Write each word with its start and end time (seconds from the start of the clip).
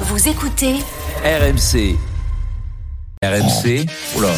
Vous 0.00 0.28
écoutez 0.28 0.74
RMC. 1.24 1.96
RMC, 3.24 3.86
oula, 4.16 4.28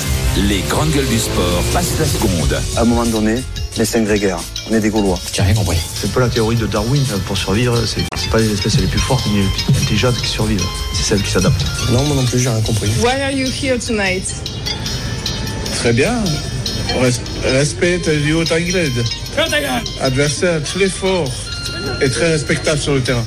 les 0.46 0.60
grandes 0.68 0.90
gueules 0.92 1.06
du 1.08 1.18
sport 1.18 1.62
passent 1.72 1.98
la 1.98 2.06
seconde. 2.06 2.60
À 2.76 2.82
un 2.82 2.84
moment 2.84 3.04
donné, 3.04 3.42
les 3.76 3.84
cinq 3.84 4.04
grégaires, 4.04 4.38
on 4.70 4.74
est 4.74 4.80
des 4.80 4.88
Gaulois. 4.88 5.18
J'ai 5.32 5.42
rien 5.42 5.54
compris. 5.54 5.76
C'est 5.94 6.06
un 6.06 6.10
peu 6.10 6.20
la 6.20 6.28
théorie 6.28 6.56
de 6.56 6.66
Darwin. 6.66 7.02
Pour 7.26 7.36
survivre, 7.36 7.76
c'est 7.86 8.02
c'est 8.16 8.30
pas 8.30 8.38
les 8.38 8.52
espèces 8.52 8.78
les 8.78 8.86
plus 8.86 9.00
fortes 9.00 9.26
ni 9.26 9.38
les 9.42 9.48
plus 9.48 9.82
intelligentes 9.82 10.16
qui 10.22 10.28
survivent. 10.28 10.64
C'est 10.94 11.02
celles 11.02 11.22
qui 11.22 11.30
s'adaptent. 11.30 11.64
Non, 11.90 12.02
moi 12.04 12.16
non 12.16 12.24
plus, 12.24 12.38
j'ai 12.38 12.48
rien 12.50 12.60
compris. 12.62 12.90
Why 13.02 13.20
are 13.22 13.30
you 13.32 13.48
here 13.50 13.78
tonight? 13.78 14.32
Très 15.74 15.92
bien. 15.92 16.22
Res- 17.00 17.20
respecte 17.44 18.08
du 18.08 18.32
haut 18.32 18.42
anglais. 18.52 18.90
Adversaire 20.00 20.62
très 20.62 20.88
fort 20.88 21.30
et 22.00 22.08
très 22.08 22.30
respectable 22.32 22.80
sur 22.80 22.94
le 22.94 23.02
terrain. 23.02 23.24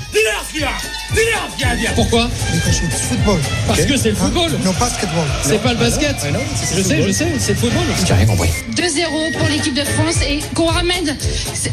Pourquoi 1.95 2.29
football. 3.09 3.39
Parce 3.67 3.81
que 3.85 3.97
c'est 3.97 4.09
le 4.09 4.15
football. 4.15 4.51
Non, 4.63 4.71
basketball. 4.79 5.25
C'est 5.43 5.61
pas 5.61 5.73
le 5.73 5.79
basket. 5.79 6.15
Je 6.75 6.81
sais, 6.81 7.03
je 7.03 7.11
sais, 7.11 7.27
c'est 7.39 7.51
le 7.53 7.57
football. 7.57 7.83
J'ai 8.05 8.13
rien 8.13 8.25
compris. 8.25 8.49
2-0 8.75 9.37
pour 9.37 9.47
l'équipe 9.49 9.73
de 9.73 9.83
France 9.83 10.15
et 10.27 10.39
qu'on 10.55 10.65
ramène 10.67 11.15
c'est- 11.53 11.71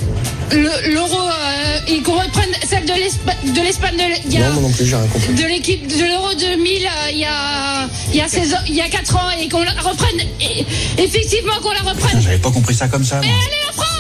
le- 0.50 0.92
l'euro 0.94 1.18
euh, 1.20 1.80
et 1.86 2.02
qu'on 2.02 2.14
reprenne 2.18 2.50
celle 2.68 2.84
de 2.86 2.92
l'Espa- 2.92 3.36
de 3.54 3.60
l'Espagne 3.60 3.96
Non, 4.54 4.60
non 4.62 4.70
plus, 4.70 4.86
j'ai 4.86 4.96
rien 4.96 5.06
compris. 5.06 5.34
de 5.34 5.44
l'équipe 5.44 5.86
de 5.86 6.04
l'euro 6.04 6.34
2000 6.34 6.86
euh, 6.86 6.88
il 7.12 7.18
y 7.18 7.24
a 7.24 7.88
il 8.12 8.16
y 8.16 8.20
a 8.22 8.28
16 8.28 8.54
ans- 8.54 8.64
il 8.66 8.74
y 8.74 8.80
a 8.80 8.88
4 8.88 9.16
ans 9.16 9.30
et 9.40 9.48
qu'on 9.48 9.62
la 9.62 9.72
reprenne 9.72 10.20
effectivement 10.96 11.54
qu'on 11.62 11.72
la 11.72 11.80
reprenne. 11.90 12.20
J'avais 12.20 12.38
pas 12.38 12.50
compris 12.50 12.74
ça 12.74 12.88
comme 12.88 13.04
ça. 13.04 13.16
moi. 13.16 13.24
Allez 13.26 13.56
la 13.66 13.72
France 13.72 13.97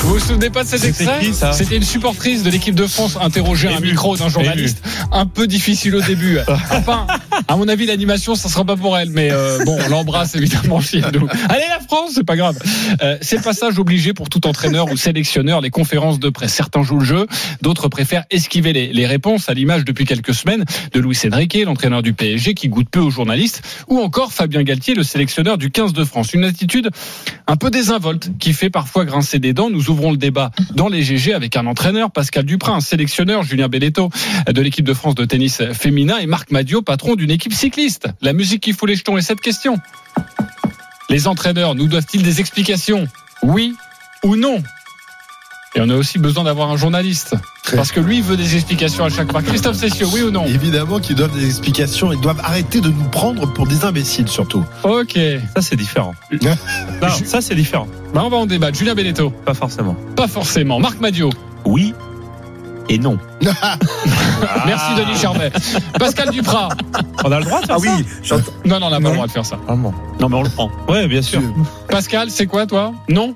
Vous 0.00 0.14
vous 0.14 0.18
souvenez 0.18 0.48
pas 0.48 0.64
de 0.64 0.68
cet 0.68 0.84
extrait 0.84 1.20
C'était 1.52 1.76
une 1.76 1.82
supportrice 1.82 2.42
de 2.42 2.48
l'équipe 2.48 2.74
de 2.74 2.86
France 2.86 3.18
interrogée 3.20 3.68
à 3.68 3.76
un 3.76 3.80
micro 3.80 4.16
d'un 4.16 4.30
journaliste. 4.30 4.82
Un 5.12 5.26
peu 5.26 5.46
difficile 5.46 5.94
au 5.96 6.00
début. 6.00 6.38
Enfin, 6.70 7.06
à 7.46 7.56
mon 7.56 7.68
avis, 7.68 7.86
l'animation, 7.86 8.34
ça 8.34 8.48
sera 8.48 8.64
pas 8.64 8.76
pour 8.76 8.96
elle. 8.96 9.10
Mais 9.10 9.30
euh, 9.30 9.64
bon, 9.64 9.78
on 9.84 9.88
l'embrasse 9.88 10.34
évidemment 10.34 10.80
chez 10.80 11.00
nous. 11.00 11.28
Allez 11.48 11.64
la 11.68 11.80
France, 11.86 12.12
c'est 12.14 12.24
pas 12.24 12.36
grave. 12.36 12.58
Euh, 13.02 13.18
c'est 13.20 13.36
le 13.36 13.42
passage 13.42 13.78
obligé 13.78 14.12
pour 14.12 14.28
tout 14.28 14.46
entraîneur 14.46 14.90
ou 14.90 14.96
sélectionneur, 14.96 15.60
les 15.60 15.70
conférences 15.70 16.18
de 16.18 16.30
presse. 16.30 16.54
Certains 16.54 16.82
jouent 16.82 17.00
le 17.00 17.04
jeu, 17.04 17.26
d'autres 17.60 17.88
préfèrent 17.88 18.24
esquiver 18.30 18.72
les, 18.72 18.92
les 18.92 19.06
réponses, 19.06 19.48
à 19.48 19.54
l'image 19.54 19.84
depuis 19.84 20.04
quelques 20.04 20.34
semaines 20.34 20.64
de 20.92 21.00
Luis 21.00 21.18
Enrique, 21.30 21.58
l'entraîneur 21.64 22.02
du 22.02 22.12
PSG, 22.12 22.54
qui 22.54 22.68
goûte 22.68 22.88
peu 22.90 23.00
aux 23.00 23.10
journalistes, 23.10 23.62
ou 23.88 24.00
encore 24.00 24.32
Fabien 24.32 24.62
Galtier, 24.62 24.94
le 24.94 25.02
sélectionneur 25.02 25.58
du 25.58 25.70
15 25.70 25.92
de 25.92 26.04
France. 26.04 26.32
Une 26.32 26.44
attitude 26.44 26.90
un 27.46 27.56
peu 27.56 27.70
désinvolte 27.74 28.30
qui 28.38 28.52
fait 28.52 28.70
parfois 28.70 29.04
grincer 29.04 29.40
des 29.40 29.52
dents. 29.52 29.68
Nous 29.68 29.90
ouvrons 29.90 30.12
le 30.12 30.16
débat 30.16 30.52
dans 30.76 30.88
les 30.88 31.02
GG 31.02 31.34
avec 31.34 31.56
un 31.56 31.66
entraîneur, 31.66 32.12
Pascal 32.12 32.44
Duprin, 32.44 32.74
un 32.74 32.80
sélectionneur, 32.80 33.42
Julien 33.42 33.66
Belletto 33.66 34.10
de 34.46 34.62
l'équipe 34.62 34.84
de 34.84 34.94
France 34.94 35.16
de 35.16 35.24
tennis 35.24 35.60
féminin 35.72 36.18
et 36.18 36.26
Marc 36.26 36.52
Madio, 36.52 36.82
patron 36.82 37.16
d'une 37.16 37.32
équipe 37.32 37.52
cycliste. 37.52 38.06
La 38.22 38.32
musique 38.32 38.62
qui 38.62 38.72
fout 38.72 38.88
les 38.88 38.94
jetons 38.94 39.18
est 39.18 39.22
cette 39.22 39.40
question. 39.40 39.80
Les 41.10 41.26
entraîneurs 41.26 41.74
nous 41.74 41.88
doivent-ils 41.88 42.22
des 42.22 42.38
explications? 42.38 43.08
Oui 43.42 43.74
ou 44.22 44.36
non? 44.36 44.62
Et 45.76 45.80
on 45.80 45.88
a 45.88 45.96
aussi 45.96 46.18
besoin 46.18 46.44
d'avoir 46.44 46.70
un 46.70 46.76
journaliste. 46.76 47.34
Parce 47.74 47.90
que 47.90 47.98
lui 47.98 48.18
il 48.18 48.22
veut 48.22 48.36
des 48.36 48.54
explications 48.54 49.04
à 49.04 49.08
chaque 49.08 49.30
fois. 49.32 49.42
Christophe 49.42 49.76
Cessieux, 49.76 50.06
oui 50.12 50.22
ou 50.22 50.30
non 50.30 50.44
Évidemment 50.46 51.00
qu'ils 51.00 51.16
doivent 51.16 51.36
des 51.36 51.44
explications. 51.46 52.12
Ils 52.12 52.20
doivent 52.20 52.40
arrêter 52.44 52.80
de 52.80 52.88
nous 52.88 53.08
prendre 53.10 53.52
pour 53.52 53.66
des 53.66 53.84
imbéciles, 53.84 54.28
surtout. 54.28 54.64
Ok. 54.84 55.18
Ça, 55.56 55.62
c'est 55.62 55.76
différent. 55.76 56.14
Non, 57.02 57.08
ça, 57.24 57.40
c'est 57.40 57.54
différent. 57.54 57.88
Bah, 58.14 58.22
on 58.24 58.30
va 58.30 58.36
en 58.36 58.46
débattre. 58.46 58.78
Julien 58.78 58.94
Belletto 58.94 59.30
Pas 59.30 59.54
forcément. 59.54 59.96
Pas 60.16 60.28
forcément. 60.28 60.78
Marc 60.78 61.00
Madio 61.00 61.30
Oui 61.64 61.92
et 62.88 62.98
non. 62.98 63.18
Merci 64.66 64.94
Denis 64.94 65.16
Charvet. 65.16 65.50
Pascal 65.98 66.30
Duprat 66.30 66.68
On 67.24 67.32
a 67.32 67.38
le 67.38 67.44
droit 67.44 67.60
de 67.62 67.66
faire 67.66 67.76
Ah 67.76 67.80
oui. 67.80 68.04
Non, 68.66 68.78
non, 68.78 68.86
on 68.86 68.90
n'a 68.90 69.00
pas 69.00 69.08
le 69.08 69.14
droit 69.14 69.26
de 69.26 69.32
faire 69.32 69.46
ça. 69.46 69.58
ça 69.66 69.74
Non, 69.74 69.94
mais 70.28 70.36
on 70.36 70.42
le 70.42 70.50
prend. 70.50 70.70
Ouais, 70.88 71.08
bien 71.08 71.22
sûr. 71.22 71.40
Pascal, 71.88 72.30
c'est 72.30 72.46
quoi 72.46 72.66
toi? 72.66 72.92
Non? 73.08 73.34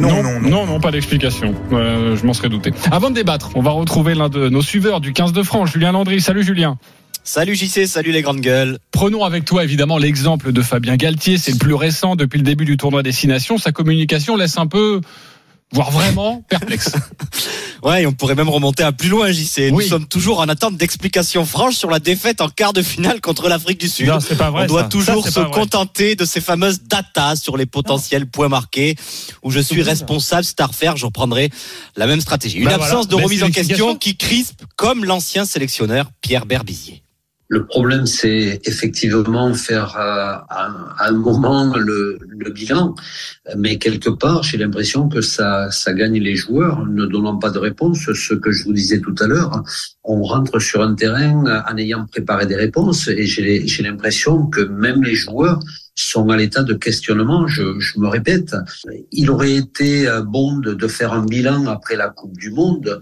Non, 0.00 0.22
non, 0.40 0.66
non. 0.66 0.80
pas 0.80 0.90
d'explication. 0.90 1.54
Euh, 1.72 2.16
je 2.16 2.24
m'en 2.24 2.32
serais 2.32 2.48
douté. 2.48 2.72
Avant 2.90 3.10
de 3.10 3.14
débattre, 3.14 3.50
on 3.54 3.60
va 3.60 3.70
retrouver 3.70 4.14
l'un 4.14 4.28
de 4.28 4.48
nos 4.48 4.62
suiveurs 4.62 5.00
du 5.00 5.12
15 5.12 5.32
de 5.32 5.42
France, 5.42 5.70
Julien 5.70 5.92
Landry. 5.92 6.20
Salut 6.20 6.42
Julien. 6.42 6.78
Salut 7.22 7.54
JC, 7.54 7.86
salut 7.86 8.12
les 8.12 8.22
grandes 8.22 8.40
gueules. 8.40 8.78
Prenons 8.92 9.24
avec 9.24 9.44
toi 9.44 9.62
évidemment 9.62 9.98
l'exemple 9.98 10.52
de 10.52 10.62
Fabien 10.62 10.96
Galtier. 10.96 11.36
C'est 11.36 11.52
le 11.52 11.58
plus 11.58 11.74
récent 11.74 12.16
depuis 12.16 12.38
le 12.38 12.44
début 12.44 12.64
du 12.64 12.78
tournoi 12.78 13.02
Destination. 13.02 13.58
Sa 13.58 13.72
communication 13.72 14.36
laisse 14.36 14.56
un 14.56 14.66
peu, 14.66 15.02
voire 15.72 15.90
vraiment, 15.90 16.42
perplexe. 16.48 16.92
Ouais, 17.82 18.02
et 18.02 18.06
on 18.06 18.12
pourrait 18.12 18.34
même 18.34 18.50
remonter 18.50 18.82
à 18.82 18.92
plus 18.92 19.08
loin 19.08 19.32
JC. 19.32 19.70
Nous 19.70 19.76
Oui. 19.78 19.88
sommes 19.88 20.06
toujours 20.06 20.40
en 20.40 20.48
attente 20.50 20.76
d'explications 20.76 21.46
franches 21.46 21.76
sur 21.76 21.88
la 21.88 21.98
défaite 21.98 22.42
en 22.42 22.50
quart 22.50 22.74
de 22.74 22.82
finale 22.82 23.22
contre 23.22 23.48
l'Afrique 23.48 23.80
du 23.80 23.88
Sud. 23.88 24.06
Non, 24.06 24.18
pas 24.36 24.50
vrai. 24.50 24.64
on 24.64 24.66
doit 24.66 24.82
ça. 24.82 24.88
toujours 24.88 25.24
Ça, 25.24 25.30
se 25.30 25.40
contenter 25.50 26.14
de 26.14 26.26
ces 26.26 26.42
fameuses 26.42 26.82
datas 26.82 27.36
sur 27.36 27.56
les 27.56 27.64
potentiels 27.64 28.26
points 28.26 28.48
marqués 28.48 28.96
où 29.42 29.50
je 29.50 29.60
suis 29.60 29.80
responsable, 29.80 30.44
c'est 30.44 30.60
à 30.60 30.66
refaire, 30.66 30.98
je 30.98 31.06
reprendrai 31.06 31.48
la 31.96 32.06
même 32.06 32.20
stratégie. 32.20 32.58
Une 32.58 32.66
Bah 32.66 32.74
absence 32.74 32.90
voilà. 32.90 33.04
de 33.06 33.16
Mais 33.16 33.22
remise 33.24 33.42
en 33.44 33.50
question 33.50 33.96
qui 33.96 34.14
crispe 34.18 34.62
comme 34.76 35.06
l'ancien 35.06 35.46
sélectionneur 35.46 36.10
Pierre 36.20 36.44
Berbizier. 36.44 37.02
Le 37.52 37.66
problème, 37.66 38.06
c'est 38.06 38.60
effectivement 38.64 39.52
faire 39.54 39.96
euh, 39.96 40.36
à, 40.48 40.70
un 41.00 41.10
moment 41.10 41.76
le, 41.76 42.16
bilan, 42.54 42.94
mais 43.56 43.76
quelque 43.76 44.08
part, 44.08 44.44
j'ai 44.44 44.56
l'impression 44.56 45.08
que 45.08 45.20
ça, 45.20 45.68
ça 45.72 45.92
gagne 45.92 46.20
les 46.20 46.36
joueurs, 46.36 46.86
ne 46.86 47.06
donnant 47.06 47.38
pas 47.38 47.50
de 47.50 47.58
réponse. 47.58 48.08
Ce 48.12 48.34
que 48.34 48.52
je 48.52 48.62
vous 48.62 48.72
disais 48.72 49.00
tout 49.00 49.16
à 49.18 49.26
l'heure, 49.26 49.64
on 50.04 50.22
rentre 50.22 50.60
sur 50.60 50.80
un 50.80 50.94
terrain 50.94 51.64
en 51.68 51.76
ayant 51.76 52.06
préparé 52.06 52.46
des 52.46 52.54
réponses, 52.54 53.08
et 53.08 53.26
j'ai 53.26 53.82
l'impression 53.82 54.46
que 54.46 54.60
même 54.60 55.02
les 55.02 55.16
joueurs 55.16 55.58
sont 55.96 56.28
à 56.28 56.36
l'état 56.36 56.62
de 56.62 56.74
questionnement. 56.74 57.48
Je, 57.48 57.80
je 57.80 57.98
me 57.98 58.06
répète, 58.06 58.54
il 59.10 59.28
aurait 59.28 59.56
été 59.56 60.08
bon 60.24 60.58
de, 60.58 60.72
de 60.72 60.86
faire 60.86 61.12
un 61.12 61.26
bilan 61.26 61.66
après 61.66 61.96
la 61.96 62.10
Coupe 62.10 62.36
du 62.38 62.52
Monde. 62.52 63.00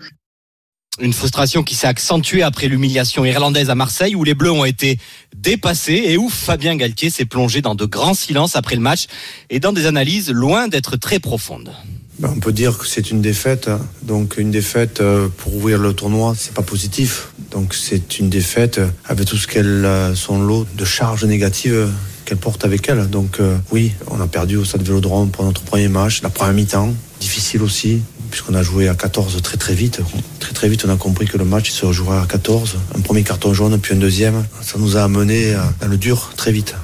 Une 1.00 1.12
frustration 1.12 1.62
qui 1.62 1.76
s'est 1.76 1.86
accentuée 1.86 2.42
après 2.42 2.66
l'humiliation 2.66 3.24
irlandaise 3.24 3.70
à 3.70 3.76
Marseille 3.76 4.16
où 4.16 4.24
les 4.24 4.34
Bleus 4.34 4.50
ont 4.50 4.64
été 4.64 4.98
dépassés 5.36 6.02
et 6.06 6.16
où 6.16 6.28
Fabien 6.28 6.74
Galtier 6.74 7.08
s'est 7.08 7.24
plongé 7.24 7.62
dans 7.62 7.76
de 7.76 7.84
grands 7.84 8.14
silences 8.14 8.56
après 8.56 8.74
le 8.74 8.80
match 8.82 9.06
et 9.48 9.60
dans 9.60 9.72
des 9.72 9.86
analyses 9.86 10.30
loin 10.30 10.66
d'être 10.66 10.96
très 10.96 11.20
profondes. 11.20 11.72
Ben, 12.18 12.32
on 12.34 12.40
peut 12.40 12.50
dire 12.52 12.76
que 12.78 12.86
c'est 12.86 13.12
une 13.12 13.20
défaite. 13.20 13.68
hein. 13.68 13.80
Donc 14.02 14.38
une 14.38 14.50
défaite 14.50 15.00
euh, 15.00 15.28
pour 15.28 15.54
ouvrir 15.54 15.78
le 15.78 15.92
tournoi, 15.92 16.34
c'est 16.36 16.52
pas 16.52 16.62
positif. 16.62 17.28
Donc 17.52 17.74
c'est 17.74 18.18
une 18.18 18.28
défaite 18.28 18.78
euh, 18.78 18.88
avec 19.04 19.28
tout 19.28 19.36
ce 19.36 19.46
qu'elle 19.46 19.84
a 19.84 20.16
son 20.16 20.40
lot 20.42 20.66
de 20.76 20.84
charges 20.84 21.24
négatives 21.24 21.74
euh, 21.74 21.88
qu'elle 22.24 22.38
porte 22.38 22.64
avec 22.64 22.88
elle. 22.88 23.08
Donc 23.08 23.38
euh, 23.38 23.56
oui, 23.70 23.92
on 24.10 24.20
a 24.20 24.26
perdu 24.26 24.56
au 24.56 24.64
Stade 24.64 24.82
Vélodrome 24.82 25.30
pour 25.30 25.44
notre 25.44 25.62
premier 25.62 25.86
match, 25.86 26.22
la 26.22 26.28
première 26.28 26.54
mi-temps, 26.54 26.92
difficile 27.20 27.62
aussi 27.62 28.02
puisqu'on 28.30 28.54
a 28.54 28.62
joué 28.62 28.88
à 28.88 28.94
14 28.94 29.40
très 29.42 29.56
très 29.56 29.74
vite. 29.74 30.00
Très 30.40 30.52
très 30.52 30.68
vite, 30.68 30.84
on 30.86 30.90
a 30.90 30.96
compris 30.96 31.26
que 31.26 31.38
le 31.38 31.44
match 31.44 31.70
se 31.70 31.86
rejouerait 31.86 32.18
à 32.18 32.26
14. 32.26 32.76
Un 32.96 33.00
premier 33.00 33.22
carton 33.22 33.54
jaune, 33.54 33.78
puis 33.80 33.94
un 33.94 33.98
deuxième. 33.98 34.46
Ça 34.60 34.78
nous 34.78 34.96
a 34.96 35.02
amené 35.02 35.54
dans 35.80 35.88
le 35.88 35.96
dur 35.96 36.32
très 36.36 36.52
vite. 36.52 36.74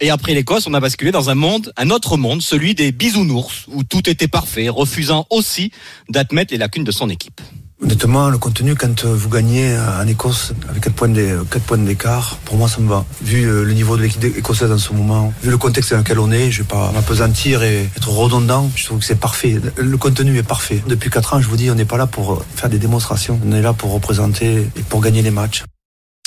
Et 0.00 0.10
après 0.10 0.32
l'Écosse, 0.32 0.66
on 0.66 0.72
a 0.72 0.80
basculé 0.80 1.12
dans 1.12 1.28
un 1.28 1.34
monde, 1.34 1.72
un 1.76 1.90
autre 1.90 2.16
monde, 2.16 2.40
celui 2.40 2.74
des 2.74 2.90
bisounours, 2.90 3.66
où 3.68 3.84
tout 3.84 4.08
était 4.08 4.28
parfait, 4.28 4.70
refusant 4.70 5.26
aussi 5.28 5.72
d'admettre 6.08 6.52
les 6.52 6.58
lacunes 6.58 6.84
de 6.84 6.92
son 6.92 7.10
équipe. 7.10 7.40
Honnêtement, 7.82 8.28
le 8.28 8.36
contenu, 8.36 8.74
quand 8.74 9.04
euh, 9.06 9.14
vous 9.14 9.30
gagnez 9.30 9.74
euh, 9.74 10.02
en 10.02 10.06
Écosse 10.06 10.52
avec 10.68 10.82
4 10.82 10.92
points 10.94 11.08
d'é- 11.08 11.34
quatre 11.50 11.62
points 11.62 11.78
d'écart, 11.78 12.36
pour 12.44 12.56
moi, 12.58 12.68
ça 12.68 12.78
me 12.80 12.88
va. 12.88 13.06
Vu 13.22 13.44
euh, 13.46 13.64
le 13.64 13.72
niveau 13.72 13.96
de 13.96 14.02
l'équipe 14.02 14.22
écossaise 14.36 14.70
en 14.70 14.76
ce 14.76 14.92
moment, 14.92 15.32
vu 15.42 15.50
le 15.50 15.56
contexte 15.56 15.92
dans 15.92 15.98
lequel 15.98 16.18
on 16.18 16.30
est, 16.30 16.50
je 16.50 16.58
vais 16.62 16.68
pas 16.68 16.92
m'apesantir 16.92 17.62
et 17.62 17.88
être 17.96 18.10
redondant. 18.10 18.70
Je 18.76 18.84
trouve 18.84 18.98
que 18.98 19.04
c'est 19.06 19.18
parfait. 19.18 19.58
Le 19.78 19.96
contenu 19.96 20.36
est 20.36 20.42
parfait. 20.42 20.82
Depuis 20.86 21.08
4 21.08 21.34
ans, 21.34 21.40
je 21.40 21.48
vous 21.48 21.56
dis, 21.56 21.70
on 21.70 21.74
n'est 21.74 21.86
pas 21.86 21.96
là 21.96 22.06
pour 22.06 22.32
euh, 22.34 22.44
faire 22.54 22.68
des 22.68 22.78
démonstrations. 22.78 23.40
On 23.46 23.52
est 23.52 23.62
là 23.62 23.72
pour 23.72 23.92
représenter 23.92 24.68
et 24.76 24.82
pour 24.88 25.00
gagner 25.00 25.22
les 25.22 25.30
matchs. 25.30 25.64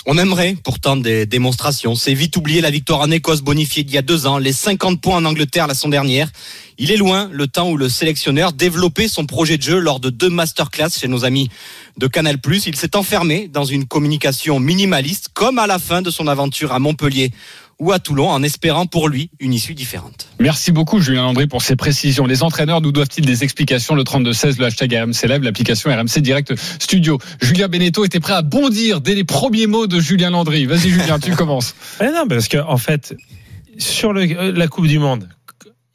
On 0.05 0.17
aimerait 0.17 0.57
pourtant 0.61 0.97
des 0.97 1.25
démonstrations. 1.25 1.95
C'est 1.95 2.13
vite 2.13 2.35
oublié 2.35 2.59
la 2.59 2.69
victoire 2.69 2.99
en 2.99 3.09
Écosse 3.09 3.41
bonifiée 3.41 3.83
d'il 3.83 3.95
y 3.95 3.97
a 3.97 4.01
deux 4.01 4.27
ans, 4.27 4.37
les 4.37 4.51
50 4.51 4.99
points 4.99 5.15
en 5.15 5.23
Angleterre 5.23 5.65
la 5.65 5.73
semaine 5.73 5.91
dernière. 5.91 6.29
Il 6.77 6.91
est 6.91 6.97
loin 6.97 7.29
le 7.31 7.47
temps 7.47 7.69
où 7.69 7.77
le 7.77 7.87
sélectionneur 7.87 8.51
développait 8.51 9.07
son 9.07 9.25
projet 9.25 9.57
de 9.57 9.61
jeu 9.61 9.79
lors 9.79 10.01
de 10.01 10.09
deux 10.09 10.29
masterclass 10.29 10.89
chez 10.89 11.07
nos 11.07 11.23
amis 11.23 11.49
de 11.97 12.07
Canal+. 12.07 12.37
Il 12.65 12.75
s'est 12.75 12.97
enfermé 12.97 13.47
dans 13.47 13.63
une 13.63 13.85
communication 13.85 14.59
minimaliste, 14.59 15.29
comme 15.33 15.57
à 15.57 15.67
la 15.67 15.79
fin 15.79 16.01
de 16.01 16.11
son 16.11 16.27
aventure 16.27 16.73
à 16.73 16.79
Montpellier 16.79 17.31
ou 17.83 17.91
à 17.91 17.99
Toulon, 17.99 18.29
en 18.29 18.41
espérant 18.43 18.85
pour 18.85 19.09
lui 19.09 19.29
une 19.39 19.53
issue 19.53 19.73
différente. 19.73 20.27
Merci 20.39 20.71
beaucoup 20.71 20.99
Julien 21.01 21.23
Landry 21.23 21.47
pour 21.47 21.61
ces 21.61 21.75
précisions. 21.75 22.25
Les 22.25 22.41
entraîneurs 22.41 22.79
nous 22.79 22.91
doivent-ils 22.93 23.25
des 23.25 23.43
explications 23.43 23.93
Le 23.93 24.03
32-16, 24.03 24.57
le 24.57 24.65
hashtag 24.65 24.93
RMC 24.93 25.27
Live, 25.27 25.43
l'application 25.43 25.89
RMC 25.91 26.19
Direct 26.21 26.53
Studio. 26.79 27.19
Julien 27.41 27.67
Beneteau 27.67 28.05
était 28.05 28.21
prêt 28.21 28.33
à 28.33 28.41
bondir 28.41 29.01
dès 29.01 29.15
les 29.15 29.25
premiers 29.25 29.67
mots 29.67 29.85
de 29.87 29.99
Julien 29.99 30.29
Landry. 30.29 30.65
Vas-y 30.65 30.89
Julien, 30.89 31.19
tu 31.19 31.31
commences. 31.35 31.75
Eh 32.01 32.05
non, 32.05 32.25
parce 32.27 32.47
que 32.47 32.57
en 32.57 32.77
fait, 32.77 33.15
sur 33.77 34.13
le- 34.13 34.21
euh, 34.31 34.53
la 34.55 34.67
Coupe 34.67 34.87
du 34.87 34.99
Monde, 34.99 35.27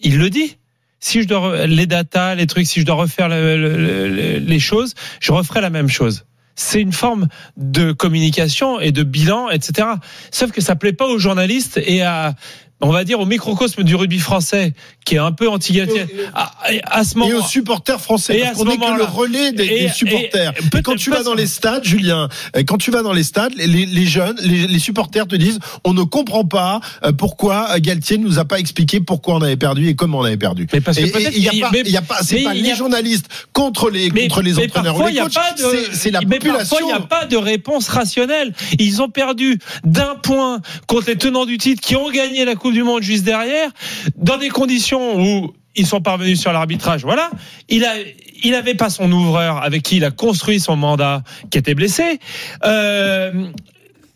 il 0.00 0.18
le 0.18 0.28
dit. 0.30 0.56
si 1.00 1.22
je 1.22 1.28
dois 1.28 1.66
les 1.66 1.86
data, 1.86 2.34
les 2.34 2.46
trucs, 2.46 2.66
si 2.66 2.80
je 2.80 2.84
dois 2.84 2.96
refaire 2.96 3.28
le- 3.28 3.56
le- 3.56 4.08
le- 4.08 4.38
les 4.38 4.60
choses, 4.60 4.94
je 5.20 5.32
referai 5.32 5.60
la 5.60 5.70
même 5.70 5.88
chose. 5.88 6.24
C'est 6.60 6.80
une 6.80 6.92
forme 6.92 7.28
de 7.56 7.92
communication 7.92 8.80
et 8.80 8.90
de 8.90 9.04
bilan, 9.04 9.48
etc. 9.48 9.86
Sauf 10.32 10.50
que 10.50 10.60
ça 10.60 10.74
plaît 10.74 10.92
pas 10.92 11.06
aux 11.06 11.18
journalistes 11.18 11.80
et 11.84 12.02
à, 12.02 12.34
on 12.80 12.90
va 12.92 13.04
dire, 13.04 13.18
au 13.20 13.26
microcosme 13.26 13.82
du 13.82 13.94
rugby 13.96 14.18
français, 14.20 14.72
qui 15.04 15.16
est 15.16 15.18
un 15.18 15.32
peu 15.32 15.48
anti-galtien. 15.48 16.06
À, 16.34 16.52
à 16.84 17.04
ce 17.04 17.18
moment 17.18 17.30
Et 17.30 17.34
aux 17.34 17.42
supporters 17.42 18.00
français, 18.00 18.38
Et 18.38 18.42
parce 18.42 18.56
qu'on 18.58 18.66
n'est 18.66 18.76
que 18.76 18.96
le 18.96 19.02
relais 19.04 19.52
des, 19.52 19.64
Et- 19.64 19.80
des 19.84 19.88
supporters. 19.88 20.52
et 20.76 20.82
quand 20.82 20.94
tu 20.96 21.10
vas 21.10 21.22
dans 21.22 21.34
les 21.34 21.46
stades, 21.46 21.84
Julien, 21.84 22.28
euh, 22.56 22.62
quand 22.66 22.78
tu 22.78 22.90
vas 22.90 23.02
dans 23.02 23.12
les 23.12 23.22
stades, 23.24 23.52
les, 23.56 23.66
les 23.66 24.06
jeunes, 24.06 24.36
les, 24.42 24.66
les 24.68 24.78
supporters 24.78 25.26
te 25.26 25.34
disent, 25.36 25.58
on 25.84 25.92
ne 25.92 26.02
comprend 26.04 26.44
pas 26.44 26.80
euh, 27.04 27.12
pourquoi 27.12 27.68
euh, 27.74 27.78
Galtier 27.80 28.18
ne 28.18 28.24
nous 28.24 28.38
a 28.38 28.44
pas 28.44 28.58
expliqué 28.60 29.00
pourquoi 29.00 29.34
on 29.36 29.42
avait 29.42 29.56
perdu 29.56 29.88
et 29.88 29.94
comment 29.96 30.18
on 30.18 30.24
avait 30.24 30.36
perdu. 30.36 30.66
Mais 30.72 30.80
parce 30.80 30.98
que 30.98 31.02
il 31.02 31.42
y 31.42 31.48
a 31.64 31.68
pas, 31.68 31.76
y 31.84 31.96
a 31.96 32.02
pas, 32.02 32.18
c'est 32.22 32.42
pas 32.44 32.54
les 32.54 32.70
a- 32.70 32.74
journalistes 32.74 33.26
contre 33.52 33.90
les 33.90 34.10
Mais- 34.10 34.28
contre 34.28 34.42
les 34.42 34.52
mais 34.54 34.64
entraîneurs 34.66 34.96
ou 35.00 35.06
les 35.08 35.14
coachs. 35.16 35.32
C'est- 35.56 35.94
C'est 35.94 36.10
la 36.10 36.20
mais 36.20 36.36
population. 36.38 36.58
parfois, 36.76 36.78
il 36.82 36.86
n'y 36.86 36.92
a 36.92 37.00
pas 37.00 37.24
de 37.26 37.36
réponse 37.36 37.88
rationnelle. 37.88 38.54
Ils 38.78 39.02
ont 39.02 39.08
perdu 39.10 39.58
d'un 39.84 40.14
point 40.14 40.60
contre 40.86 41.08
les 41.08 41.16
tenants 41.16 41.46
du 41.46 41.58
titre 41.58 41.80
qui 41.82 41.96
ont 41.96 42.10
gagné 42.10 42.44
la 42.44 42.54
Coupe 42.54 42.67
du 42.72 42.82
Monde 42.82 43.02
juste 43.02 43.24
derrière, 43.24 43.70
dans 44.16 44.38
des 44.38 44.48
conditions 44.48 45.20
où 45.20 45.54
ils 45.76 45.86
sont 45.86 46.00
parvenus 46.00 46.40
sur 46.40 46.52
l'arbitrage. 46.52 47.02
Voilà. 47.02 47.30
Il 47.68 47.84
a, 47.84 47.94
il 48.42 48.54
avait 48.54 48.74
pas 48.74 48.90
son 48.90 49.10
ouvreur 49.10 49.62
avec 49.62 49.82
qui 49.82 49.96
il 49.96 50.04
a 50.04 50.10
construit 50.10 50.60
son 50.60 50.76
mandat, 50.76 51.22
qui 51.50 51.58
était 51.58 51.74
blessé. 51.74 52.18
Euh, 52.64 53.32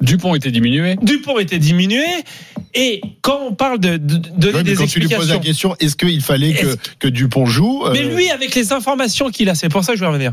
Dupont 0.01 0.35
était 0.35 0.51
diminué. 0.51 0.97
Dupont 1.01 1.39
était 1.39 1.61
diminué. 1.61 2.05
Et 2.75 3.01
quand 3.21 3.41
on 3.49 3.55
parle 3.55 3.79
de, 3.79 3.97
de, 3.99 4.51
mais 4.51 4.63
des 4.65 4.75
quand 4.75 4.87
tu 4.87 4.99
lui 4.99 5.09
poses 5.09 5.31
la 5.31 5.39
question, 5.39 5.77
est-ce 5.79 5.95
qu'il 5.95 6.23
fallait 6.23 6.57
que 6.99 7.09
Dupont 7.09 7.47
joue 7.47 7.85
Mais 7.93 8.03
euh, 8.03 8.17
lui, 8.17 8.31
avec 8.31 8.55
les 8.55 8.73
informations 8.73 9.31
qu'il 9.31 9.49
a, 9.49 9.55
c'est 9.55 9.69
pour 9.69 9.85
ça 9.85 9.93
que 9.93 9.99
je 9.99 10.05
vais 10.05 10.09
revenir. 10.09 10.33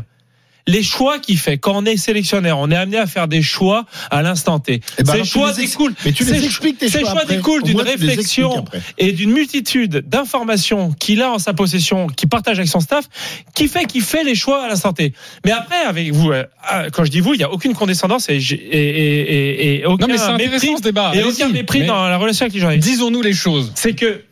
Les 0.70 0.82
choix 0.82 1.18
qu'il 1.18 1.38
fait, 1.38 1.58
quand 1.58 1.74
on 1.76 1.84
est 1.84 1.96
sélectionneur, 1.96 2.58
on 2.58 2.70
est 2.70 2.76
amené 2.76 2.96
à 2.98 3.06
faire 3.06 3.26
des 3.28 3.42
choix 3.42 3.86
à 4.10 4.22
l'instant 4.22 4.58
T. 4.60 4.80
Eh 4.98 5.02
ben 5.02 5.12
ces 5.14 5.24
choix 5.24 5.52
découlent. 5.52 5.94
mais 6.04 6.12
tu 6.12 6.24
les 6.24 6.38
ces- 6.38 6.44
expliques, 6.44 6.78
tes 6.78 6.88
ces 6.88 7.00
choix 7.00 7.24
découlent 7.24 7.62
d'une 7.62 7.80
réflexion 7.80 8.64
et 8.98 9.12
d'une 9.12 9.30
multitude 9.32 10.04
d'informations 10.06 10.92
qu'il 10.92 11.22
a 11.22 11.30
en 11.32 11.38
sa 11.38 11.54
possession, 11.54 12.06
qu'il 12.06 12.28
partage 12.28 12.58
avec 12.58 12.68
son 12.70 12.80
staff, 12.80 13.06
qui 13.54 13.66
fait 13.68 13.84
qu'il 13.86 14.02
fait 14.02 14.22
les 14.24 14.34
choix 14.34 14.64
à 14.64 14.68
l'instant 14.68 14.92
T. 14.92 15.12
Mais 15.44 15.50
après, 15.52 15.80
avec 15.86 16.12
vous, 16.12 16.30
euh, 16.30 16.44
ah, 16.62 16.84
quand 16.92 17.04
je 17.04 17.10
dis 17.10 17.20
vous, 17.20 17.34
il 17.34 17.38
n'y 17.38 17.44
a 17.44 17.50
aucune 17.50 17.74
condescendance 17.74 18.28
et, 18.28 18.38
j'ai- 18.38 18.54
et, 18.56 18.88
et, 18.88 19.20
et, 19.20 19.80
et 19.80 19.86
aucun 19.86 20.06
Non, 20.06 20.14
mais 20.36 20.46
mépris, 20.48 20.70
ce 20.76 20.82
débat. 20.82 21.12
et 21.14 21.24
aucun 21.24 21.48
mépris 21.48 21.80
Mais 21.80 21.86
dans 21.86 22.06
la 22.08 22.16
relation 22.16 22.44
avec 22.44 22.54
les 22.54 22.60
journalistes 22.60 22.86
Disons-nous 22.88 23.22
les 23.22 23.32
choses. 23.34 23.72
c'est 23.74 23.94
que 23.94 24.22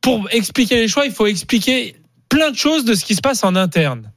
pour 0.00 0.28
expliquer 0.30 0.76
les 0.76 0.88
choix, 0.88 1.04
il 1.06 1.12
faut 1.12 1.26
expliquer 1.26 1.96
plein 2.28 2.50
de 2.50 2.56
choses 2.56 2.84
de 2.84 2.94
ce 2.94 3.04
qui 3.04 3.14
se 3.14 3.20
passe 3.20 3.42
en 3.44 3.54
interne. 3.56 4.10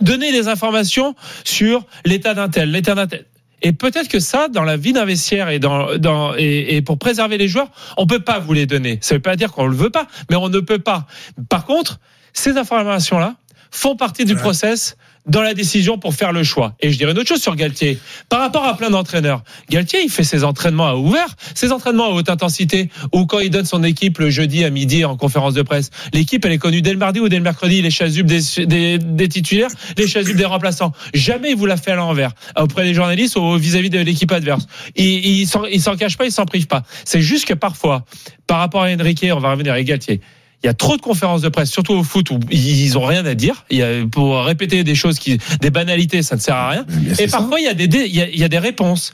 Donner 0.00 0.32
des 0.32 0.48
informations 0.48 1.14
sur 1.44 1.84
l'état 2.04 2.34
d'un 2.34 2.48
tel, 2.48 2.70
l'état 2.70 2.94
d'un 2.94 3.06
tel. 3.06 3.26
Et 3.62 3.72
peut-être 3.72 4.08
que 4.08 4.20
ça, 4.20 4.48
dans 4.48 4.64
la 4.64 4.76
vie 4.76 4.92
d'un 4.92 5.04
vestiaire 5.04 5.50
et, 5.50 5.58
dans, 5.58 5.98
dans, 5.98 6.34
et, 6.36 6.76
et 6.76 6.82
pour 6.82 6.98
préserver 6.98 7.36
les 7.36 7.48
joueurs, 7.48 7.70
on 7.98 8.06
peut 8.06 8.20
pas 8.20 8.38
vous 8.38 8.54
les 8.54 8.66
donner. 8.66 8.98
Ça 9.02 9.14
veut 9.14 9.20
pas 9.20 9.36
dire 9.36 9.52
qu'on 9.52 9.66
le 9.66 9.76
veut 9.76 9.90
pas, 9.90 10.06
mais 10.30 10.36
on 10.36 10.48
ne 10.48 10.60
peut 10.60 10.78
pas. 10.78 11.06
Par 11.48 11.66
contre, 11.66 12.00
ces 12.32 12.56
informations-là 12.56 13.36
font 13.70 13.96
partie 13.96 14.24
du 14.24 14.34
process 14.34 14.96
dans 15.26 15.42
la 15.42 15.54
décision 15.54 15.98
pour 15.98 16.14
faire 16.14 16.32
le 16.32 16.42
choix. 16.42 16.74
Et 16.80 16.90
je 16.90 16.98
dirais 16.98 17.12
une 17.12 17.18
autre 17.18 17.28
chose 17.28 17.42
sur 17.42 17.56
Galtier. 17.56 17.98
Par 18.28 18.40
rapport 18.40 18.64
à 18.64 18.76
plein 18.76 18.90
d'entraîneurs, 18.90 19.42
Galtier, 19.68 20.00
il 20.02 20.10
fait 20.10 20.24
ses 20.24 20.44
entraînements 20.44 20.88
à 20.88 20.94
ouvert, 20.94 21.36
ses 21.54 21.72
entraînements 21.72 22.06
à 22.06 22.10
haute 22.10 22.28
intensité, 22.28 22.90
ou 23.12 23.26
quand 23.26 23.38
il 23.38 23.50
donne 23.50 23.66
son 23.66 23.82
équipe 23.82 24.18
le 24.18 24.30
jeudi 24.30 24.64
à 24.64 24.70
midi 24.70 25.04
en 25.04 25.16
conférence 25.16 25.54
de 25.54 25.62
presse. 25.62 25.90
L'équipe, 26.12 26.44
elle 26.44 26.52
est 26.52 26.58
connue 26.58 26.82
dès 26.82 26.92
le 26.92 26.98
mardi 26.98 27.20
ou 27.20 27.28
dès 27.28 27.36
le 27.36 27.42
mercredi, 27.42 27.82
les 27.82 27.90
chasubles 27.90 28.28
des, 28.28 28.98
des, 28.98 29.28
titulaires, 29.28 29.70
les 29.96 30.08
chasubles 30.08 30.38
des 30.38 30.44
remplaçants. 30.44 30.92
Jamais 31.14 31.50
il 31.50 31.56
vous 31.56 31.66
l'a 31.66 31.76
fait 31.76 31.92
à 31.92 31.96
l'envers, 31.96 32.32
auprès 32.56 32.84
des 32.84 32.94
journalistes 32.94 33.36
ou 33.36 33.56
vis-à-vis 33.56 33.90
de 33.90 33.98
l'équipe 33.98 34.32
adverse. 34.32 34.66
Il, 34.96 35.42
il 35.70 35.80
s'en 35.80 35.96
cache 35.96 36.16
pas, 36.16 36.24
il 36.24 36.32
s'en 36.32 36.46
prive 36.46 36.66
pas. 36.66 36.82
C'est 37.04 37.20
juste 37.20 37.46
que 37.46 37.54
parfois, 37.54 38.04
par 38.46 38.58
rapport 38.58 38.82
à 38.82 38.90
Enrique, 38.90 39.24
on 39.32 39.38
va 39.38 39.52
revenir 39.52 39.72
avec 39.72 39.86
Galtier, 39.86 40.20
il 40.62 40.66
y 40.66 40.68
a 40.68 40.74
trop 40.74 40.96
de 40.96 41.02
conférences 41.02 41.40
de 41.40 41.48
presse, 41.48 41.70
surtout 41.70 41.94
au 41.94 42.02
foot, 42.02 42.30
où 42.30 42.38
ils 42.50 42.98
ont 42.98 43.06
rien 43.06 43.24
à 43.24 43.34
dire. 43.34 43.64
Il 43.70 43.78
y 43.78 43.82
a, 43.82 44.06
pour 44.10 44.44
répéter 44.44 44.84
des 44.84 44.94
choses 44.94 45.18
qui, 45.18 45.38
des 45.60 45.70
banalités, 45.70 46.22
ça 46.22 46.36
ne 46.36 46.40
sert 46.40 46.56
à 46.56 46.70
rien. 46.70 46.86
Et 47.18 47.28
parfois, 47.28 47.60
il 47.60 47.64
y 47.64 47.68
a 47.68 47.74
des, 47.74 47.84
il 47.84 48.14
y 48.14 48.20
a, 48.20 48.28
il 48.28 48.38
y 48.38 48.44
a 48.44 48.48
des 48.48 48.58
réponses 48.58 49.12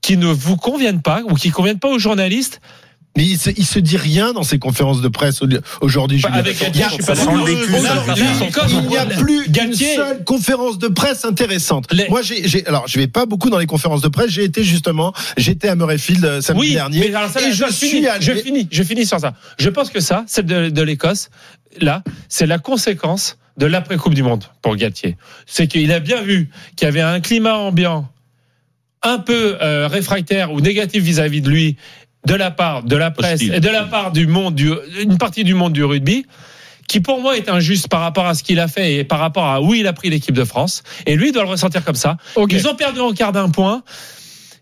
qui 0.00 0.16
ne 0.16 0.28
vous 0.28 0.56
conviennent 0.56 1.02
pas 1.02 1.22
ou 1.28 1.34
qui 1.34 1.50
conviennent 1.50 1.80
pas 1.80 1.88
aux 1.88 1.98
journalistes. 1.98 2.60
Mais 3.16 3.24
il 3.24 3.38
se, 3.38 3.50
il 3.56 3.64
se 3.66 3.78
dit 3.78 3.96
rien 3.96 4.32
dans 4.32 4.42
ces 4.42 4.58
conférences 4.58 5.00
de 5.00 5.08
presse 5.08 5.42
au- 5.42 5.48
aujourd'hui. 5.80 6.18
Julien. 6.18 6.34
avec 6.34 6.58
Galtier, 6.60 6.82
Il 6.84 6.88
je 6.88 6.94
suis 6.94 7.02
pas 7.04 7.14
n'y 8.88 8.96
a 8.96 9.06
plus 9.06 9.46
une 9.46 9.52
Galtier- 9.52 9.96
seule 9.96 10.24
conférence 10.24 10.78
de 10.78 10.88
presse 10.88 11.24
intéressante. 11.24 11.86
Les- 11.92 12.08
Moi, 12.08 12.20
j'ai, 12.22 12.66
alors, 12.66 12.86
je 12.86 12.98
vais 12.98 13.06
pas 13.06 13.26
beaucoup 13.26 13.50
dans 13.50 13.58
les 13.58 13.66
conférences 13.66 14.02
de 14.02 14.08
presse. 14.08 14.30
J'ai 14.30 14.44
été 14.44 14.62
justement, 14.64 15.12
j'étais 15.36 15.68
à 15.68 15.74
Murrayfield 15.76 16.24
euh, 16.24 16.40
samedi 16.40 16.60
Oui, 16.68 16.72
dernier. 16.74 17.00
mais 17.00 17.14
alors 17.14 17.30
ça, 17.30 17.40
et 17.40 17.52
je 17.52 17.64
je 17.66 17.72
suis 17.72 17.88
finis, 17.88 18.06
allé- 18.06 18.24
je 18.24 18.32
finis, 18.32 18.68
je 18.70 18.82
finis 18.82 19.06
sur 19.06 19.18
ça. 19.20 19.34
Je 19.58 19.68
pense 19.70 19.90
que 19.90 20.00
ça, 20.00 20.24
celle 20.26 20.46
de, 20.46 20.68
de 20.70 20.82
l'Écosse, 20.82 21.30
là, 21.80 22.02
c'est 22.28 22.46
la 22.46 22.58
conséquence 22.58 23.38
de 23.56 23.66
l'après 23.66 23.96
Coupe 23.96 24.14
du 24.14 24.22
Monde 24.22 24.44
pour 24.62 24.76
Galtier. 24.76 25.16
C'est 25.46 25.66
qu'il 25.66 25.90
a 25.92 26.00
bien 26.00 26.20
vu 26.22 26.50
qu'il 26.76 26.84
y 26.86 26.88
avait 26.88 27.00
un 27.00 27.20
climat 27.20 27.54
ambiant 27.56 28.08
un 29.02 29.18
peu 29.18 29.56
euh, 29.62 29.88
réfractaire 29.88 30.52
ou 30.52 30.60
négatif 30.60 31.02
vis-à-vis 31.02 31.40
de 31.40 31.48
lui 31.50 31.76
de 32.26 32.34
la 32.34 32.50
part 32.50 32.82
de 32.82 32.96
la 32.96 33.10
presse 33.10 33.34
Hostile. 33.34 33.54
et 33.54 33.60
de 33.60 33.68
la 33.68 33.84
part 33.84 34.12
du 34.12 34.26
monde 34.26 34.54
du 34.54 34.72
une 35.00 35.16
partie 35.18 35.44
du 35.44 35.54
monde 35.54 35.72
du 35.72 35.84
rugby 35.84 36.26
qui 36.88 37.00
pour 37.00 37.20
moi 37.20 37.36
est 37.36 37.48
injuste 37.48 37.88
par 37.88 38.00
rapport 38.00 38.26
à 38.26 38.34
ce 38.34 38.42
qu'il 38.42 38.60
a 38.60 38.68
fait 38.68 38.94
et 38.94 39.04
par 39.04 39.18
rapport 39.18 39.46
à 39.46 39.60
où 39.60 39.74
il 39.74 39.86
a 39.86 39.92
pris 39.92 40.10
l'équipe 40.10 40.34
de 40.34 40.44
France 40.44 40.82
et 41.06 41.16
lui 41.16 41.28
il 41.28 41.32
doit 41.32 41.42
le 41.42 41.48
ressentir 41.48 41.84
comme 41.84 41.94
ça. 41.94 42.16
Ils 42.48 42.68
ont 42.68 42.74
perdu 42.74 43.00
en 43.00 43.12
quart 43.12 43.32
d'un 43.32 43.48
point. 43.48 43.82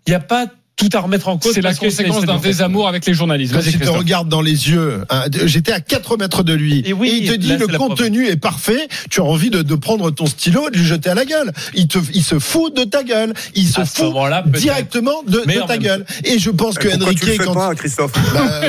Il 0.07 0.11
n'y 0.11 0.17
a 0.17 0.21
pas 0.21 0.47
tout 0.77 0.89
à 0.93 1.01
remettre 1.01 1.29
en 1.29 1.39
cause. 1.39 1.53
C'est 1.55 1.61
la 1.61 1.75
conséquence 1.75 2.25
d'un 2.25 2.39
désamour 2.39 2.89
avec 2.89 3.07
les 3.07 3.15
journalistes. 3.15 3.55
Quand 3.55 3.61
il 3.65 3.79
te 3.79 3.89
regarde 3.89 4.29
dans 4.29 4.41
les 4.41 4.71
yeux, 4.71 5.05
hein, 5.09 5.25
j'étais 5.45 5.73
à 5.73 5.81
4 5.81 6.17
mètres 6.17 6.43
de 6.43 6.53
lui, 6.53 6.83
Et 6.85 6.93
oui, 6.93 7.21
il 7.23 7.31
te 7.31 7.37
dit 7.37 7.49
là, 7.49 7.57
le 7.59 7.67
contenu 7.79 8.27
est 8.27 8.37
parfait, 8.37 8.89
tu 9.11 9.21
as 9.21 9.25
envie 9.25 9.51
de, 9.51 9.63
de 9.63 9.75
prendre 9.75 10.11
ton 10.11 10.27
stylo 10.27 10.69
et 10.69 10.71
de 10.73 10.77
lui 10.79 10.85
jeter 10.85 11.11
à 11.11 11.15
la 11.15 11.25
gueule. 11.25 11.53
Il, 11.75 11.87
te, 11.87 11.99
il 12.13 12.25
se 12.25 12.39
fout 12.39 12.75
de 12.77 12.85
ta 12.85 13.05
gueule, 13.05 13.35
il 13.55 13.69
se 13.69 13.85
fout 13.85 14.15
directement 14.53 15.23
de, 15.27 15.39
ta 15.39 15.47
même 15.47 15.79
gueule. 15.79 16.07
Et 16.25 16.39
je 16.39 16.51
pense 16.51 16.77
que 16.77 16.89
Enrique, 16.89 17.21
tu 17.21 17.27
le 17.27 17.33
fais 17.33 17.45
quand 17.45 17.55
pas, 17.55 17.75
Christophe 17.75 18.13
Bah, 18.33 18.61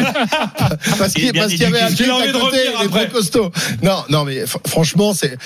parce 0.97 1.13
Il 1.15 1.31
qu'il 1.31 1.59
y 1.59 1.65
avait 1.65 1.81
un 1.81 1.85
envie 1.87 2.29
à 2.29 2.31
côté, 2.33 2.57
il 2.81 2.85
est 2.85 2.89
trop 2.89 3.17
costaud. 3.17 3.51
Non, 3.81 4.03
non, 4.09 4.25
mais 4.25 4.43
fr- 4.43 4.67
franchement, 4.67 5.13
c'est 5.13 5.37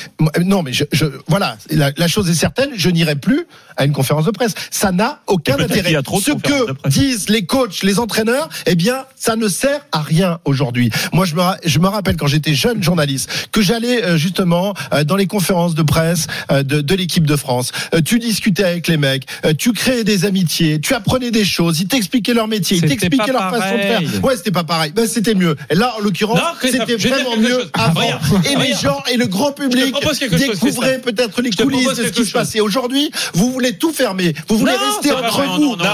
non, 0.44 0.64
mais 0.64 0.74
je, 0.74 0.84
je 0.92 1.06
voilà, 1.28 1.58
la, 1.72 1.92
la 1.96 2.08
chose 2.08 2.30
est 2.30 2.34
certaine, 2.36 2.70
je 2.76 2.90
n'irai 2.90 3.16
plus 3.16 3.46
à 3.78 3.86
une 3.86 3.94
conférence 3.94 4.26
de 4.26 4.32
presse. 4.32 4.54
Ça 4.72 4.92
n'a 4.92 5.22
aucun 5.28 5.54
intérêt. 5.54 5.82
qu'il 5.84 5.92
y 5.94 5.96
a 5.96 6.02
trop 6.02 6.20
de 6.20 6.24
que 6.50 6.90
disent 6.90 7.30
les 7.30 7.46
coachs, 7.46 7.84
les 7.84 8.00
entraîneurs, 8.00 8.50
eh 8.66 8.76
bien, 8.76 9.06
ça 9.16 9.36
ne 9.36 9.48
sert 9.48 9.82
à 9.92 10.02
rien 10.02 10.40
aujourd'hui. 10.46 10.90
Moi, 11.14 11.26
je 11.26 11.36
me 11.36 11.42
je 11.66 11.80
me 11.80 11.88
rappelle 11.88 12.18
quand 12.18 12.28
j'étais 12.28 12.54
jeune 12.54 12.82
journaliste 12.84 13.30
que 13.52 13.62
j'allais 13.62 14.04
euh, 14.04 14.18
justement 14.18 14.74
euh, 14.94 15.04
dans 15.04 15.16
les 15.16 15.28
conférences 15.28 15.76
de 15.76 15.82
presse 15.84 16.28
euh, 16.52 16.64
de, 16.64 16.82
de 16.82 16.96
l'équipe 16.96 17.26
de 17.26 17.36
France. 17.36 17.72
Euh, 17.94 18.02
tu 18.02 18.20
discutais 18.20 18.64
avec 18.64 18.88
les 18.88 18.98
mecs, 18.98 19.26
euh, 19.46 19.54
tu 19.58 19.74
créais 19.74 20.04
des 20.04 20.26
amitiés, 20.26 20.80
tu 20.82 20.94
apprenais 20.94 21.32
des 21.32 21.46
choses, 21.46 21.80
ils 21.80 21.88
t'expliquaient 21.88 22.34
leur 22.34 22.48
métier, 22.48 22.78
ils 22.78 22.88
t'expliquaient 22.88 23.32
leur 23.32 23.50
façon 23.50 23.76
de 23.76 23.82
faire. 23.82 24.02
Ouais, 24.24 24.36
c'était 24.38 24.52
pas 24.52 24.64
pareil. 24.64 24.92
Ben, 24.96 25.08
c'était 25.08 25.36
mieux. 25.36 25.56
Et 25.70 25.76
là, 25.76 25.94
en 25.98 26.02
l'occurrence, 26.02 26.40
c'était 26.62 26.96
vraiment 26.96 27.38
mieux 27.38 27.60
chose. 27.60 27.72
avant. 27.74 28.02
Et 28.50 28.56
les 28.56 28.74
gens 28.74 29.02
et 29.12 29.18
le 29.18 29.28
grand 29.28 29.52
public 29.52 29.94
découvraient 30.38 31.00
peut-être 31.00 31.42
les 31.42 31.52
coulisses 31.52 31.88
de 31.96 32.06
ce 32.06 32.12
qui 32.12 32.26
se 32.26 32.32
passait. 32.32 32.60
Aujourd'hui, 32.60 33.12
vous 33.34 33.52
voulez 33.52 33.78
tout 33.78 33.92
fermer. 33.94 34.34
Vous 34.48 34.58
voulez 34.58 34.72
Non, 34.74 34.94
rester 34.96 35.12
entre 35.12 35.34
vrai. 35.42 35.48
vous, 35.58 35.76
Non, 35.76 35.86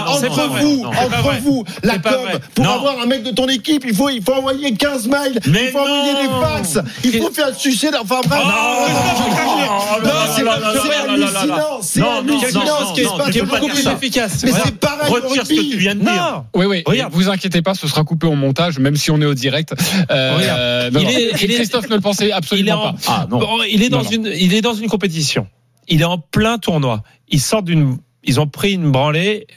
entre 0.46 0.54
vrai. 0.54 0.62
vous, 0.64 0.84
Non, 0.84 0.92
c'est 0.92 0.98
pas 0.98 1.06
entre 1.18 1.24
vrai. 1.28 1.40
vous. 1.44 1.64
La 1.84 1.94
C'est 1.94 2.02
com, 2.02 2.14
vrai. 2.24 2.34
pour 2.56 2.66
Non. 2.66 2.72
avoir 2.72 3.00
un 3.02 3.06
mec 3.06 3.24
de 3.24 3.32
ton 3.32 3.48
équipe, 3.48 3.84
il 3.88 3.94
faut, 3.96 4.10
il 4.10 4.22
faut 4.24 4.34
envoyer 4.34 4.74
15 4.74 5.08
mails, 5.08 5.40
Mais 5.48 5.66
il 5.66 5.72
faut 5.72 5.80
envoyer 5.80 6.14
des 6.14 6.30
fax, 6.46 6.80
il 7.04 7.12
faut 7.22 7.32
faire 7.32 7.54
sucer. 7.56 7.92
la- 7.92 8.02
Enfin 8.02 8.22
bref. 8.28 8.42
Oh, 8.44 10.02
Non, 10.04 10.10
c'est 10.36 10.44
c'est 10.44 10.96
hallucinant, 10.96 11.80
c'est 11.82 12.00
Non, 12.00 12.22
non, 12.24 12.38
hallucinant 12.40 12.66
non, 12.66 12.88
ce 12.90 12.94
qui 12.94 13.02
se 13.04 13.06
non, 13.10 13.18
passe 13.18 13.26
tu 13.28 13.32
qui 13.34 13.38
est 13.38 13.42
peux 13.42 13.48
pas 13.48 13.54
beaucoup 13.60 13.66
dire 13.68 13.76
plus 13.76 13.84
ça. 13.84 13.94
efficace. 13.94 14.44
Mais 14.44 14.52
c'est 14.52 14.76
pareil 14.80 15.12
Retire 15.12 15.46
ce 15.46 15.54
que 15.54 15.72
tu 15.72 15.78
viens 15.78 15.96
de 15.96 16.02
dire. 16.02 16.12
Non. 16.14 16.46
Oui, 16.56 16.66
oui. 16.66 16.84
Regarde. 16.86 17.14
Vous 17.14 17.30
inquiétez 17.30 17.62
pas, 17.62 17.74
ce 17.76 17.88
sera 17.88 18.04
coupé 18.04 18.28
au 18.28 18.36
montage, 18.36 18.80
même 18.80 18.96
si 18.96 19.12
on 19.12 19.22
est 19.22 19.26
au 19.26 19.34
direct. 19.34 19.74
Euh, 20.12 20.90
Il 20.94 21.02
il 21.42 21.56
Christophe 21.56 21.90
ne 21.90 21.96
le 21.96 22.02
pensait 22.02 22.28
Il 22.28 22.32
absolument 22.34 22.74
en, 22.86 22.94
pas. 22.94 23.00
Ah, 23.08 23.28
il 23.70 23.84
est 23.84 23.90
dans 23.90 24.00
Non, 24.00 24.04
non. 24.04 24.10
une, 24.12 24.32
il 24.38 24.54
est 24.54 24.62
dans 24.62 24.74
une 24.74 24.88
compétition. 24.88 25.48
Il 25.88 26.02
est 26.02 26.06
en 26.06 26.18
plein 26.18 26.58
tournoi. 26.58 27.04
Ils 27.30 27.40
sortent 27.42 27.66
d'une, 27.66 27.98
ils 28.24 28.40
ont 28.40 28.48
pris 28.48 28.74
une 28.74 28.92
branlée 28.92 29.48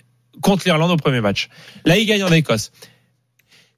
contre 0.41 0.65
l'Irlande 0.67 0.91
au 0.91 0.97
premier 0.97 1.21
match. 1.21 1.49
Là, 1.85 1.97
ils 1.97 2.07
gagnent 2.07 2.25
en 2.25 2.33
Écosse. 2.33 2.71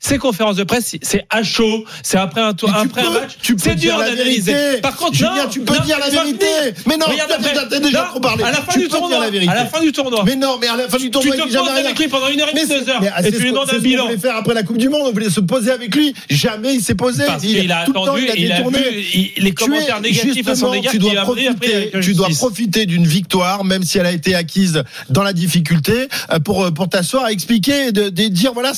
Ces 0.00 0.16
conférences 0.18 0.56
de 0.56 0.64
presse, 0.64 0.96
c'est 1.02 1.26
à 1.30 1.42
chaud, 1.42 1.84
c'est 2.02 2.16
après 2.18 2.40
un 2.40 2.54
tour, 2.54 2.70
tu 2.70 2.74
après 2.74 3.02
un 3.02 3.04
peux- 3.04 3.20
match. 3.20 3.32
tu 3.42 3.54
peux 3.54 3.60
C'est 3.62 3.74
dire 3.76 3.96
dur 3.96 3.98
la 4.00 4.10
d'analyser. 4.10 4.52
vérité. 4.54 4.80
Par 4.80 4.96
contre, 4.96 5.14
Julien, 5.14 5.44
non, 5.44 5.48
tu 5.50 5.60
peux 5.60 5.76
non, 5.76 5.84
dire 5.84 5.98
la 5.98 6.08
vérité. 6.08 6.46
Mais 6.86 6.96
non, 6.96 7.06
t'as 7.28 7.78
déjà- 7.80 8.02
trop 8.04 8.18
parlé. 8.20 8.42
À 8.42 8.50
la 8.50 8.56
fin 8.62 8.72
Tu 8.72 8.78
du 8.78 8.84
peux 8.84 8.90
dire 8.90 8.98
tournoi, 8.98 9.20
la 9.20 9.30
vérité. 9.30 9.52
à 9.52 9.54
la 9.54 9.66
fin 9.66 9.80
du 9.80 9.92
tournoi. 9.92 10.22
Mais 10.24 10.36
non, 10.36 10.56
mais 10.60 10.68
à 10.68 10.76
la 10.76 10.88
fin 10.88 10.96
du 10.96 11.04
Tu 11.04 11.10
tournoi, 11.10 11.36
te 11.36 11.42
il 11.42 11.48
dit 11.50 11.56
poses 11.56 11.68
avec 11.68 11.98
lui 11.98 12.08
pendant 12.08 12.28
une 12.28 12.40
heure 12.40 12.48
et 12.48 12.54
demie, 12.54 12.66
deux 12.66 12.88
heures. 12.88 13.02
Et 13.24 13.30
tu 13.30 13.38
lui 13.38 13.50
demandes 13.50 13.68
un 13.72 13.78
bilan. 13.78 14.06
voulait 14.06 14.18
faire 14.18 14.36
après 14.36 14.54
la 14.54 14.62
Coupe 14.62 14.78
du 14.78 14.88
Monde. 14.88 15.02
On 15.04 15.12
voulait 15.12 15.28
se 15.30 15.40
poser 15.40 15.70
avec 15.70 15.94
lui. 15.94 16.14
Jamais 16.30 16.74
il 16.74 16.82
s'est 16.82 16.94
posé. 16.94 17.24
Parce 17.26 17.42
qu'il 17.42 17.70
a 17.70 17.80
attendu, 17.80 18.22
il 18.36 18.52
a 18.52 18.60
il 18.60 18.64
vu 18.70 19.30
il- 19.36 19.44
les 19.44 19.50
Tu 19.50 19.54
commentaires 19.54 19.98
es- 19.98 20.00
négatifs 20.00 20.48
à 20.48 20.54
son 20.54 20.72
égard 20.72 20.92
tu 20.92 20.98
dois 20.98 21.14
profiter, 21.22 21.90
tu 21.92 22.86
d'une 22.86 23.06
victoire, 23.06 23.64
même 23.64 23.82
si 23.82 23.98
elle 23.98 24.06
a 24.06 24.12
été 24.12 24.34
acquise 24.34 24.82
dans 25.10 25.22
la 25.22 25.32
difficulté, 25.32 26.08
euh, 26.32 26.38
pour 26.38 26.72
pour 26.72 26.88
t'asseoir 26.88 27.28
expliquer, 27.28 27.92
de, 27.92 28.08
dire 28.28 28.52
voilà, 28.54 28.72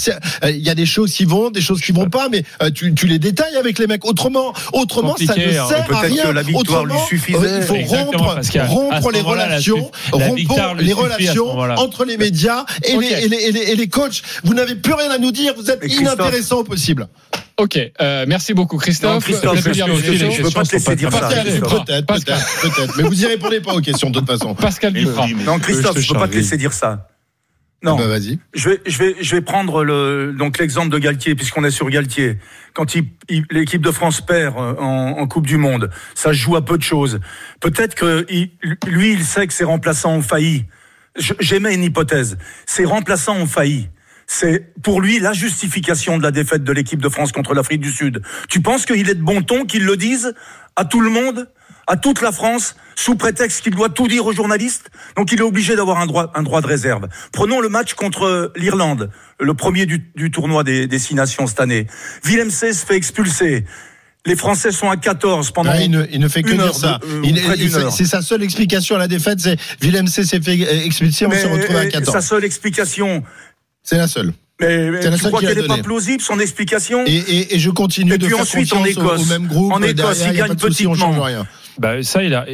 euh, 0.45 0.51
il 0.51 0.59
y 0.59 0.71
a 0.71 0.75
des 0.75 0.87
choses 0.87 1.12
qui 1.13 1.25
vont, 1.25 1.51
des 1.51 1.61
choses 1.61 1.81
qui 1.81 1.93
vont 1.93 2.09
pas, 2.09 2.29
mais 2.31 2.43
euh, 2.63 2.71
tu, 2.71 2.95
tu 2.95 3.07
les 3.07 3.19
détails 3.19 3.57
avec 3.57 3.79
les 3.79 3.87
mecs. 3.87 4.05
Autrement, 4.05 4.53
autrement, 4.73 5.17
ça 5.17 5.35
ne 5.37 5.43
hein. 5.59 5.67
sert 5.69 5.81
à 5.81 5.83
Peut-être 5.85 6.01
rien. 6.03 6.23
que 6.25 6.29
la 6.31 6.43
victoire 6.43 6.85
lui 6.85 6.93
Autrement, 6.93 7.07
suffisait. 7.07 7.39
euh, 7.39 7.59
il 7.61 7.87
faut 7.87 7.97
rompre, 7.97 8.41
rompre 8.69 9.11
les 9.13 9.21
relations, 9.21 9.91
lui 10.35 10.47
les 10.87 10.93
relations 10.93 11.59
entre 11.77 12.05
les 12.05 12.17
médias 12.17 12.65
et, 12.85 12.97
les, 12.97 13.07
et, 13.07 13.29
les, 13.29 13.37
et, 13.37 13.53
les, 13.53 13.61
et 13.73 13.77
les 13.77 13.89
coachs. 13.89 14.23
Vous 14.45 14.55
n'avez 14.55 14.75
plus 14.75 14.95
rien 14.95 15.11
à 15.11 15.19
nous 15.19 15.33
dire. 15.33 15.55
Vous 15.57 15.71
êtes 15.71 15.81
inintéressant 15.93 16.59
au 16.59 16.65
possible. 16.65 17.09
Ok, 17.59 17.79
euh, 18.01 18.25
merci 18.27 18.55
beaucoup 18.55 18.79
Christophe. 18.79 19.13
Non, 19.13 19.21
Christophe, 19.21 19.59
Je 19.63 19.69
les 19.69 19.75
je 19.75 19.85
peux- 19.85 20.01
questions. 20.11 20.31
je 20.31 20.43
peux 20.43 20.51
pas 20.51 20.65
te 20.65 20.73
laisser 20.73 20.97
dire 20.97 21.13
ça. 21.13 21.29
Peut-être, 21.29 22.07
peut-être, 22.07 22.47
peut-être. 22.63 22.97
Mais 22.97 23.03
vous 23.05 23.23
y 23.23 23.27
répondez 23.27 23.61
pas 23.61 23.75
aux 23.75 23.81
questions 23.81 24.09
de 24.11 24.19
toute 24.19 24.29
façon. 24.29 24.55
Pascal 24.55 24.93
Duprat. 24.95 25.27
Non, 25.45 25.59
Christophe, 25.59 25.99
je 26.01 26.13
peux 26.13 26.19
pas 26.19 26.29
te 26.29 26.35
laisser 26.35 26.57
dire 26.57 26.73
ça. 26.73 27.07
Non. 27.83 27.97
Bah, 27.97 28.07
vas-y. 28.07 28.39
Je 28.55 28.69
vais, 28.71 28.81
je 28.87 28.99
vais, 28.99 29.17
je 29.21 29.35
vais 29.35 29.41
prendre 29.41 29.83
le, 29.85 30.33
donc 30.39 30.59
l'exemple 30.59 30.89
de 30.91 30.99
Galtier, 30.99 31.35
puisqu'on 31.35 31.65
est 31.65 31.71
sur 31.73 31.91
Galtier. 31.91 32.39
Quand 32.75 32.95
il, 32.95 33.07
il- 33.29 33.45
l'équipe 33.51 33.83
de 33.83 33.91
France 33.91 34.21
perd 34.21 34.57
euh, 34.57 34.75
en, 34.79 35.19
en 35.19 35.27
Coupe 35.27 35.47
du 35.47 35.57
Monde, 35.57 35.91
ça 36.15 36.33
joue 36.33 36.55
à 36.57 36.65
peu 36.65 36.79
de 36.79 36.83
choses. 36.83 37.19
Peut-être 37.61 37.95
que 37.95 38.25
il- 38.31 38.53
lui, 38.87 39.13
il 39.13 39.25
sait 39.25 39.47
que 39.47 39.53
ses 39.53 39.65
remplaçants 39.65 40.15
ont 40.15 40.23
failli. 40.23 40.65
J'émets 41.41 41.75
une 41.75 41.83
hypothèse. 41.83 42.39
Ses 42.67 42.85
remplaçants 42.85 43.37
ont 43.37 43.47
failli. 43.47 43.89
C'est 44.27 44.73
pour 44.83 45.01
lui 45.03 45.19
la 45.19 45.33
justification 45.33 46.17
de 46.17 46.23
la 46.23 46.31
défaite 46.31 46.65
de 46.65 46.73
l'équipe 46.73 47.03
de 47.03 47.09
France 47.09 47.33
contre 47.33 47.53
l'Afrique 47.53 47.81
du 47.83 47.91
Sud. 47.91 48.23
Tu 48.49 48.61
penses 48.63 48.87
qu'il 48.87 49.11
est 49.11 49.15
de 49.17 49.23
bon 49.23 49.43
ton 49.43 49.65
qu'il 49.67 49.85
le 49.85 49.97
dise 49.97 50.33
à 50.77 50.85
tout 50.87 51.01
le 51.01 51.11
monde, 51.11 51.51
à 51.87 51.97
toute 51.97 52.21
la 52.23 52.33
France, 52.33 52.77
sous 52.97 53.15
prétexte 53.17 53.63
qu'il 53.63 53.75
doit 53.75 53.89
tout 53.89 54.07
dire 54.09 54.25
aux 54.27 54.33
journalistes 54.33 54.91
Donc 55.17 55.33
il 55.33 55.39
est 55.39 55.43
obligé 55.43 55.75
d'avoir 55.77 55.99
un 56.01 56.07
droit, 56.07 56.31
un 56.35 56.43
droit 56.43 56.61
de 56.61 56.67
réserve. 56.67 57.09
Prenons 57.33 57.61
le 57.61 57.69
match 57.69 57.95
contre 57.95 58.53
l'Irlande, 58.57 59.11
le 59.41 59.55
premier 59.55 59.87
du, 59.87 60.11
du 60.15 60.31
tournoi 60.31 60.63
des, 60.65 60.87
des 60.87 60.99
six 60.99 61.15
nations 61.15 61.47
cette 61.47 61.61
année. 61.61 61.87
Willem 62.25 62.51
C 62.51 62.73
se 62.73 62.85
fait 62.87 62.97
expulser. 62.97 63.65
Les 64.25 64.37
Français 64.37 64.71
sont 64.71 64.89
à 64.89 64.97
14 64.97 65.51
pendant 65.51 65.73
Ah, 65.75 65.81
il, 65.81 65.91
ne, 65.91 66.05
il 66.13 66.21
ne 66.21 66.29
fait 66.29 66.45
que 66.45 66.53
dire 66.53 66.73
ça. 66.75 67.01
euh, 67.03 67.91
c'est- 67.91 68.05
sa 68.05 68.23
seule 68.23 68.45
explication 68.45 68.95
à 68.95 68.99
la 69.01 69.09
défaite, 69.09 69.41
c'est 69.41 69.57
Willem 69.81 70.07
C 70.07 70.23
s'est 70.25 70.41
fait 70.41 70.53
euh, 70.65 70.85
expulser, 70.85 71.27
on 71.27 71.31
Mais, 71.31 71.43
se 71.43 71.49
retrouve 71.49 71.75
à 71.77 71.81
euh, 71.81 71.89
14. 71.91 72.15
Sa 72.15 72.21
seule 72.21 72.45
explication. 72.45 73.25
C'est 73.83 73.97
la 73.97 74.07
seule. 74.07 74.33
Mais, 74.61 74.91
mais 74.93 75.01
tu 75.17 75.25
crois 75.25 75.41
qu'elle 75.41 75.59
n'est 75.61 75.67
pas 75.67 75.79
plausible, 75.79 76.23
son 76.23 76.39
explication 76.39 77.03
Et, 77.05 77.17
et, 77.17 77.57
et 77.57 77.59
je 77.59 77.71
continue 77.71 78.13
Et 78.15 78.19
de 78.19 78.27
puis 78.27 78.35
faire 78.37 78.43
ensuite, 78.43 78.73
en 78.73 78.77
confiance 78.77 78.97
au- 78.97 79.01
Écosse. 79.01 79.23
au 79.23 79.25
même 79.25 79.49
groupe. 79.49 79.73
En 79.73 79.83
Écosse, 79.83 80.19
derrière, 80.19 80.33
il 80.35 80.39
gagne 80.39 80.51
on 80.53 80.55
petitement. 80.55 81.27
Bah, 81.79 82.03
ça, 82.03 82.23
il 82.23 82.35
a. 82.35 82.45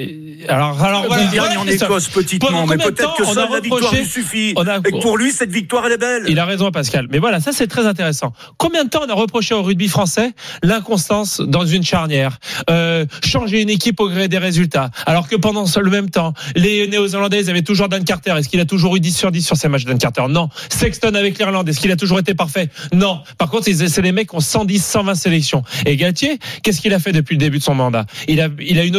Alors, 0.49 0.83
alors 0.83 1.07
voilà. 1.07 1.23
il 1.25 1.31
gagne 1.31 1.57
en. 1.59 1.67
Écosse 1.67 2.09
petitement, 2.09 2.67
mais 2.67 2.77
peut-être 2.77 3.15
que 3.17 3.23
on 3.25 3.31
a 3.33 3.35
seule 3.35 3.51
la 3.53 3.61
victoire 3.61 3.83
reproché- 3.93 4.01
lui 4.03 4.07
suffit. 4.09 4.55
a- 4.57 4.79
Et 4.79 4.91
que 4.93 5.01
pour 5.01 5.19
lui, 5.19 5.31
cette 5.33 5.51
victoire, 5.51 5.87
elle 5.87 5.93
est 5.93 5.99
belle. 5.99 6.25
Il 6.29 6.39
a 6.39 6.45
raison, 6.45 6.71
Pascal. 6.71 7.07
Mais 7.11 7.19
voilà, 7.19 7.41
ça 7.41 7.53
c'est 7.53 7.67
très 7.67 7.87
intéressant. 7.87 8.33
Combien 8.57 8.85
de 8.85 8.89
temps 8.91 9.01
on 9.07 9.11
a 9.11 9.15
reproché 9.15 9.55
au 9.55 9.63
rugby 9.63 9.89
français 9.89 10.33
l'inconstance 10.63 11.41
dans 11.41 11.65
une 11.67 11.83
charnière, 11.83 12.39
euh, 12.71 13.05
changer 13.25 13.61
une 13.63 13.71
équipe 13.71 14.01
au 14.01 14.09
gré 14.09 14.29
des 14.29 14.39
résultats, 14.39 14.91
alors 15.07 15.29
que 15.29 15.37
pendant 15.37 15.65
le 15.81 15.91
même 15.91 16.11
temps, 16.11 16.33
les 16.57 16.87
Néo-Zélandais 16.89 17.41
ils 17.43 17.51
avaient 17.51 17.63
toujours 17.63 17.89
Dan 17.89 18.05
Carter. 18.05 18.35
Est-ce 18.39 18.49
qu'il 18.49 18.61
a 18.61 18.65
toujours 18.65 18.97
eu 18.97 19.01
10 19.01 19.17
sur 19.17 19.31
10 19.33 19.43
sur 19.43 19.57
ces 19.57 19.69
matchs, 19.69 19.85
Dan 19.85 19.99
Carter? 19.99 20.23
Non. 20.29 20.49
Sexton 20.71 21.15
avec 21.15 21.39
l'Irlande, 21.39 21.69
est-ce 21.69 21.81
qu'il 21.81 21.91
a 21.93 21.97
toujours 21.97 22.19
été 22.19 22.35
parfait? 22.35 22.69
Non. 22.93 23.21
Par 23.39 23.51
contre, 23.51 23.65
c'est 23.73 24.03
des 24.03 24.13
mecs 24.13 24.31
qui 24.31 24.37
ont 24.37 24.41
110, 24.41 24.85
120 24.85 25.15
sélections. 25.15 25.63
Et 25.87 25.97
Galtier, 25.97 26.39
qu'est-ce 26.63 26.81
qu'il 26.81 26.95
a 26.95 26.99
fait 26.99 27.13
depuis 27.13 27.35
le 27.35 27.41
début 27.41 27.59
de 27.59 27.63
son 27.65 27.75
mandat? 27.75 28.07
Il 28.27 28.41
a, 28.41 28.49
il 28.61 28.79
a 28.79 28.85
une 28.85 28.97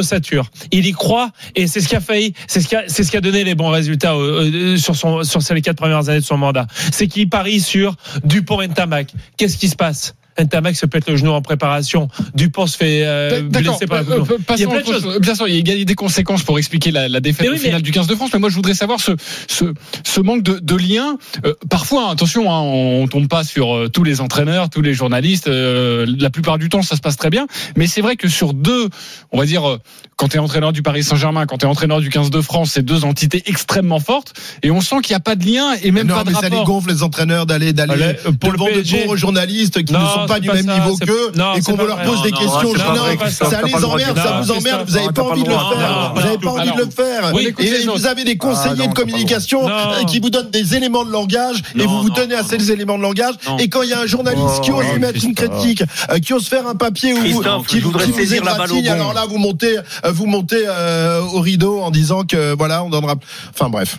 Il 0.72 0.86
y 0.86 0.92
croit 0.92 1.32
et 1.56 1.68
c'est 1.68 1.82
ce 1.82 1.88
qui 1.88 1.96
a 1.96 2.02
failli, 2.02 2.34
c'est 2.48 2.62
ce 2.62 3.12
qui 3.12 3.18
a, 3.18 3.22
donné 3.22 3.44
les 3.44 3.56
bons 3.56 3.70
résultats 3.70 4.16
euh, 4.16 4.76
euh, 4.76 4.78
sur 4.78 5.54
les 5.54 5.62
quatre 5.62 5.78
premières 5.78 6.10
années 6.10 6.20
de 6.20 6.26
son 6.26 6.38
mandat. 6.38 6.68
C'est 6.92 7.08
qu'il 7.08 7.30
parie 7.30 7.60
sur 7.60 7.96
Dupont 8.24 8.62
et 8.62 8.68
Ntamak. 8.68 9.14
Qu'est-ce 9.38 9.58
qui 9.58 9.68
se 9.68 9.76
passe? 9.76 10.16
Ntamak 10.44 10.76
se 10.76 10.86
pète 10.86 11.10
le 11.10 11.16
genou 11.18 11.32
en 11.32 11.42
préparation. 11.42 12.08
Dupont 12.36 12.68
se 12.68 12.78
fait 12.78 13.02
euh, 13.06 13.42
blesser 13.42 13.86
par 13.88 14.04
la 14.04 14.10
Euh, 14.10 14.20
euh. 14.30 14.38
Il 14.56 14.62
y 14.62 14.64
a 14.66 14.68
plein 14.68 14.82
de 14.82 14.86
choses. 14.86 15.04
chose. 15.04 15.20
Bien 15.20 15.36
sûr, 15.36 15.48
il 15.48 15.68
y 15.68 15.82
a 15.82 15.86
des 15.86 15.96
conséquences 15.96 16.44
pour 16.44 16.58
expliquer 16.58 16.92
la, 16.92 17.08
la 17.08 17.20
défaite 17.20 17.48
oui, 17.50 17.56
au 17.56 17.60
final 17.60 17.76
mais- 17.78 17.82
du 17.82 17.92
15 17.92 18.08
de 18.08 18.16
France. 18.16 18.30
Mais 18.34 18.40
moi, 18.40 18.50
je 18.50 18.56
voudrais 18.56 18.74
savoir 18.74 19.00
ce, 19.00 19.12
ce, 19.48 19.66
ce 20.06 20.20
manque 20.22 20.44
de, 20.44 20.60
de 20.60 20.76
lien. 20.76 21.18
Euh, 21.46 21.54
parfois, 21.70 22.10
attention, 22.12 22.52
hein, 22.52 22.60
on 22.62 23.08
tombe 23.08 23.28
pas 23.28 23.44
sur 23.44 23.76
euh, 23.76 23.88
tous 23.90 24.04
les 24.04 24.22
entraîneurs, 24.22 24.70
tous 24.70 24.82
les 24.82 24.94
journalistes. 24.94 25.48
euh, 25.48 26.06
la 26.20 26.30
plupart 26.30 26.58
du 26.58 26.70
temps, 26.70 26.82
ça 26.82 26.96
se 26.96 27.02
passe 27.02 27.18
très 27.18 27.30
bien. 27.30 27.48
Mais 27.76 27.88
c'est 27.88 28.02
vrai 28.02 28.16
que 28.16 28.28
sur 28.28 28.54
deux, 28.54 28.90
on 29.32 29.38
va 29.40 29.46
dire, 29.46 29.68
euh, 29.70 29.78
quand 30.16 30.28
tu 30.30 30.36
es 30.38 30.40
entraîneur 30.40 30.74
du 30.74 30.82
Paris 30.82 31.04
Saint-Germain, 31.04 31.46
quand 31.46 31.58
tu 31.60 31.66
es 31.66 31.70
entraîneur 31.70 32.00
du 32.02 32.10
15 32.10 32.30
de 32.30 32.42
France, 32.42 32.72
c'est 32.74 32.84
deux 32.84 33.06
entités 33.06 33.44
extrêmement 33.46 34.00
fortes. 34.00 34.34
Et 34.64 34.72
on 34.72 34.82
sent 34.82 34.98
qu'il 35.04 35.14
n'y 35.14 35.18
a 35.18 35.22
pas 35.22 35.36
de 35.36 35.46
lien 35.46 35.74
et 35.82 35.92
même 35.92 36.08
non, 36.08 36.16
pas 36.16 36.24
de 36.24 36.30
mais 36.30 36.36
ça 36.36 36.42
les 36.50 36.58
rapport. 36.58 36.66
gonfle 36.66 36.90
les 36.90 37.04
entraîneurs 37.04 37.46
d'aller 37.46 37.72
d'aller 37.74 38.16
pour 38.40 38.52
le 38.52 38.58
devant 38.58 38.68
de 38.68 38.72
PSG. 38.74 39.02
pauvres 39.04 39.16
journalistes 39.18 39.84
qui 39.84 39.94
Non, 39.94 40.00
ne 40.02 40.06
sont 40.08 40.26
pas 40.30 40.40
du 40.40 40.50
même 40.50 40.66
niveau 40.66 40.96
qu'eux 40.98 41.32
et 41.56 41.62
qu'on 41.62 41.78
leur 41.78 42.02
pose 42.04 42.22
des 42.24 42.32
questions. 42.32 42.74
ça 43.30 43.62
les 43.66 43.84
emmerde, 43.84 44.18
ça 44.18 44.42
vous 44.42 44.52
emmerde, 44.52 44.88
vous 44.88 44.96
n'avez 44.96 45.12
pas 45.14 45.24
envie 45.24 45.44
de 45.44 45.50
le 45.50 45.56
faire. 45.56 46.14
Vous 46.16 46.22
n'avez 46.22 46.38
pas 46.38 46.52
envie 46.52 46.72
de 46.72 46.78
le 46.78 46.90
faire. 46.90 47.32
Et 47.60 47.86
vous 47.86 48.06
avez 48.08 48.24
des 48.24 48.38
Ah, 48.40 48.46
conseillers 48.46 48.88
de 48.88 48.94
communication 48.94 49.62
qui 50.08 50.20
vous 50.20 50.30
donnent 50.30 50.50
des 50.50 50.76
éléments 50.76 51.06
de 51.06 51.12
langage 51.12 51.62
et 51.78 51.86
vous 51.86 52.02
vous 52.02 52.10
non, 52.10 52.16
tenez 52.16 52.36
à 52.36 52.44
ces 52.44 52.72
éléments 52.72 52.98
de 52.98 53.04
langage. 53.04 53.36
Et 53.60 53.70
quand 53.70 53.82
il 53.84 53.90
y 53.90 53.94
a 53.94 54.02
un 54.02 54.06
journaliste 54.06 54.62
qui 54.62 54.72
Oh, 54.72 54.80
ose 54.80 54.86
y 54.96 55.00
mettre 55.00 55.24
une 55.24 55.34
critique, 55.34 55.84
euh, 56.12 56.20
qui 56.20 56.34
ose 56.34 56.48
faire 56.48 56.68
un 56.68 56.76
papier 56.76 57.14
Christophe, 57.14 57.68
qui 57.68 57.78
qui 57.78 57.82
vous 57.82 58.14
saisir 58.14 58.44
la 58.44 58.56
balle 58.56 58.70
alors 58.88 59.14
là 59.14 59.26
vous 59.28 59.38
montez, 59.38 59.78
euh, 59.78 60.12
vous 60.12 60.26
montez 60.26 60.64
euh, 60.68 61.22
au 61.22 61.40
rideau 61.40 61.82
en 61.82 61.92
disant 61.92 62.24
que 62.24 62.54
voilà, 62.56 62.84
on 62.84 62.90
donnera. 62.90 63.16
Enfin 63.54 63.70
bref. 63.70 63.98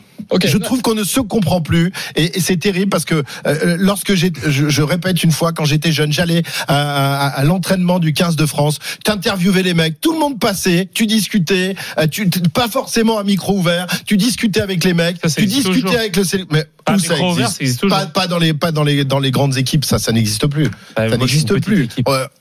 Je 0.48 0.58
trouve 0.58 0.82
qu'on 0.82 0.94
ne 0.94 1.04
se 1.04 1.20
comprend 1.20 1.60
plus 1.60 1.92
et, 2.16 2.36
et 2.36 2.40
c'est 2.40 2.56
terrible 2.56 2.90
parce 2.90 3.04
que 3.04 3.22
euh, 3.46 3.76
lorsque 3.78 4.14
j'ai, 4.14 4.32
je, 4.46 4.68
je 4.68 4.82
répète 4.82 5.22
une 5.22 5.32
fois, 5.32 5.52
quand 5.52 5.64
j'étais 5.64 5.92
jeune, 5.92 6.12
j'allais 6.12 6.42
à, 6.68 6.76
à- 6.76 7.28
à 7.28 7.44
l'entraînement 7.44 7.98
du 7.98 8.12
15 8.12 8.36
de 8.36 8.46
France, 8.46 8.78
t'interviewais 9.04 9.62
les 9.62 9.74
mecs, 9.74 10.00
tout 10.00 10.12
le 10.12 10.18
monde 10.18 10.38
passait, 10.38 10.88
tu 10.92 11.06
discutais, 11.06 11.74
euh, 11.98 12.06
tu 12.06 12.28
pas 12.52 12.68
forcément 12.68 13.18
à 13.18 13.24
micro 13.24 13.58
ouvert, 13.58 13.86
tu 14.06 14.16
discutais 14.16 14.60
avec 14.60 14.84
les 14.84 14.94
mecs, 14.94 15.16
Ça, 15.22 15.28
tu 15.30 15.46
discutais 15.46 15.80
toujours. 15.80 15.98
avec 15.98 16.16
le 16.16 16.22
mais 16.50 16.64
Pas 16.84 16.94
où 16.94 16.98
ça 16.98 17.14
ouvert, 17.14 17.46
existe, 17.46 17.48
ça 17.58 17.64
existe 17.64 17.88
pas, 17.88 18.06
pas 18.06 18.26
dans 18.26 18.38
les 18.38 18.54
pas 18.54 18.72
dans 18.72 18.84
les 18.84 19.04
dans 19.04 19.18
les 19.18 19.30
grandes 19.30 19.56
équipes, 19.56 19.84
ça 19.84 19.98
ça 19.98 20.12
n'existe 20.12 20.46
plus, 20.46 20.64
Ouais, 20.64 20.70
ça 21.10 21.16
n'existe 21.16 21.60
plus. 21.60 21.88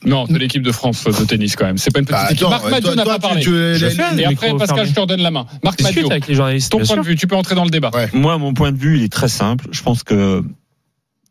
Non, 0.04 0.26
c'est 0.26 0.38
l'équipe 0.38 0.62
de 0.62 0.72
France 0.72 1.04
de 1.04 1.24
tennis 1.24 1.56
quand 1.56 1.66
même. 1.66 1.78
C'est 1.78 1.90
pas 1.90 2.00
une 2.00 2.06
petite 2.06 2.20
Bah, 2.20 2.26
équipe. 2.30 2.38
attends, 2.46 2.50
Marc 2.50 2.70
Madiot 2.70 2.94
n'a 2.94 3.02
toi, 3.04 3.18
pas 3.18 3.28
tu- 3.28 3.34
parlé. 3.34 3.42
tu- 3.42 4.20
Et 4.20 4.24
après, 4.24 4.48
Pascal, 4.56 4.86
je 4.86 4.92
te 4.92 5.00
redonne 5.00 5.20
la 5.22 5.30
main. 5.30 5.46
Marc 5.62 5.80
journalistes. 6.34 6.70
ton 6.70 6.78
point 6.78 6.96
de 6.96 7.06
vue, 7.06 7.16
tu 7.16 7.26
peux 7.26 7.36
entrer 7.36 7.54
dans 7.54 7.64
le 7.64 7.69
débat. 7.70 7.90
Ouais. 7.94 8.08
Moi, 8.12 8.38
mon 8.38 8.54
point 8.54 8.72
de 8.72 8.78
vue, 8.78 8.96
il 8.98 9.02
est 9.02 9.12
très 9.12 9.28
simple. 9.28 9.68
Je 9.70 9.82
pense 9.82 10.02
que, 10.02 10.42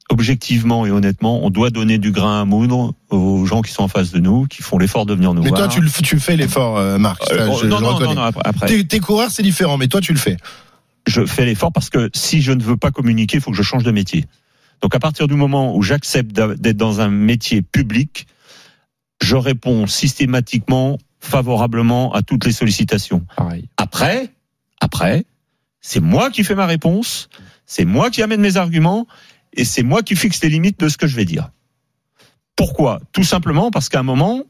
objectivement 0.09 0.85
et 0.85 0.91
honnêtement, 0.91 1.45
on 1.45 1.49
doit 1.49 1.69
donner 1.69 1.97
du 1.97 2.11
grain 2.11 2.41
à 2.41 2.45
moudre 2.45 2.93
aux 3.09 3.45
gens 3.45 3.61
qui 3.61 3.71
sont 3.71 3.83
en 3.83 3.87
face 3.87 4.11
de 4.11 4.19
nous, 4.19 4.47
qui 4.47 4.61
font 4.63 4.77
l'effort 4.77 5.05
de 5.05 5.13
venir 5.13 5.33
nous 5.33 5.43
Mais 5.43 5.49
voir. 5.49 5.61
toi 5.61 5.67
tu 5.67 5.81
le 5.81 5.89
tu 5.89 6.19
fais 6.19 6.35
l'effort, 6.35 6.77
euh, 6.77 6.97
Marc. 6.97 7.21
Euh, 7.31 7.37
je, 7.37 7.43
non, 7.45 7.57
je 7.57 7.67
non, 7.67 7.99
non, 7.99 8.13
non, 8.15 8.21
après. 8.21 8.67
Tes, 8.67 8.83
tes 8.85 8.99
coureurs 8.99 9.29
c'est 9.29 9.43
différent, 9.43 9.77
mais 9.77 9.87
toi 9.87 10.01
tu 10.01 10.11
le 10.13 10.19
fais. 10.19 10.37
je 11.07 11.25
fais 11.25 11.45
l'effort 11.45 11.71
parce 11.71 11.89
que 11.89 12.09
si 12.13 12.41
je 12.41 12.51
ne 12.51 12.63
veux 12.63 12.77
pas 12.77 12.91
communiquer, 12.91 13.37
il 13.37 13.41
faut 13.41 13.51
que 13.51 13.57
je 13.57 13.63
change 13.63 13.83
de 13.83 13.91
métier. 13.91 14.25
Donc 14.81 14.95
à 14.95 14.99
partir 14.99 15.27
du 15.27 15.35
moment 15.35 15.75
où 15.75 15.81
j'accepte 15.83 16.31
d'être 16.31 16.77
dans 16.77 17.01
un 17.01 17.09
métier 17.09 17.61
public, 17.61 18.27
je 19.21 19.35
réponds 19.35 19.87
systématiquement 19.87 20.97
favorablement 21.19 22.13
à 22.13 22.21
toutes 22.21 22.45
les 22.45 22.51
sollicitations. 22.53 23.25
Pareil. 23.35 23.65
Après, 23.77 24.29
après, 24.79 25.25
c'est 25.81 25.99
moi 25.99 26.29
qui 26.29 26.43
fais 26.43 26.55
ma 26.55 26.65
réponse, 26.65 27.29
c'est 27.65 27.85
moi 27.85 28.09
qui 28.09 28.21
amène 28.21 28.41
mes 28.41 28.57
arguments 28.57 29.07
et 29.53 29.65
c'est 29.65 29.83
moi 29.83 30.01
qui 30.03 30.15
fixe 30.15 30.41
les 30.43 30.49
limites 30.49 30.79
de 30.79 30.89
ce 30.89 30.97
que 30.97 31.07
je 31.07 31.15
vais 31.15 31.25
dire. 31.25 31.49
Pourquoi? 32.55 32.99
Tout 33.13 33.23
simplement 33.23 33.71
parce 33.71 33.89
qu'à 33.89 33.99
un 33.99 34.03
moment, 34.03 34.43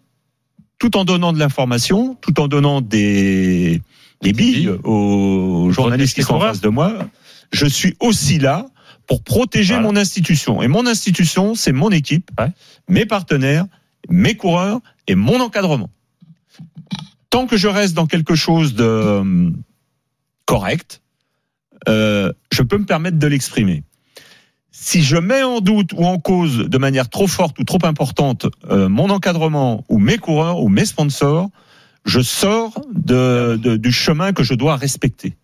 tout 0.80 0.98
en 0.98 1.06
donnant 1.06 1.34
de 1.34 1.40
l'information, 1.40 2.16
tout 2.22 2.40
en 2.40 2.48
donnant 2.48 2.82
des, 2.82 3.82
des 4.22 4.34
billes 4.34 4.70
aux 4.84 5.70
journalistes 5.72 6.16
qui 6.16 6.24
sont 6.24 6.36
en 6.36 6.40
face 6.40 6.62
de 6.62 6.70
moi, 6.70 7.08
je 7.52 7.66
suis 7.66 7.96
aussi 8.00 8.40
là 8.40 8.66
pour 9.08 9.24
protéger 9.24 9.74
Voilà. 9.74 9.88
mon 9.88 9.96
institution. 9.96 10.62
Et 10.62 10.68
mon 10.68 10.86
institution, 10.86 11.56
c'est 11.56 11.72
mon 11.72 11.90
équipe, 11.90 12.32
mes 12.88 13.06
partenaires, 13.06 13.66
mes 14.10 14.36
coureurs 14.36 14.80
et 15.08 15.16
mon 15.16 15.40
encadrement. 15.42 15.90
Tant 17.30 17.46
que 17.48 17.58
je 17.58 17.68
reste 17.68 17.94
dans 17.94 18.08
quelque 18.08 18.36
chose 18.36 18.74
de 18.74 18.84
euh, 18.84 19.52
correct, 20.46 21.02
euh, 21.88 22.32
je 22.52 22.64
peux 22.64 22.78
me 22.78 22.86
permettre 22.86 23.18
de 23.18 23.28
l'exprimer. 23.28 23.84
si 24.72 25.02
je 25.02 25.18
mets 25.18 25.44
en 25.44 25.60
doute 25.62 25.92
ou 25.94 26.06
en 26.06 26.20
cause 26.20 26.70
de 26.70 26.78
manière 26.78 27.10
trop 27.10 27.28
forte 27.28 27.60
ou 27.60 27.64
trop 27.64 27.84
importante 27.84 28.48
euh, 28.70 28.88
mon 28.88 29.10
encadrement 29.10 29.84
ou 29.90 30.00
mes 30.00 30.18
coureurs 30.18 30.62
ou 30.62 30.70
mes 30.70 30.86
sponsors, 30.86 31.50
je 32.06 32.22
sors 32.22 32.82
du 32.94 33.92
chemin 33.92 34.32
que 34.34 34.44
je 34.44 34.54
dois 34.54 34.78
respecter. 34.78 35.36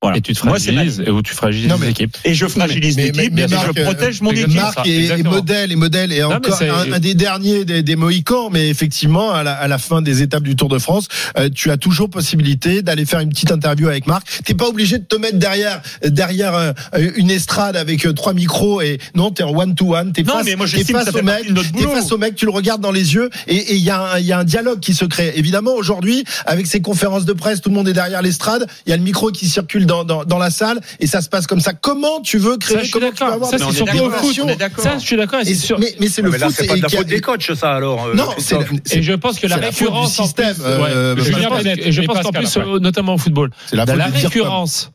Voilà. 0.00 0.18
Et 0.18 0.20
tu 0.20 0.32
te 0.32 0.46
Moi, 0.46 0.60
fragilises, 0.60 0.98
ligne. 1.00 1.08
et 1.08 1.10
où 1.10 1.22
tu 1.22 1.34
fragilises 1.34 1.68
Non, 1.68 1.76
mais- 1.76 1.90
équipes. 1.90 2.16
Et 2.24 2.32
je 2.32 2.46
fragilise 2.46 2.96
Mais- 2.96 3.06
mais- 3.06 3.10
l'équipe, 3.24 3.32
mais 3.34 3.48
Marc, 3.48 3.66
je 3.76 3.82
protège 3.82 4.20
mon 4.20 4.30
équipe. 4.30 4.54
Marc 4.54 4.86
est, 4.86 5.24
modèle, 5.24 5.72
est 5.72 5.76
modèle, 5.76 6.12
et 6.12 6.22
encore 6.22 6.62
un, 6.62 6.92
un 6.92 6.98
des 7.00 7.14
derniers 7.14 7.64
des, 7.64 7.82
des 7.82 7.96
Mohicans, 7.96 8.48
mais 8.52 8.68
effectivement, 8.68 9.32
à 9.32 9.42
la, 9.42 9.54
à 9.54 9.66
la 9.66 9.76
fin 9.78 10.00
des 10.00 10.22
étapes 10.22 10.44
du 10.44 10.54
Tour 10.54 10.68
de 10.68 10.78
France, 10.78 11.08
euh, 11.36 11.48
tu 11.52 11.72
as 11.72 11.76
toujours 11.78 12.10
possibilité 12.10 12.80
d'aller 12.82 13.06
faire 13.06 13.18
une 13.18 13.30
petite 13.30 13.50
interview 13.50 13.88
avec 13.88 14.06
Marc. 14.06 14.24
T'es 14.44 14.54
pas 14.54 14.68
obligé 14.68 14.98
de 14.98 15.04
te 15.04 15.16
mettre 15.16 15.36
derrière 15.38 15.82
derrière 16.04 16.54
euh, 16.54 16.72
une 17.16 17.32
estrade 17.32 17.74
avec 17.76 18.06
euh, 18.06 18.12
trois 18.12 18.34
micros 18.34 18.80
et 18.80 18.98
non, 19.16 19.32
t'es 19.32 19.42
en 19.42 19.50
one 19.50 19.74
to 19.74 19.96
one, 19.96 20.12
t'es 20.12 20.22
face, 20.22 20.46
moi, 20.56 20.66
t'es 20.68 20.84
face 20.84 21.12
au 21.12 21.22
mec, 21.22 21.44
t'es 21.76 21.82
face 21.82 22.12
au 22.12 22.18
mec, 22.18 22.36
tu 22.36 22.44
le 22.44 22.52
regardes 22.52 22.80
dans 22.80 22.92
les 22.92 23.14
yeux 23.14 23.30
et 23.48 23.56
et 23.56 23.74
il 23.74 23.82
y 23.82 23.90
a 23.90 24.12
un- 24.12 24.18
il 24.20 24.26
y 24.26 24.32
a 24.32 24.38
un 24.38 24.44
dialogue 24.44 24.78
qui 24.78 24.94
se 24.94 25.04
crée. 25.06 25.32
Évidemment, 25.34 25.72
aujourd'hui, 25.74 26.22
avec 26.46 26.68
ces 26.68 26.80
conférences 26.80 27.24
de 27.24 27.32
presse, 27.32 27.60
tout 27.60 27.68
le 27.70 27.74
monde 27.74 27.88
est 27.88 27.92
derrière 27.94 28.22
l'estrade, 28.22 28.64
il 28.86 28.90
y 28.90 28.92
a 28.92 28.96
le 28.96 29.02
micro 29.02 29.32
qui 29.32 29.48
circule 29.48 29.86
dans, 29.88 30.04
dans, 30.04 30.24
dans 30.24 30.38
la 30.38 30.50
salle 30.50 30.80
et 31.00 31.06
ça 31.08 31.20
se 31.20 31.28
passe 31.28 31.46
comme 31.48 31.60
ça. 31.60 31.72
Comment 31.72 32.20
tu 32.20 32.38
veux 32.38 32.56
créer 32.56 32.76
Ça, 32.76 32.82
je 32.82 32.88
suis 32.88 32.92
comment 32.92 33.06
tu 33.06 33.12
veux 33.12 33.18
d'accord. 33.18 33.34
avoir 33.34 33.50
Ça, 33.50 33.58
c'est 33.58 33.64
surtout 33.74 33.84
d'accord, 33.96 34.06
au 34.06 34.10
foot. 34.10 34.82
Ça, 34.82 34.98
je 34.98 35.04
suis 35.04 35.16
d'accord. 35.16 35.40
et 35.40 35.42
et 35.42 35.54
c'est 35.54 35.66
sûr. 35.66 35.78
mais, 35.80 35.94
mais 35.98 36.08
c'est 36.08 36.22
le 36.22 36.30
Mais 36.30 36.38
là, 36.38 36.46
foot. 36.46 36.54
c'est 36.58 36.66
pas 36.66 36.76
de 36.76 36.82
la 36.82 36.88
et 36.88 36.96
faute 36.96 37.06
des 37.06 37.20
coachs, 37.20 37.50
ça, 37.56 37.74
alors. 37.74 38.06
euh, 38.06 38.14
Non, 38.14 38.28
c'est 38.38 38.56
Et 38.92 39.02
je 39.02 39.12
pense 39.14 39.40
que 39.40 39.46
la 39.48 39.56
récurrence 39.56 40.20
en 40.20 40.24
système, 40.24 40.54
plus, 40.54 40.62
euh, 40.64 41.14
ouais, 41.16 41.22
je 41.24 41.32
pense, 41.48 41.62
Bennett 41.64 41.78
et 41.86 41.90
je 41.92 42.02
et 42.02 42.06
pense 42.06 42.20
qu'en 42.20 42.30
plus, 42.30 42.56
euh, 42.56 42.78
notamment 42.78 43.14
au 43.14 43.18
football, 43.18 43.50
c'est 43.66 43.76
la 43.76 43.84
récurrence. 43.84 44.92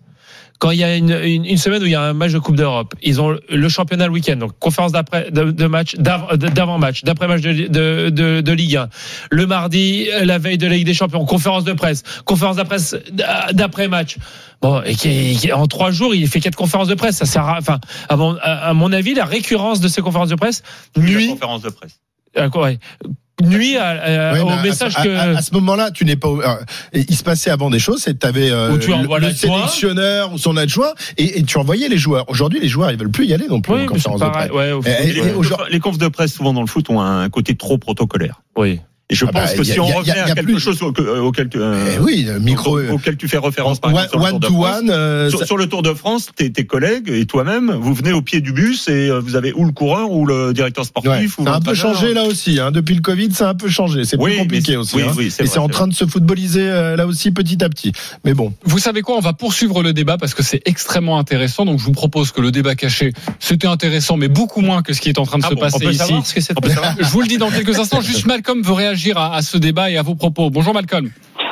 Quand 0.63 0.71
il 0.71 0.77
y 0.79 0.83
a 0.85 0.95
une, 0.95 1.11
une, 1.11 1.43
une 1.43 1.57
semaine 1.57 1.83
où 1.83 1.85
il 1.87 1.91
y 1.91 1.95
a 1.95 2.01
un 2.01 2.13
match 2.13 2.31
de 2.31 2.39
Coupe 2.39 2.55
d'Europe, 2.55 2.93
ils 3.01 3.19
ont 3.19 3.37
le 3.49 3.67
championnat 3.67 4.05
le 4.07 4.13
week-end, 4.13 4.37
donc 4.37 4.57
conférence 4.59 4.93
d'après 4.93 5.29
de, 5.29 5.51
de 5.51 5.65
match, 5.67 5.95
d'av- 5.95 6.37
d'avant-match, 6.37 7.03
d'après-match 7.03 7.41
de, 7.41 7.67
de, 7.67 8.09
de, 8.09 8.39
de 8.39 8.51
Ligue 8.53 8.77
1. 8.77 8.87
Le 9.29 9.45
mardi, 9.45 10.07
la 10.23 10.37
veille 10.37 10.57
de 10.57 10.65
la 10.65 10.75
Ligue 10.75 10.85
des 10.85 10.93
Champions, 10.93 11.25
conférence 11.25 11.65
de 11.65 11.73
presse, 11.73 12.03
conférence 12.23 12.55
d'après-match. 13.51 14.15
Bon, 14.61 14.81
et 14.83 14.95
qui, 14.95 15.35
qui- 15.37 15.51
en 15.51 15.67
trois 15.67 15.91
jours, 15.91 16.15
il 16.15 16.27
fait 16.29 16.39
quatre 16.39 16.55
conférences 16.55 16.87
de 16.87 16.95
presse. 16.95 17.17
Ça 17.17 17.25
sert 17.25 17.45
à, 17.45 17.57
enfin, 17.59 17.79
à 18.07 18.15
mon, 18.15 18.37
à, 18.37 18.69
à 18.69 18.73
mon 18.73 18.93
avis, 18.93 19.13
la 19.13 19.25
récurrence 19.25 19.81
de 19.81 19.89
ces 19.89 20.01
conférences 20.01 20.29
de 20.29 20.35
presse 20.35 20.63
La 20.95 21.03
nuit, 21.03 21.27
conférence 21.27 21.61
de 21.63 21.71
presse. 21.71 21.99
quoi, 22.51 22.63
ouais, 22.63 22.79
nuit 23.41 23.77
à- 23.77 23.89
à- 23.89 24.33
Ouais, 24.33 24.39
au 24.41 24.61
message 24.61 24.93
à, 24.97 25.03
que. 25.03 25.09
à- 25.15 25.37
à 25.37 25.41
ce 25.41 25.53
moment-là, 25.55 25.91
tu 25.91 26.05
n'es 26.05 26.15
pas. 26.15 26.27
euh, 26.29 26.55
il 26.93 27.15
se 27.15 27.23
passait 27.23 27.49
avant 27.49 27.69
des 27.69 27.79
choses, 27.79 28.01
c'est 28.03 28.13
que 28.13 28.19
tu 28.19 28.27
avais 28.27 28.49
tu 28.79 28.91
le, 28.91 29.33
sélectionneur 29.33 30.33
ou 30.33 30.37
son 30.37 30.55
adjoint 30.57 30.93
et, 31.17 31.39
et 31.39 31.43
tu 31.43 31.57
envoyais 31.57 31.89
les 31.89 31.97
joueurs. 31.97 32.29
Aujourd'hui, 32.29 32.59
les 32.59 32.67
joueurs, 32.69 32.91
ils 32.91 32.97
veulent 32.97 33.09
plus 33.11 33.25
y 33.25 33.33
aller 33.33 33.47
non 33.47 33.61
plus 33.61 33.73
oui, 33.73 33.83
en 33.83 33.87
conférence 33.87 34.21
de 34.21 34.29
presse. 34.29 34.51
Ouais, 34.51 34.71
au 34.71 34.81
Et- 34.81 34.83
foot. 34.83 34.93
et- 34.99 35.09
Et 35.09 35.13
les, 35.13 35.33
les 35.71 35.79
confs 35.79 35.97
de 35.97 36.07
presse, 36.07 36.33
souvent 36.33 36.53
dans 36.53 36.61
le 36.61 36.67
foot, 36.67 36.89
ont 36.89 37.01
un 37.01 37.29
côté 37.29 37.55
trop 37.55 37.77
protocolaire. 37.77 38.41
oui. 38.57 38.79
Et 39.09 39.15
je 39.15 39.25
Ah 39.25 39.31
bah, 39.33 39.41
pense 39.41 39.53
que 39.53 39.61
a- 39.61 39.63
si 39.65 39.79
on 39.81 39.87
y 39.87 39.91
a- 39.91 40.01
y 40.05 40.11
a 40.11 40.23
à 40.23 40.27
quelque 40.33 40.43
plus- 40.45 40.59
chose 40.59 40.79
euh, 40.81 41.19
auquel, 41.19 41.49
tu- 41.49 41.59
euh, 41.59 41.93
Eh 41.97 41.99
oui, 41.99 42.25
micro. 42.39 42.79
auquel, 42.79 43.17
tu 43.17 43.27
fais 43.27 43.37
référence 43.37 43.79
par 43.79 43.91
one, 43.93 43.97
exemple, 44.05 44.09
sur 44.11 44.19
le 44.19 44.25
one 44.25 44.31
Tour 44.31 44.39
de 44.39 44.47
to 44.47 44.53
France. 44.53 44.79
one. 44.79 44.89
euh, 44.89 45.29
Sur, 45.29 45.39
ça- 45.39 45.45
sur 45.45 45.57
le 45.57 45.67
Tour 45.67 45.81
de 45.83 45.93
France, 45.93 46.29
tes, 46.35 46.51
tes 46.51 46.65
collègues 46.65 47.09
et 47.09 47.25
toi-même, 47.25 47.69
vous 47.71 47.93
venez 47.93 48.13
au 48.13 48.21
pied 48.21 48.39
du 48.39 48.53
bus 48.53 48.87
et 48.87 49.11
vous 49.11 49.35
avez 49.35 49.51
ou 49.53 49.65
le 49.65 49.73
coureur 49.73 50.09
ou 50.09 50.25
le 50.25 50.53
directeur 50.53 50.85
sportif. 50.85 51.11
ouais, 51.37 51.43
ou 51.43 51.45
ça 51.45 51.53
a 51.53 51.57
un 51.57 51.61
peu 51.61 51.73
changé 51.75 52.13
là 52.13 52.23
aussi. 52.23 52.59
Hein. 52.61 52.71
Depuis 52.71 52.95
le 52.95 53.01
Covid, 53.01 53.31
ça 53.33 53.47
a 53.49 53.51
un 53.51 53.55
peu 53.55 53.67
changé. 53.67 54.05
C'est 54.05 54.17
Oui, 54.17 54.31
plus 54.31 54.39
compliqué 54.39 54.71
mais- 54.71 54.77
aussi. 54.77 54.95
oui, 54.95 55.03
hein. 55.05 55.13
oui, 55.17 55.25
et 55.37 55.47
c'est 55.47 55.59
en 55.59 55.67
train 55.67 55.87
de 55.89 55.93
se 55.93 56.05
footballiser 56.05 56.61
euh, 56.69 56.95
là 56.95 57.05
aussi 57.05 57.31
petit 57.31 57.61
à 57.63 57.67
petit. 57.69 57.91
Mais 58.23 58.33
bon. 58.33 58.53
Vous 58.63 58.79
savez 58.79 59.01
quoi 59.01 59.17
On 59.17 59.21
va 59.21 59.33
poursuivre 59.33 59.83
le 59.83 59.91
débat 59.91 60.17
parce 60.17 60.33
que 60.33 60.43
c'est 60.43 60.61
extrêmement 60.65 61.19
intéressant. 61.19 61.65
Donc 61.65 61.77
je 61.79 61.83
vous 61.83 61.91
propose 61.91 62.31
que 62.31 62.39
le 62.39 62.51
débat 62.51 62.75
caché, 62.75 63.11
c'était 63.39 63.67
intéressant, 63.67 64.15
mais 64.15 64.29
beaucoup 64.29 64.61
moins 64.61 64.81
que 64.81 64.93
ce 64.93 65.01
qui 65.01 65.09
est 65.09 65.19
en 65.19 65.25
train 65.25 65.39
de 65.39 65.43
Ah 65.45 65.49
se 65.49 65.55
bon, 65.55 65.59
passer 65.59 65.85
On 65.85 65.91
ici. 65.91 66.13
Je 66.99 67.05
vous 67.09 67.21
le 67.21 67.27
dis 67.27 67.37
dans 67.37 67.51
quelques 67.51 67.77
instants. 67.77 67.99
Juste 68.13 68.25
Malcolm 68.25 68.61
veut 68.61 68.71
réagir 68.71 68.92
à, 69.15 69.33
à 69.33 69.41
ce 69.41 69.57
débat 69.57 69.89
et 69.89 69.97
à 69.97 70.01
vos 70.03 70.15
propos. 70.15 70.49
Bonjour 70.49 70.73
Malcolm. 70.73 71.09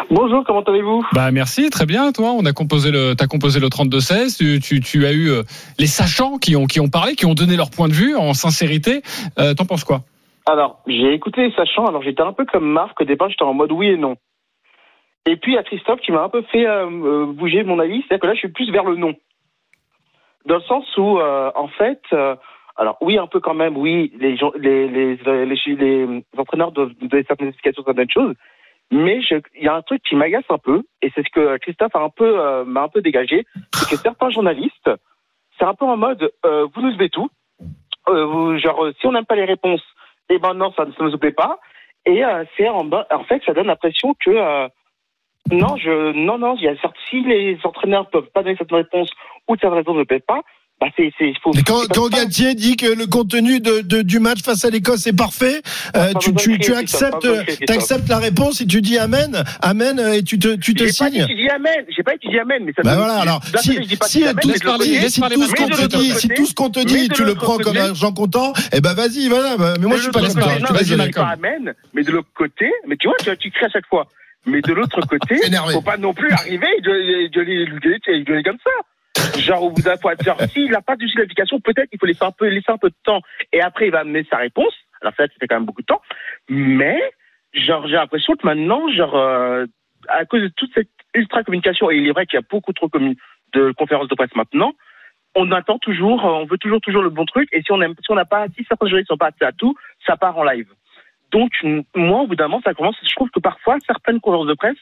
Bonjour, 0.10 0.44
comment 0.46 0.62
allez-vous? 0.62 1.06
Bah 1.14 1.32
merci, 1.32 1.70
très 1.70 1.86
bien. 1.86 2.12
Toi, 2.12 2.32
on 2.38 2.46
a 2.46 2.52
composé 2.52 2.92
le, 2.92 3.14
t'as 3.16 3.28
composé 3.28 3.60
le 3.60 3.68
32-16. 3.68 4.38
Tu, 4.38 4.60
tu, 4.60 4.82
tu 4.82 5.06
as 5.06 5.14
eu 5.14 5.30
euh, 5.30 5.44
les 5.80 5.88
sachants 5.88 6.38
qui 6.38 6.56
ont 6.56 6.66
qui 6.66 6.80
ont 6.80 6.90
parlé, 6.90 7.16
qui 7.16 7.26
ont 7.26 7.34
donné 7.34 7.56
leur 7.56 7.70
point 7.70 7.88
de 7.88 7.94
vue 7.94 8.16
en 8.16 8.34
sincérité. 8.34 9.02
Euh, 9.40 9.54
T'en 9.54 9.66
penses 9.66 9.84
quoi? 9.86 10.02
Alors, 10.46 10.82
j'ai 10.88 11.14
écouté 11.14 11.48
les 11.48 11.54
sachants, 11.54 11.86
alors 11.86 12.04
j'étais 12.04 12.24
un 12.24 12.34
peu 12.34 12.46
comme 12.46 12.66
Marc, 12.66 13.00
au 13.00 13.06
départ 13.06 13.30
j'étais 13.30 13.44
en 13.44 13.54
mode 13.54 13.72
oui 13.72 13.88
et 13.88 13.98
non. 13.98 14.16
Et 15.26 15.36
puis 15.38 15.58
a 15.58 15.64
Christophe 15.64 16.02
qui 16.02 16.12
m'a 16.12 16.24
un 16.24 16.30
peu 16.30 16.42
fait 16.52 16.66
euh, 16.66 17.26
bouger 17.28 17.64
mon 17.64 17.80
avis, 17.80 18.02
c'est-à-dire 18.02 18.22
que 18.22 18.28
là 18.28 18.34
je 18.34 18.40
suis 18.40 18.50
plus 18.52 18.72
vers 18.72 18.84
le 18.84 18.96
non. 18.96 19.14
Dans 20.46 20.56
le 20.56 20.62
sens 20.62 20.86
où, 20.98 21.20
euh, 21.20 21.52
en 21.56 21.68
fait, 21.68 22.02
alors 22.82 22.98
oui 23.00 23.20
un 23.20 23.28
peu 23.28 23.40
quand 23.40 23.54
même, 23.54 23.78
oui, 23.78 24.12
les, 24.20 24.36
gens, 24.38 24.52
les, 24.58 24.88
les, 24.88 25.16
les, 25.16 25.46
les, 25.46 25.76
les 25.76 26.24
entraîneurs 26.36 26.72
doivent 26.72 26.94
donner 27.00 27.24
certaines 27.28 27.50
explications 27.50 27.84
certaines 27.86 28.10
choses, 28.10 28.36
mais 28.90 29.22
il 29.56 29.64
y 29.64 29.68
a 29.68 29.76
un 29.76 29.84
truc 29.84 30.02
qui 30.02 30.16
m'agace 30.16 30.50
un 30.50 30.58
peu, 30.58 30.82
et 31.04 31.12
c'est 31.14 31.24
ce 31.24 31.32
que 31.32 31.58
Christophe 31.60 31.96
a 31.96 32.02
un 32.02 32.10
peu 32.10 32.40
euh, 32.40 32.66
m'a 32.66 32.82
un 32.82 32.88
peu 32.90 33.02
dégagé, 33.02 33.46
c'est 33.72 33.88
que 33.88 34.02
certains 34.02 34.32
journalistes, 34.32 34.90
c'est 35.60 35.66
un 35.66 35.76
peu 35.76 35.86
en 35.86 35.96
mode 35.96 36.32
euh, 36.44 36.66
vous 36.74 36.82
nous 36.82 36.94
devez 36.94 37.10
tout, 37.10 37.30
euh, 38.10 38.58
genre 38.58 38.84
euh, 38.86 38.94
si 39.00 39.06
on 39.06 39.12
n'aime 39.12 39.26
pas 39.26 39.36
les 39.36 39.46
réponses, 39.46 39.84
et 40.30 40.40
ben 40.40 40.56
non 40.56 40.74
ça 40.76 40.86
ne 40.86 41.10
nous 41.10 41.18
plaît 41.20 41.32
pas, 41.32 41.60
et 42.08 42.26
euh, 42.26 42.46
c'est 42.58 42.68
en, 42.68 42.90
en 42.92 43.24
fait 43.26 43.44
ça 43.46 43.54
donne 43.54 43.68
l'impression 43.68 44.16
que 44.26 44.32
euh, 44.32 44.68
non 45.52 45.76
je 45.78 46.14
non 46.14 46.40
non 46.40 46.56
il 46.56 46.64
y 46.64 46.68
a 46.68 46.74
si 47.08 47.22
les 47.22 47.60
entraîneurs 47.64 48.10
peuvent 48.10 48.32
pas 48.34 48.42
donner 48.42 48.58
cette 48.58 48.72
réponse 48.72 49.12
ou 49.48 49.56
cette 49.56 49.72
raison 49.72 49.94
ne 49.94 50.04
plaît 50.04 50.20
pas, 50.20 50.42
bah 50.82 50.88
c'est 50.98 51.12
c'est 51.20 51.32
faut. 51.44 51.54
Et 51.54 51.62
quand, 51.62 51.82
c'est 51.82 51.88
quand 51.90 52.02
comme. 52.02 52.10
Galtier 52.10 52.56
dit 52.56 52.76
que 52.76 52.88
le 52.88 53.06
contenu 53.06 53.60
de, 53.60 53.82
de- 53.82 54.02
du 54.02 54.20
match 54.20 54.40
face 54.44 54.66
à 54.66 54.72
l'Écosse 54.72 55.06
est 55.06 55.16
parfait, 55.16 55.62
euh, 55.96 56.12
Pas 56.12 56.20
tu, 56.20 56.34
tu, 56.34 56.58
de 56.58 56.64
tu 56.64 56.74
acceptes, 56.74 57.12
pas 57.12 57.20
de 57.30 57.66
t'acceptes 57.66 58.10
la 58.10 58.18
réponse 58.18 58.62
et 58.62 58.66
tu 58.66 58.82
dis 58.82 58.98
amen, 58.98 59.44
amen 59.62 60.00
euh, 60.00 60.14
et 60.14 60.24
tu 60.24 60.40
te, 60.40 60.56
tu 60.56 60.74
te 60.74 60.80
J'ai 60.80 60.86
pas 60.88 60.92
signes. 61.12 61.22
étudié 61.22 61.52
Amen, 61.52 61.86
j'ai 61.96 62.02
pas 62.02 62.16
étudié 62.16 62.40
Amen, 62.40 62.64
mais 62.66 62.74
ça. 62.76 62.82
Me- 62.82 62.98
voilà, 62.98 63.20
alors, 63.22 63.42
si, 63.62 63.76
pas 63.96 64.08
si, 64.08 64.24
Amen, 64.24 64.36
tout, 64.42 64.48
mais 64.50 64.54
de 64.58 64.64
parler, 64.64 65.10
si 65.10 65.22
tout 65.22 65.44
ce 65.46 65.54
qu'on 65.54 65.68
mais 65.68 65.76
te 65.76 65.82
de 65.84 65.88
dit, 65.98 66.12
si 66.14 66.28
tout 66.30 66.46
ce 66.48 66.54
qu'on 66.56 66.70
te 66.72 66.80
mais 66.80 66.86
dit, 66.86 67.08
de 67.10 67.14
tu 67.14 67.24
le 67.26 67.36
prends 67.36 67.58
comme 67.58 67.66
côté- 67.76 67.80
argent 67.80 68.12
comptant, 68.12 68.54
eh 68.74 68.82
ben 68.82 68.94
vas-y, 68.96 69.28
voilà. 69.30 69.58
bah, 69.58 69.76
Mais 69.80 69.86
moi 69.86 69.98
je 69.98 70.02
suis 70.04 70.12
pas 70.12 70.22
comme 70.22 70.34
parler, 70.34 70.60
je 70.80 70.84
suis 70.84 71.12
pas 71.12 71.28
Amen, 71.28 71.74
mais 71.94 72.02
de 72.04 72.12
l'autre 72.12 72.30
côté, 72.36 72.72
mais 72.88 72.96
tu 72.98 73.08
vois, 73.08 73.18
tu, 73.38 73.52
cries 73.52 73.66
à 73.66 73.70
chaque 73.70 73.86
fois. 73.88 74.08
Mais 74.48 74.62
de 74.62 74.74
l'autre 74.74 75.00
côté, 75.06 75.36
faut 75.74 75.82
pas 75.82 75.98
non 75.98 76.16
plus 76.16 76.32
arriver 76.32 76.66
et 76.78 76.82
gueuler, 77.30 77.30
gueuler 78.26 78.44
comme 78.44 78.58
ça. 78.64 78.72
Genre, 79.38 79.64
au 79.64 79.72
bout 79.72 79.82
d'un 79.82 79.98
point, 79.98 80.14
genre, 80.24 80.40
s'il 80.50 80.72
n'a 80.72 80.82
pas 80.82 80.96
de 80.96 81.06
l'application, 81.18 81.60
peut-être 81.60 81.90
qu'il 81.90 82.00
faut 82.00 82.06
laisser 82.06 82.24
un 82.24 82.32
peu, 82.32 82.48
laisser 82.48 82.72
un 82.72 82.78
peu 82.78 82.90
de 82.90 82.96
temps 83.04 83.22
et 83.52 83.62
après 83.62 83.88
il 83.88 83.92
va 83.92 84.00
amener 84.00 84.26
sa 84.30 84.38
réponse. 84.38 84.74
Alors 85.02 85.14
ça, 85.18 85.28
fait 85.28 85.48
quand 85.48 85.56
même 85.56 85.66
beaucoup 85.66 85.82
de 85.82 85.88
temps. 85.88 86.02
Mais, 86.50 87.02
genre, 87.54 87.88
j'ai 87.88 87.96
l'impression 87.96 88.36
que 88.36 88.46
maintenant, 88.46 88.90
genre, 88.92 89.16
euh, 89.16 89.66
à 90.08 90.26
cause 90.26 90.42
de 90.42 90.48
toute 90.50 90.74
cette 90.74 90.90
ultra 91.14 91.44
communication, 91.44 91.92
et 91.92 91.98
il 91.98 92.08
est 92.08 92.12
vrai 92.12 92.26
qu'il 92.26 92.38
y 92.38 92.44
a 92.44 92.46
beaucoup 92.50 92.74
trop 92.74 92.90
de 93.54 93.72
conférences 93.74 94.08
de 94.08 94.16
presse 94.16 94.36
maintenant, 94.36 94.74
on 95.36 95.52
attend 95.52 95.78
toujours, 95.80 96.26
euh, 96.26 96.42
on 96.42 96.46
veut 96.46 96.58
toujours, 96.58 96.82
toujours 96.82 97.02
le 97.02 97.10
bon 97.10 97.26
truc, 97.26 97.50
et 97.52 97.62
si 97.62 97.72
on 97.72 97.82
aime, 97.82 97.96
si 98.02 98.12
on 98.12 98.16
n'a 98.16 98.26
pas, 98.26 98.48
si 98.56 98.64
certains 98.66 98.88
journalistes 98.88 99.10
sont 99.10 99.18
pas 99.18 99.32
à 99.42 99.52
tout, 99.52 99.76
ça 100.06 100.18
part 100.18 100.38
en 100.38 100.44
live. 100.44 100.68
Donc, 101.32 101.52
moi, 101.96 102.22
au 102.22 102.28
bout 102.28 102.36
d'un 102.36 102.48
moment, 102.48 102.62
ça 102.64 102.74
commence, 102.74 102.98
je 103.02 103.16
trouve 103.16 103.30
que 103.30 103.40
parfois, 103.40 103.78
certaines 103.86 104.20
conférences 104.20 104.48
de 104.48 104.54
presse, 104.54 104.78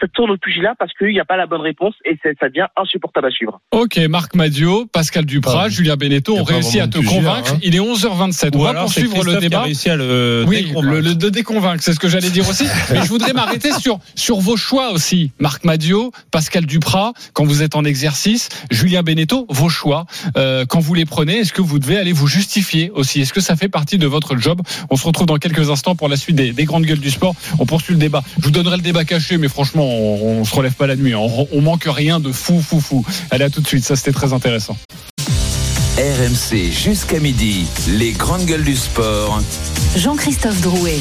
ça 0.00 0.06
tourne 0.08 0.30
au 0.30 0.36
pugilat 0.36 0.74
parce 0.78 0.92
qu'il 0.94 1.08
n'y 1.12 1.20
a 1.20 1.24
pas 1.24 1.36
la 1.36 1.46
bonne 1.46 1.60
réponse 1.60 1.94
et 2.04 2.18
ça 2.22 2.48
devient 2.48 2.66
insupportable 2.76 3.26
à 3.26 3.30
suivre. 3.30 3.60
Ok, 3.72 3.98
Marc 4.08 4.34
Madio, 4.34 4.86
Pascal 4.86 5.24
Duprat, 5.24 5.64
Ah, 5.64 5.68
Julien 5.68 5.96
Beneteau 5.96 6.36
ont 6.38 6.44
pas 6.44 6.54
réussi 6.54 6.80
à 6.80 6.88
te 6.88 6.98
convaincre. 6.98 7.52
hein. 7.54 7.58
Il 7.62 7.74
est 7.76 7.80
11h27. 7.80 8.50
On 8.54 8.58
Ou 8.58 8.62
va 8.62 8.70
alors 8.70 8.90
c'est 8.92 9.02
poursuivre 9.02 9.24
le 9.24 9.32
Christophe 9.32 9.40
qui 9.40 9.46
a 9.46 9.48
débat. 9.48 9.62
réussi 9.62 9.90
à 9.90 9.96
le 9.96 10.44
Oui, 10.48 10.64
déconvaincre. 10.64 10.94
le, 10.94 11.00
le 11.00 11.14
de 11.14 11.28
déconvaincre, 11.28 11.82
c'est 11.82 11.92
ce 11.92 12.00
que 12.00 12.08
j'allais 12.08 12.30
dire 12.30 12.48
aussi. 12.48 12.64
Mais 12.92 13.02
je 13.02 13.08
voudrais 13.08 13.32
m'arrêter 13.32 13.72
sur 13.72 13.98
sur 14.14 14.38
vos 14.40 14.56
choix 14.56 14.92
aussi. 14.92 15.32
Marc 15.38 15.64
Madio, 15.64 16.12
Pascal 16.30 16.66
Duprat, 16.66 17.12
quand 17.32 17.44
vous 17.44 17.62
êtes 17.62 17.76
en 17.76 17.84
exercice, 17.84 18.48
Julien 18.70 19.02
Beneteau, 19.02 19.46
vos 19.50 19.68
choix, 19.68 20.06
euh, 20.36 20.64
quand 20.66 20.80
vous 20.80 20.94
les 20.94 21.04
prenez, 21.04 21.38
est-ce 21.38 21.52
que 21.52 21.62
vous 21.62 21.78
devez 21.78 21.98
aller 21.98 22.12
vous 22.12 22.26
justifier 22.26 22.90
aussi? 22.94 23.20
Est-ce 23.20 23.32
que 23.32 23.40
ça 23.40 23.56
fait 23.56 23.68
partie 23.68 23.98
de 23.98 24.06
votre 24.06 24.36
job? 24.36 24.62
On 24.90 24.96
se 24.96 25.06
retrouve 25.06 25.26
dans 25.26 25.36
quelques 25.36 25.70
instants 25.70 25.94
pour 25.94 26.08
la 26.08 26.16
suite 26.16 26.36
des, 26.36 26.52
des 26.52 26.64
grandes 26.64 26.84
gueules 26.86 26.98
du 27.00 27.10
sport. 27.10 27.34
On 27.58 27.66
poursuit 27.66 27.94
le 27.94 28.00
débat. 28.00 28.22
Je 28.38 28.44
vous 28.44 28.50
donnerai 28.50 28.76
le 28.76 28.82
débat 28.82 29.04
caché, 29.04 29.36
mais 29.36 29.48
franchement, 29.48 29.89
on, 29.90 30.40
on 30.40 30.44
se 30.44 30.54
relève 30.54 30.74
pas 30.74 30.86
la 30.86 30.96
nuit. 30.96 31.12
hein. 31.12 31.18
On, 31.20 31.48
on 31.52 31.60
manque 31.60 31.84
rien 31.86 32.20
de 32.20 32.32
fou, 32.32 32.60
fou, 32.60 32.80
fou. 32.80 33.04
Allez 33.30 33.44
à 33.44 33.50
tout 33.50 33.60
de 33.60 33.66
suite. 33.66 33.84
Ça, 33.84 33.96
c'était 33.96 34.12
très 34.12 34.32
intéressant. 34.32 34.76
RMC 35.98 36.70
jusqu'à 36.72 37.18
midi, 37.20 37.66
les 37.88 38.12
grandes 38.12 38.46
gueules 38.46 38.64
du 38.64 38.76
sport. 38.76 39.40
Jean-Christophe 39.96 40.60
Drouet. 40.62 40.98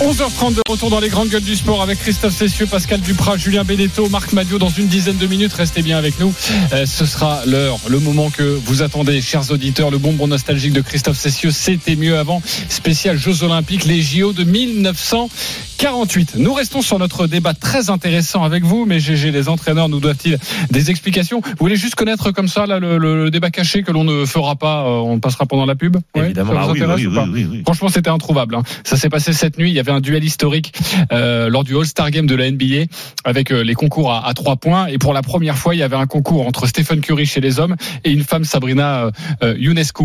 11h30 0.00 0.54
de 0.54 0.60
retour 0.70 0.90
dans 0.90 1.00
les 1.00 1.08
grandes 1.08 1.28
gueules 1.28 1.42
du 1.42 1.56
sport 1.56 1.82
avec 1.82 1.98
Christophe 1.98 2.32
Cessieux, 2.32 2.66
Pascal 2.66 3.00
Duprat, 3.00 3.36
Julien 3.36 3.64
Beneteau, 3.64 4.08
Marc 4.08 4.32
Madio 4.32 4.58
dans 4.58 4.68
une 4.68 4.86
dizaine 4.86 5.16
de 5.16 5.26
minutes. 5.26 5.52
Restez 5.52 5.82
bien 5.82 5.98
avec 5.98 6.20
nous. 6.20 6.32
Euh, 6.72 6.86
ce 6.86 7.04
sera 7.04 7.40
l'heure, 7.46 7.78
le 7.88 7.98
moment 7.98 8.30
que 8.30 8.42
vous 8.64 8.82
attendez, 8.82 9.20
chers 9.20 9.50
auditeurs. 9.50 9.90
Le 9.90 9.98
bonbon 9.98 10.28
nostalgique 10.28 10.72
de 10.72 10.82
Christophe 10.82 11.18
Cessieux, 11.18 11.50
c'était 11.50 11.96
mieux 11.96 12.16
avant. 12.16 12.40
Spécial 12.68 13.18
Jeux 13.18 13.42
Olympiques, 13.42 13.86
les 13.86 14.00
JO 14.00 14.32
de 14.32 14.44
1948. 14.44 16.34
Nous 16.36 16.54
restons 16.54 16.80
sur 16.80 17.00
notre 17.00 17.26
débat 17.26 17.54
très 17.54 17.90
intéressant 17.90 18.44
avec 18.44 18.62
vous, 18.62 18.84
mais 18.86 19.00
GG, 19.00 19.32
les 19.32 19.48
entraîneurs 19.48 19.88
nous 19.88 19.98
doivent-ils 19.98 20.38
des 20.70 20.90
explications? 20.90 21.40
Vous 21.44 21.50
voulez 21.58 21.76
juste 21.76 21.96
connaître 21.96 22.30
comme 22.30 22.46
ça 22.48 22.66
là, 22.66 22.78
le, 22.78 22.98
le- 22.98 23.30
débat 23.32 23.50
caché 23.50 23.82
que 23.82 23.90
l'on 23.90 24.04
ne 24.04 24.24
fera 24.26 24.54
pas, 24.54 24.84
euh, 24.84 25.00
on 25.00 25.18
passera 25.18 25.44
pendant 25.44 25.66
la 25.66 25.74
pub? 25.74 25.96
Évidemment. 26.14 26.52
Ah 26.56 26.68
oui, 26.70 26.80
oui, 26.82 27.06
oui, 27.06 27.18
oui, 27.32 27.46
oui. 27.50 27.62
Franchement, 27.66 27.88
c'était 27.88 28.10
introuvable. 28.10 28.54
hein. 28.54 28.62
Ça 28.84 28.96
s'est 28.96 29.08
passé 29.10 29.32
cette 29.32 29.58
nuit. 29.58 29.70
Il 29.70 29.74
y 29.74 29.80
avait 29.80 29.87
un 29.90 30.00
duel 30.00 30.24
historique 30.24 30.72
euh, 31.12 31.48
lors 31.48 31.64
du 31.64 31.76
All-Star 31.76 32.10
Game 32.10 32.26
de 32.26 32.34
la 32.34 32.50
NBA 32.50 32.84
avec 33.24 33.50
euh, 33.50 33.62
les 33.62 33.74
concours 33.74 34.12
à, 34.12 34.26
à 34.26 34.34
trois 34.34 34.56
points. 34.56 34.86
Et 34.86 34.98
pour 34.98 35.12
la 35.12 35.22
première 35.22 35.56
fois, 35.56 35.74
il 35.74 35.78
y 35.78 35.82
avait 35.82 35.96
un 35.96 36.06
concours 36.06 36.46
entre 36.46 36.66
Stephen 36.66 37.00
Curry 37.00 37.26
chez 37.26 37.40
les 37.40 37.58
hommes 37.60 37.76
et 38.04 38.10
une 38.10 38.24
femme, 38.24 38.44
Sabrina 38.44 39.10
euh, 39.42 39.54
Ionescu. 39.58 40.04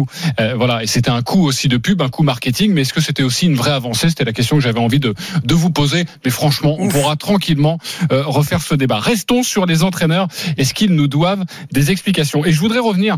Voilà. 0.56 0.84
Et 0.84 0.88
c'était 0.88 1.12
un 1.12 1.22
coup 1.22 1.46
aussi 1.46 1.68
de 1.68 1.78
pub, 1.78 2.02
un 2.02 2.10
coup 2.10 2.24
marketing. 2.24 2.74
Mais 2.74 2.82
est-ce 2.82 2.94
que 2.94 3.02
c'était 3.02 3.24
aussi 3.24 3.46
une 3.46 3.56
vraie 3.56 3.72
avancée? 3.72 4.10
C'était 4.10 4.26
la 4.26 4.34
question 4.34 4.58
que 4.58 4.64
j'avais 4.64 4.80
envie 4.80 5.00
de, 5.00 5.14
de 5.44 5.54
vous 5.54 5.70
poser. 5.70 6.06
Mais 6.26 6.32
franchement, 6.32 6.76
on 6.80 6.88
pourra 6.88 7.16
tranquillement 7.16 7.78
refaire 8.10 8.62
ce 8.62 8.76
débat. 8.76 9.00
Restons 9.00 9.44
sur 9.44 9.66
les 9.66 9.84
entraîneurs. 9.84 10.28
Est-ce 10.58 10.74
qu'ils 10.74 10.94
nous 10.94 11.08
doivent 11.08 11.46
des 11.72 11.92
explications? 11.92 12.46
Et 12.46 12.52
je 12.52 12.60
voudrais 12.60 12.80
revenir 12.80 13.18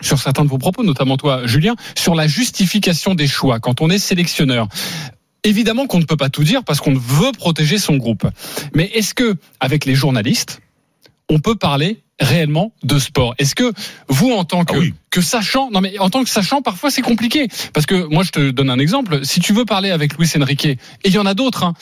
sur 0.00 0.18
certains 0.18 0.44
de 0.44 0.48
vos 0.48 0.58
propos, 0.58 0.82
notamment 0.82 1.16
toi, 1.16 1.46
Julien, 1.46 1.74
sur 1.96 2.14
la 2.14 2.26
justification 2.26 3.14
des 3.14 3.26
choix 3.26 3.60
quand 3.60 3.80
on 3.80 3.90
est 3.90 3.98
sélectionneur. 3.98 4.68
Évidemment 5.44 5.86
qu'on 5.86 5.98
ne 5.98 6.04
peut 6.04 6.16
pas 6.16 6.30
tout 6.30 6.42
dire 6.42 6.64
parce 6.64 6.80
qu'on 6.80 6.94
veut 6.94 7.32
protéger 7.32 7.78
son 7.78 7.96
groupe. 7.96 8.26
Mais 8.74 8.90
est-ce 8.94 9.14
que, 9.14 9.36
avec 9.60 9.84
les 9.84 9.94
journalistes, 9.94 10.60
on 11.28 11.38
peut 11.38 11.54
parler 11.54 12.02
réellement 12.18 12.72
de 12.82 12.98
sport? 12.98 13.34
Est-ce 13.38 13.54
que 13.54 13.72
vous, 14.08 14.32
en 14.32 14.44
tant 14.44 14.64
que, 14.64 14.78
que 15.10 15.20
sachant, 15.20 15.70
non 15.70 15.80
mais 15.80 15.98
en 15.98 16.10
tant 16.10 16.24
que 16.24 16.30
sachant, 16.30 16.62
parfois 16.62 16.90
c'est 16.90 17.02
compliqué 17.02 17.48
parce 17.72 17.86
que 17.86 18.06
moi 18.06 18.22
je 18.24 18.30
te 18.30 18.50
donne 18.50 18.70
un 18.70 18.78
exemple. 18.78 19.24
Si 19.24 19.40
tu 19.40 19.52
veux 19.52 19.64
parler 19.64 19.90
avec 19.90 20.16
Luis 20.16 20.30
Enrique, 20.40 20.64
et 20.64 20.78
il 21.04 21.12
y 21.12 21.18
en 21.18 21.26
a 21.26 21.34
d'autres. 21.34 21.64
Hein, 21.64 21.74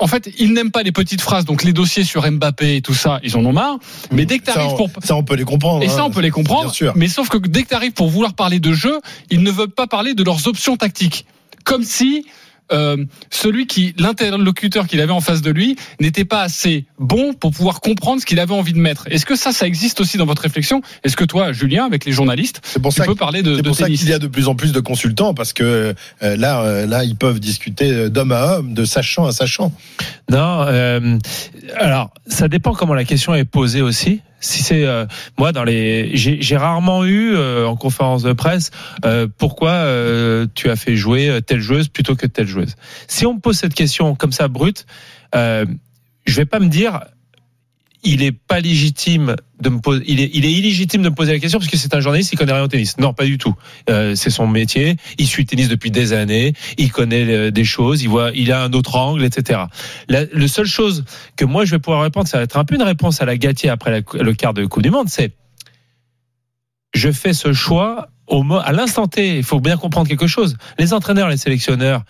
en 0.00 0.06
fait, 0.06 0.30
ils 0.38 0.52
n'aiment 0.52 0.70
pas 0.70 0.82
les 0.82 0.92
petites 0.92 1.20
phrases, 1.20 1.44
donc 1.44 1.62
les 1.62 1.72
dossiers 1.72 2.04
sur 2.04 2.30
Mbappé 2.30 2.76
et 2.76 2.82
tout 2.82 2.94
ça, 2.94 3.20
ils 3.22 3.36
en 3.36 3.44
ont 3.44 3.52
marre. 3.52 3.78
Mais 4.12 4.26
dès 4.26 4.38
que 4.38 4.44
tu 4.44 4.50
arrives 4.50 4.76
pour 4.76 4.90
ça, 5.02 5.16
on 5.16 5.22
peut 5.22 5.34
les 5.34 5.44
comprendre. 5.44 5.82
et 5.82 5.88
ça, 5.88 6.00
hein. 6.00 6.04
on 6.06 6.10
peut 6.10 6.20
les 6.20 6.30
comprendre. 6.30 6.64
Bien 6.64 6.72
sûr. 6.72 6.92
Mais 6.96 7.08
sauf 7.08 7.28
que 7.28 7.38
dès 7.38 7.62
que 7.62 7.68
tu 7.68 7.74
arrives 7.74 7.92
pour 7.92 8.08
vouloir 8.08 8.34
parler 8.34 8.60
de 8.60 8.72
jeu, 8.72 9.00
ils 9.30 9.42
ne 9.42 9.50
veulent 9.50 9.70
pas 9.70 9.86
parler 9.86 10.14
de 10.14 10.22
leurs 10.22 10.46
options 10.46 10.76
tactiques. 10.76 11.24
Comme 11.64 11.84
si 11.84 12.26
euh, 12.72 13.04
celui 13.30 13.66
qui, 13.66 13.94
l'interlocuteur 13.98 14.86
qu'il 14.86 15.00
avait 15.00 15.12
en 15.12 15.20
face 15.20 15.42
de 15.42 15.50
lui, 15.50 15.76
n'était 16.00 16.24
pas 16.24 16.42
assez 16.42 16.86
bon 16.98 17.32
pour 17.34 17.52
pouvoir 17.52 17.80
comprendre 17.80 18.20
ce 18.20 18.26
qu'il 18.26 18.40
avait 18.40 18.54
envie 18.54 18.72
de 18.72 18.78
mettre. 18.78 19.06
Est-ce 19.10 19.26
que 19.26 19.36
ça, 19.36 19.52
ça 19.52 19.66
existe 19.66 20.00
aussi 20.00 20.18
dans 20.18 20.26
votre 20.26 20.42
réflexion? 20.42 20.82
Est-ce 21.04 21.16
que 21.16 21.24
toi, 21.24 21.52
Julien, 21.52 21.84
avec 21.84 22.04
les 22.04 22.12
journalistes, 22.12 22.60
pour 22.82 22.92
tu 22.92 22.98
ça 22.98 23.06
peux 23.06 23.14
parler 23.14 23.42
de, 23.42 23.56
C'est 23.56 23.62
de 23.62 23.68
pour 23.68 23.76
ça 23.76 23.84
tennis 23.84 24.00
qu'il 24.00 24.08
y 24.10 24.12
a 24.12 24.18
de 24.18 24.26
plus 24.26 24.48
en 24.48 24.54
plus 24.54 24.72
de 24.72 24.80
consultants 24.80 25.34
parce 25.34 25.52
que 25.52 25.94
euh, 26.22 26.36
là, 26.36 26.62
euh, 26.62 26.86
là, 26.86 27.04
ils 27.04 27.16
peuvent 27.16 27.40
discuter 27.40 28.10
d'homme 28.10 28.32
à 28.32 28.58
homme, 28.58 28.74
de 28.74 28.84
sachant 28.84 29.26
à 29.26 29.32
sachant. 29.32 29.72
Non, 30.30 30.64
euh, 30.66 31.18
alors 31.76 32.10
ça 32.26 32.48
dépend 32.48 32.74
comment 32.74 32.94
la 32.94 33.04
question 33.04 33.34
est 33.34 33.44
posée 33.44 33.82
aussi. 33.82 34.20
Si 34.40 34.62
c'est 34.62 34.86
euh, 34.86 35.06
moi 35.36 35.52
dans 35.52 35.64
les, 35.64 36.10
j'ai 36.14 36.56
rarement 36.56 37.04
eu 37.04 37.34
euh, 37.34 37.66
en 37.66 37.76
conférence 37.76 38.22
de 38.22 38.32
presse 38.32 38.70
euh, 39.04 39.26
pourquoi 39.36 39.70
euh, 39.70 40.46
tu 40.54 40.70
as 40.70 40.76
fait 40.76 40.96
jouer 40.96 41.28
euh, 41.28 41.40
telle 41.40 41.60
joueuse 41.60 41.88
plutôt 41.88 42.14
que 42.14 42.26
telle 42.26 42.46
joueuse. 42.46 42.76
Si 43.08 43.26
on 43.26 43.34
me 43.34 43.40
pose 43.40 43.56
cette 43.58 43.74
question 43.74 44.14
comme 44.14 44.32
ça 44.32 44.48
brute, 44.48 44.86
euh, 45.34 45.66
je 46.26 46.36
vais 46.36 46.46
pas 46.46 46.60
me 46.60 46.68
dire 46.68 47.00
il 48.04 48.22
est 48.22 48.32
pas 48.32 48.60
légitime 48.60 49.34
de 49.60 49.68
me 49.70 49.80
poser, 49.80 50.04
il 50.06 50.20
est, 50.20 50.30
il 50.32 50.44
est 50.44 50.52
illégitime 50.52 51.02
de 51.02 51.08
me 51.08 51.14
poser 51.14 51.32
la 51.32 51.38
question 51.40 51.58
parce 51.58 51.70
que 51.70 51.76
c'est 51.76 51.94
un 51.94 52.00
journaliste, 52.00 52.32
il 52.32 52.36
connaît 52.36 52.52
rien 52.52 52.62
au 52.62 52.68
tennis. 52.68 52.96
Non, 52.98 53.12
pas 53.12 53.24
du 53.24 53.38
tout. 53.38 53.54
Euh, 53.90 54.14
c'est 54.14 54.30
son 54.30 54.46
métier. 54.46 54.96
Il 55.18 55.26
suit 55.26 55.42
le 55.42 55.48
tennis 55.48 55.68
depuis 55.68 55.90
des 55.90 56.12
années. 56.12 56.52
Il 56.76 56.92
connaît 56.92 57.24
euh, 57.24 57.50
des 57.50 57.64
choses. 57.64 58.02
Il 58.02 58.08
voit, 58.08 58.30
il 58.34 58.52
a 58.52 58.62
un 58.62 58.72
autre 58.72 58.94
angle, 58.96 59.24
etc. 59.24 59.62
La, 60.08 60.24
le 60.26 60.46
seule 60.48 60.66
chose 60.66 61.04
que 61.36 61.44
moi 61.44 61.64
je 61.64 61.72
vais 61.72 61.78
pouvoir 61.80 62.02
répondre, 62.02 62.28
ça 62.28 62.38
va 62.38 62.44
être 62.44 62.56
un 62.56 62.64
peu 62.64 62.76
une 62.76 62.82
réponse 62.82 63.20
à 63.20 63.24
la 63.24 63.36
Gatier 63.36 63.68
après 63.68 63.90
la- 63.90 64.22
le 64.22 64.34
quart 64.34 64.54
de 64.54 64.64
Coupe 64.64 64.82
du 64.82 64.90
Monde, 64.90 65.08
c'est 65.08 65.34
je 66.94 67.10
fais 67.10 67.32
ce 67.32 67.52
choix 67.52 68.08
au 68.26 68.44
à 68.54 68.72
l'instant 68.72 69.06
T. 69.08 69.38
Il 69.38 69.44
faut 69.44 69.60
bien 69.60 69.76
comprendre 69.76 70.08
quelque 70.08 70.26
chose. 70.26 70.56
Les 70.78 70.92
entraîneurs, 70.94 71.28
les 71.28 71.36
sélectionneurs, 71.36 72.02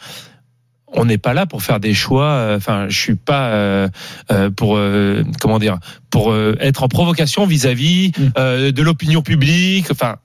on 0.93 1.05
n'est 1.05 1.19
pas 1.19 1.35
là 1.35 1.47
pour 1.47 1.63
faire 1.63 1.81
des 1.81 1.95
choix. 1.95 2.31
euh, 2.31 2.57
Enfin, 2.57 2.87
je 2.89 2.99
suis 2.99 3.15
pas 3.15 3.49
euh, 3.49 3.89
euh, 4.31 4.51
pour 4.51 4.77
euh, 4.77 5.23
comment 5.41 5.59
dire 5.59 5.79
pour 6.11 6.33
euh, 6.33 6.57
être 6.61 6.83
en 6.83 6.89
provocation 6.89 7.47
vis-à-vis 7.47 8.13
euh, 8.37 8.73
de 8.73 8.83
l'opinion 8.83 9.23
publique. 9.23 9.91
Enfin, 9.91 10.17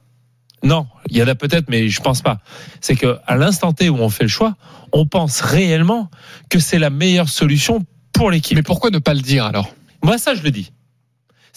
non, 0.64 0.88
il 1.10 1.18
y 1.18 1.24
en 1.24 1.28
a 1.28 1.36
peut-être, 1.36 1.66
mais 1.70 1.90
je 1.90 2.02
pense 2.02 2.22
pas. 2.22 2.40
C'est 2.80 2.96
que 2.96 3.18
à 3.28 3.36
l'instant 3.36 3.74
T 3.74 3.90
où 3.90 3.98
on 3.98 4.10
fait 4.10 4.24
le 4.24 4.30
choix, 4.30 4.56
on 4.94 5.06
pense 5.06 5.42
réellement 5.42 6.10
que 6.50 6.60
c'est 6.60 6.80
la 6.80 6.90
meilleure 6.90 7.30
solution 7.30 7.86
pour 8.14 8.32
l'équipe. 8.32 8.56
Mais 8.56 8.64
pourquoi 8.64 8.90
ne 8.90 9.00
pas 9.00 9.14
le 9.14 9.22
dire 9.22 9.46
alors? 9.46 9.74
Moi, 10.04 10.18
ça, 10.18 10.36
je 10.36 10.44
le 10.44 10.52
dis. 10.52 10.72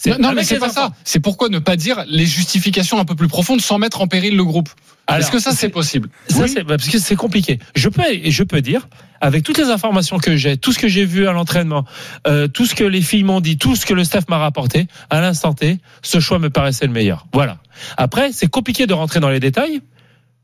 Non, 0.05 0.17
non, 0.19 0.33
mais 0.33 0.43
c'est 0.43 0.59
pas 0.59 0.67
enfants. 0.67 0.89
ça. 0.89 0.93
C'est 1.03 1.19
pourquoi 1.19 1.49
ne 1.49 1.59
pas 1.59 1.75
dire 1.75 2.03
les 2.07 2.25
justifications 2.25 2.99
un 2.99 3.05
peu 3.05 3.15
plus 3.15 3.27
profondes 3.27 3.61
sans 3.61 3.79
mettre 3.79 4.01
en 4.01 4.07
péril 4.07 4.35
le 4.35 4.43
groupe. 4.43 4.69
Alors, 5.07 5.21
Est-ce 5.21 5.31
que 5.31 5.39
ça 5.39 5.51
c'est 5.53 5.69
possible 5.69 6.09
Ça, 6.29 6.47
c'est 6.47 6.63
bah, 6.63 6.75
parce 6.77 6.89
que 6.89 6.99
c'est 6.99 7.15
compliqué. 7.15 7.59
Je 7.75 7.89
peux 7.89 8.03
et 8.07 8.29
je 8.29 8.43
peux 8.43 8.61
dire 8.61 8.87
avec 9.21 9.43
toutes 9.43 9.57
les 9.57 9.69
informations 9.69 10.19
que 10.19 10.35
j'ai, 10.35 10.57
tout 10.57 10.71
ce 10.71 10.77
que 10.77 10.87
j'ai 10.87 11.05
vu 11.05 11.27
à 11.27 11.31
l'entraînement, 11.31 11.85
euh, 12.27 12.47
tout 12.47 12.65
ce 12.65 12.75
que 12.75 12.83
les 12.83 13.01
filles 13.01 13.23
m'ont 13.23 13.39
dit, 13.39 13.57
tout 13.57 13.75
ce 13.75 13.85
que 13.85 13.93
le 13.93 14.03
staff 14.03 14.27
m'a 14.27 14.37
rapporté, 14.37 14.87
à 15.09 15.21
l'instant 15.21 15.53
T, 15.53 15.79
ce 16.03 16.19
choix 16.19 16.37
me 16.39 16.49
paraissait 16.49 16.85
le 16.85 16.91
meilleur. 16.91 17.25
Voilà. 17.33 17.57
Après, 17.95 18.31
c'est 18.31 18.47
compliqué 18.47 18.85
de 18.85 18.93
rentrer 18.93 19.19
dans 19.19 19.29
les 19.29 19.39
détails 19.39 19.81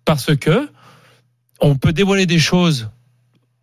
parce 0.05 0.35
que 0.35 0.69
on 1.59 1.75
peut 1.75 1.93
dévoiler 1.93 2.25
des 2.25 2.39
choses 2.39 2.89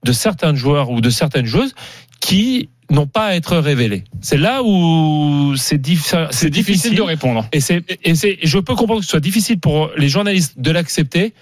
de 0.05 0.13
certains 0.13 0.55
joueurs 0.55 0.91
ou 0.91 1.01
de 1.01 1.11
certaines 1.11 1.47
joueuses 1.47 1.75
qui 2.21 2.69
n'ont 2.91 3.07
pas 3.07 3.27
à 3.27 3.35
être 3.35 3.57
révélées. 3.59 4.05
C'est 4.21 4.37
là 4.37 4.63
où 4.65 5.55
c'est 5.57 5.79
diffi- 5.81 6.29
c'est 6.31 6.51
difficile 6.51 6.95
de 6.95 7.03
répondre. 7.03 7.47
Et 7.53 7.61
c'est 7.61 7.83
et 8.05 8.15
c'est 8.15 8.39
et 8.43 8.47
je 8.47 8.59
peux 8.59 8.75
comprendre 8.75 9.01
que 9.01 9.05
ce 9.07 9.11
soit 9.11 9.21
difficile 9.21 9.59
pour 9.61 9.91
les 9.97 10.09
journalistes 10.09 10.55
de 10.59 10.71
l'accepter, 10.71 11.33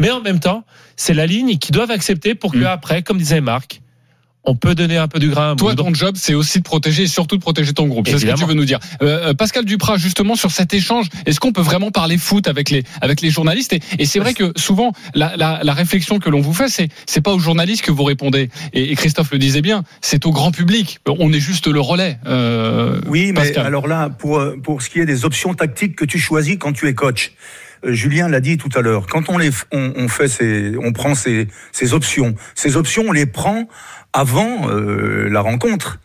mais 0.00 0.10
en 0.10 0.20
même 0.20 0.40
temps, 0.40 0.64
c'est 0.96 1.14
la 1.14 1.26
ligne 1.26 1.58
qu'ils 1.58 1.74
doivent 1.74 1.90
accepter 1.90 2.34
pour 2.34 2.52
que 2.52 2.58
Mm. 2.58 2.66
après, 2.66 3.02
comme 3.02 3.18
disait 3.18 3.40
Marc, 3.40 3.80
on 4.44 4.54
peut 4.54 4.74
donner 4.74 4.96
un 4.96 5.08
peu 5.08 5.18
du 5.18 5.28
grain. 5.30 5.56
Toi, 5.56 5.74
ton 5.74 5.92
job, 5.94 6.16
c'est 6.18 6.34
aussi 6.34 6.58
de 6.58 6.64
protéger 6.64 7.04
et 7.04 7.06
surtout 7.06 7.36
de 7.36 7.40
protéger 7.42 7.72
ton 7.72 7.86
groupe. 7.86 8.06
C'est 8.08 8.18
ce 8.18 8.26
que 8.26 8.34
tu 8.34 8.44
veux 8.44 8.54
nous 8.54 8.64
dire. 8.64 8.78
Euh, 9.02 9.30
euh, 9.30 9.34
Pascal 9.34 9.64
Duprat, 9.64 9.96
justement, 9.96 10.36
sur 10.36 10.50
cet 10.50 10.74
échange, 10.74 11.06
est-ce 11.26 11.40
qu'on 11.40 11.52
peut 11.52 11.62
vraiment 11.62 11.90
parler 11.90 12.18
foot 12.18 12.46
avec 12.48 12.70
les, 12.70 12.84
avec 13.00 13.20
les 13.20 13.30
journalistes 13.30 13.72
Et, 13.72 13.80
et 13.98 14.04
c'est 14.04 14.18
vrai 14.18 14.34
que 14.34 14.52
souvent, 14.56 14.92
la, 15.14 15.36
la, 15.36 15.60
la 15.62 15.72
réflexion 15.72 16.18
que 16.18 16.28
l'on 16.30 16.40
vous 16.40 16.52
fait, 16.54 16.68
c'est, 16.68 16.88
c'est 17.06 17.20
pas 17.20 17.32
aux 17.32 17.38
journalistes 17.38 17.82
que 17.84 17.90
vous 17.92 18.04
répondez. 18.04 18.50
Et, 18.72 18.92
et 18.92 18.94
Christophe 18.96 19.30
le 19.32 19.38
disait 19.38 19.62
bien, 19.62 19.84
c'est 20.00 20.26
au 20.26 20.30
grand 20.32 20.50
public. 20.52 20.98
On 21.06 21.32
est 21.32 21.40
juste 21.40 21.66
le 21.66 21.80
relais. 21.80 22.18
Euh, 22.26 23.00
Oui, 23.06 23.28
mais 23.28 23.40
Pascal. 23.40 23.66
alors 23.66 23.86
là, 23.86 24.10
pour, 24.10 24.38
euh, 24.38 24.56
pour 24.62 24.82
ce 24.82 24.90
qui 24.90 25.00
est 25.00 25.06
des 25.06 25.24
options 25.24 25.54
tactiques 25.54 25.96
que 25.96 26.04
tu 26.04 26.18
choisis 26.18 26.56
quand 26.58 26.72
tu 26.72 26.86
es 26.88 26.94
coach, 26.94 27.32
euh, 27.84 27.92
Julien 27.92 28.28
l'a 28.28 28.40
dit 28.40 28.56
tout 28.56 28.68
à 28.74 28.80
l'heure, 28.80 29.06
quand 29.06 29.28
on, 29.28 29.38
les, 29.38 29.50
on, 29.72 29.92
on 29.96 30.08
fait 30.08 30.28
ces, 30.28 30.72
on 30.82 30.92
prend 30.92 31.14
ces, 31.14 31.48
ces 31.72 31.92
options, 31.94 32.34
ces 32.54 32.76
options, 32.76 33.04
on 33.08 33.12
les 33.12 33.26
prend 33.26 33.68
avant 34.14 34.70
euh, 34.70 35.28
la 35.28 35.42
rencontre. 35.42 35.98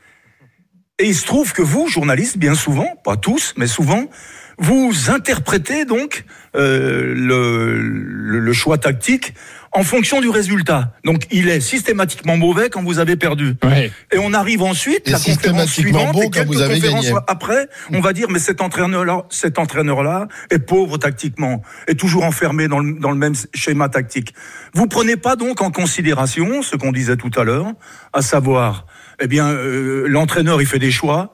Et 0.98 1.08
il 1.08 1.16
se 1.16 1.26
trouve 1.26 1.54
que 1.54 1.62
vous, 1.62 1.88
journalistes, 1.88 2.38
bien 2.38 2.56
souvent, 2.56 2.98
pas 3.06 3.16
tous, 3.16 3.54
mais 3.56 3.68
souvent, 3.68 4.10
vous 4.58 5.10
interprétez 5.10 5.86
donc 5.86 6.26
euh, 6.56 7.14
le, 7.16 8.52
choix 8.52 8.78
tactique 8.78 9.34
en 9.72 9.84
fonction 9.84 10.22
du 10.22 10.30
résultat. 10.30 10.94
Donc 11.06 11.24
il 11.32 11.50
est 11.50 11.60
systématiquement 11.60 12.38
mauvais 12.38 12.70
quand 12.70 12.84
vous 12.84 13.00
avez 13.00 13.16
perdu. 13.16 13.56
Ouais. 13.64 13.92
Et 14.12 14.18
on 14.18 14.34
arrive 14.34 14.64
ensuite, 14.64 15.08
Et 15.08 15.12
la 15.12 15.18
conférence 15.18 15.42
systématiquement 15.42 15.68
suivante, 15.68 16.14
bon 16.14 16.22
et 16.22 16.26
quand 16.26 16.32
quelques 16.32 16.48
vous 16.48 16.62
avez 16.62 16.80
gagné. 16.80 17.12
après, 17.28 17.68
on 17.94 18.00
va 18.00 18.14
dire, 18.14 18.28
mais 18.30 18.40
cet 18.40 18.62
entraîneur-là, 18.62 19.26
cet 19.30 19.60
entraîneur-là 19.60 20.28
est 20.50 20.60
pauvre 20.60 20.98
tactiquement, 20.98 21.62
est 21.88 22.00
toujours 22.00 22.24
enfermé 22.24 22.68
dans 22.68 22.80
le, 22.80 23.00
dans 23.00 23.12
le 23.12 23.18
même 23.18 23.36
schéma 23.54 23.90
tactique. 23.90 24.34
Vous 24.74 24.88
prenez 24.88 25.18
pas 25.18 25.36
donc 25.36 25.62
en 25.62 25.72
considération 25.72 26.62
ce 26.62 26.76
qu'on 26.76 26.92
disait 26.92 27.18
tout 27.18 27.32
à 27.40 27.44
l'heure, 27.44 27.68
à 28.14 28.22
savoir, 28.22 28.86
eh 29.20 29.28
bien, 29.28 29.50
euh, 29.50 30.06
l'entraîneur, 30.08 30.62
il 30.62 30.68
fait 30.68 30.80
des 30.80 30.92
choix. 30.92 31.32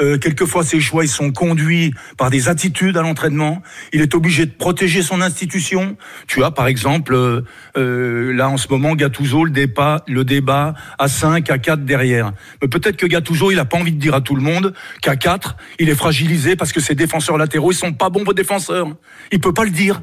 Euh, 0.00 0.18
quelquefois, 0.18 0.64
ces 0.64 0.80
choix, 0.80 1.04
ils 1.04 1.08
sont 1.08 1.30
conduits 1.30 1.94
par 2.16 2.30
des 2.30 2.48
attitudes 2.48 2.96
à 2.96 3.02
l'entraînement. 3.02 3.62
Il 3.92 4.00
est 4.00 4.14
obligé 4.14 4.46
de 4.46 4.50
protéger 4.50 5.02
son 5.02 5.20
institution. 5.20 5.96
Tu 6.26 6.42
as, 6.42 6.50
par 6.50 6.66
exemple, 6.66 7.14
euh, 7.14 7.42
euh, 7.76 8.32
là 8.32 8.48
en 8.48 8.56
ce 8.56 8.68
moment, 8.68 8.94
Gattuso 8.94 9.44
le 9.44 9.50
débat, 9.50 10.02
le 10.08 10.24
débat 10.24 10.74
à 10.98 11.08
5, 11.08 11.48
à 11.50 11.58
4 11.58 11.84
derrière. 11.84 12.32
Mais 12.60 12.68
peut-être 12.68 12.96
que 12.96 13.06
Gattuso, 13.06 13.50
il 13.50 13.58
a 13.58 13.64
pas 13.64 13.76
envie 13.76 13.92
de 13.92 14.00
dire 14.00 14.14
à 14.14 14.20
tout 14.20 14.34
le 14.34 14.42
monde 14.42 14.74
qu'à 15.00 15.16
4, 15.16 15.56
il 15.78 15.88
est 15.88 15.94
fragilisé 15.94 16.56
parce 16.56 16.72
que 16.72 16.80
ses 16.80 16.94
défenseurs 16.94 17.38
latéraux, 17.38 17.72
ils 17.72 17.76
sont 17.76 17.92
pas 17.92 18.10
bons 18.10 18.24
défenseurs. 18.32 18.88
Il 19.30 19.40
peut 19.40 19.54
pas 19.54 19.64
le 19.64 19.70
dire. 19.70 20.00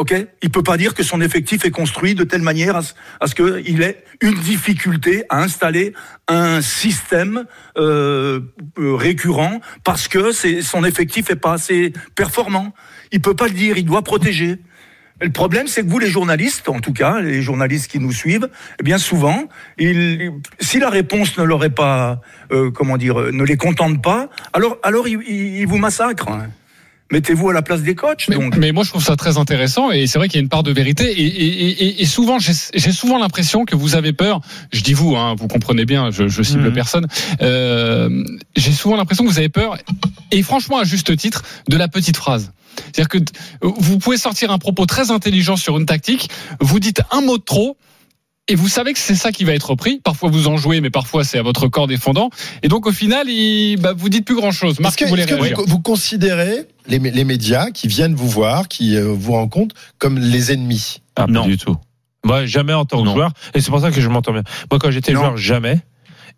Ok, 0.00 0.14
il 0.40 0.48
peut 0.48 0.62
pas 0.62 0.78
dire 0.78 0.94
que 0.94 1.02
son 1.02 1.20
effectif 1.20 1.66
est 1.66 1.70
construit 1.70 2.14
de 2.14 2.24
telle 2.24 2.40
manière 2.40 2.74
à 2.74 2.82
ce, 2.82 2.94
à 3.20 3.26
ce 3.26 3.34
qu'il 3.34 3.82
ait 3.82 4.02
une 4.22 4.32
difficulté 4.32 5.24
à 5.28 5.42
installer 5.42 5.92
un 6.26 6.62
système 6.62 7.44
euh, 7.76 8.40
euh, 8.78 8.94
récurrent 8.94 9.60
parce 9.84 10.08
que 10.08 10.32
c'est 10.32 10.62
son 10.62 10.84
effectif 10.84 11.28
est 11.28 11.36
pas 11.36 11.52
assez 11.52 11.92
performant. 12.14 12.72
Il 13.12 13.20
peut 13.20 13.34
pas 13.36 13.44
le 13.48 13.52
dire, 13.52 13.76
il 13.76 13.84
doit 13.84 14.00
protéger. 14.00 14.56
Le 15.20 15.28
problème, 15.30 15.66
c'est 15.66 15.82
que 15.84 15.90
vous, 15.90 15.98
les 15.98 16.08
journalistes, 16.08 16.70
en 16.70 16.80
tout 16.80 16.94
cas, 16.94 17.20
les 17.20 17.42
journalistes 17.42 17.90
qui 17.90 17.98
nous 17.98 18.12
suivent, 18.12 18.48
eh 18.80 18.82
bien 18.82 18.96
souvent, 18.96 19.48
ils, 19.76 20.30
si 20.60 20.78
la 20.78 20.88
réponse 20.88 21.36
ne 21.36 21.42
leur 21.44 21.62
est 21.62 21.68
pas, 21.74 22.22
euh, 22.52 22.70
comment 22.70 22.96
dire, 22.96 23.20
euh, 23.20 23.30
ne 23.32 23.44
les 23.44 23.58
contente 23.58 24.00
pas, 24.02 24.30
alors, 24.54 24.78
alors 24.82 25.08
ils, 25.08 25.20
ils- 25.28 25.58
ils 25.58 25.66
vous 25.66 25.76
massacrent. 25.76 26.30
Mettez-vous 27.10 27.48
à 27.50 27.52
la 27.52 27.62
place 27.62 27.82
des 27.82 27.94
coachs. 27.94 28.26
Mais, 28.28 28.36
donc. 28.36 28.56
mais 28.56 28.70
moi, 28.72 28.84
je 28.84 28.90
trouve 28.90 29.02
ça 29.04 29.16
très 29.16 29.36
intéressant 29.36 29.90
et 29.90 30.06
c'est 30.06 30.18
vrai 30.18 30.28
qu'il 30.28 30.36
y 30.36 30.38
a 30.38 30.42
une 30.42 30.48
part 30.48 30.62
de 30.62 30.70
vérité. 30.72 31.04
Et, 31.10 31.26
et- 31.26 31.84
et- 31.84 32.02
et 32.02 32.06
souvent, 32.06 32.38
j'ai 32.38 32.92
souvent 32.92 33.18
l'impression 33.18 33.64
que 33.64 33.74
vous 33.74 33.96
avez 33.96 34.12
peur. 34.12 34.40
Je 34.72 34.80
dis 34.82 34.92
vous, 34.94 35.16
hein, 35.16 35.34
vous 35.38 35.48
comprenez 35.48 35.84
bien, 35.84 36.10
je, 36.10 36.28
je 36.28 36.42
cible 36.42 36.68
Mhm. 36.68 36.72
personne. 36.72 37.06
Euh, 37.42 38.24
j'ai 38.56 38.72
souvent 38.72 38.96
l'impression 38.96 39.24
que 39.24 39.30
vous 39.30 39.38
avez 39.38 39.48
peur, 39.48 39.76
et 40.30 40.42
franchement 40.42 40.78
à 40.78 40.84
juste 40.84 41.16
titre, 41.16 41.42
de 41.68 41.76
la 41.76 41.88
petite 41.88 42.16
phrase. 42.16 42.52
C'est-à-dire 42.92 43.08
que 43.08 43.18
vous 43.62 43.98
pouvez 43.98 44.16
sortir 44.16 44.52
un 44.52 44.58
propos 44.58 44.86
très 44.86 45.10
intelligent 45.10 45.56
sur 45.56 45.76
une 45.78 45.86
tactique, 45.86 46.30
vous 46.60 46.78
dites 46.78 47.02
un 47.10 47.20
mot 47.20 47.36
de 47.38 47.42
trop. 47.42 47.76
Et 48.48 48.56
vous 48.56 48.68
savez 48.68 48.92
que 48.92 48.98
c'est 48.98 49.14
ça 49.14 49.30
qui 49.30 49.44
va 49.44 49.52
être 49.54 49.70
repris. 49.70 50.00
Parfois 50.02 50.28
vous 50.30 50.48
en 50.48 50.56
jouez, 50.56 50.80
mais 50.80 50.90
parfois 50.90 51.22
c'est 51.22 51.38
à 51.38 51.42
votre 51.42 51.68
corps 51.68 51.86
défendant. 51.86 52.30
Et 52.62 52.68
donc 52.68 52.86
au 52.86 52.92
final, 52.92 53.28
il, 53.28 53.76
bah, 53.76 53.92
vous 53.96 54.08
dites 54.08 54.24
plus 54.24 54.34
grand-chose. 54.34 54.72
Est-ce 54.74 54.82
Marc, 54.82 54.96
que, 54.98 55.04
vous 55.04 55.14
que 55.14 55.20
réagir 55.22 55.56
vous, 55.58 55.64
vous 55.66 55.78
considérez 55.80 56.66
les, 56.88 56.98
mé- 56.98 57.12
les 57.12 57.24
médias 57.24 57.70
qui 57.70 57.86
viennent 57.86 58.14
vous 58.14 58.28
voir, 58.28 58.66
qui 58.66 58.96
euh, 58.96 59.04
vous 59.16 59.32
rencontrent, 59.32 59.76
comme 59.98 60.18
les 60.18 60.52
ennemis? 60.52 61.00
Ah, 61.14 61.26
pas 61.26 61.32
Non. 61.32 61.46
du 61.46 61.58
tout. 61.58 61.76
Moi, 62.24 62.44
jamais 62.46 62.72
en 62.74 62.84
tant 62.84 63.00
que 63.00 63.06
Non. 63.06 63.14
joueur. 63.14 63.32
Et 63.54 63.60
c'est 63.60 63.70
pour 63.70 63.80
ça 63.80 63.90
que 63.92 64.00
je 64.00 64.08
m'entends 64.08 64.32
bien. 64.32 64.42
Moi, 64.70 64.78
quand 64.80 64.90
j'étais 64.90 65.12
joueur, 65.12 65.36
jamais. 65.36 65.80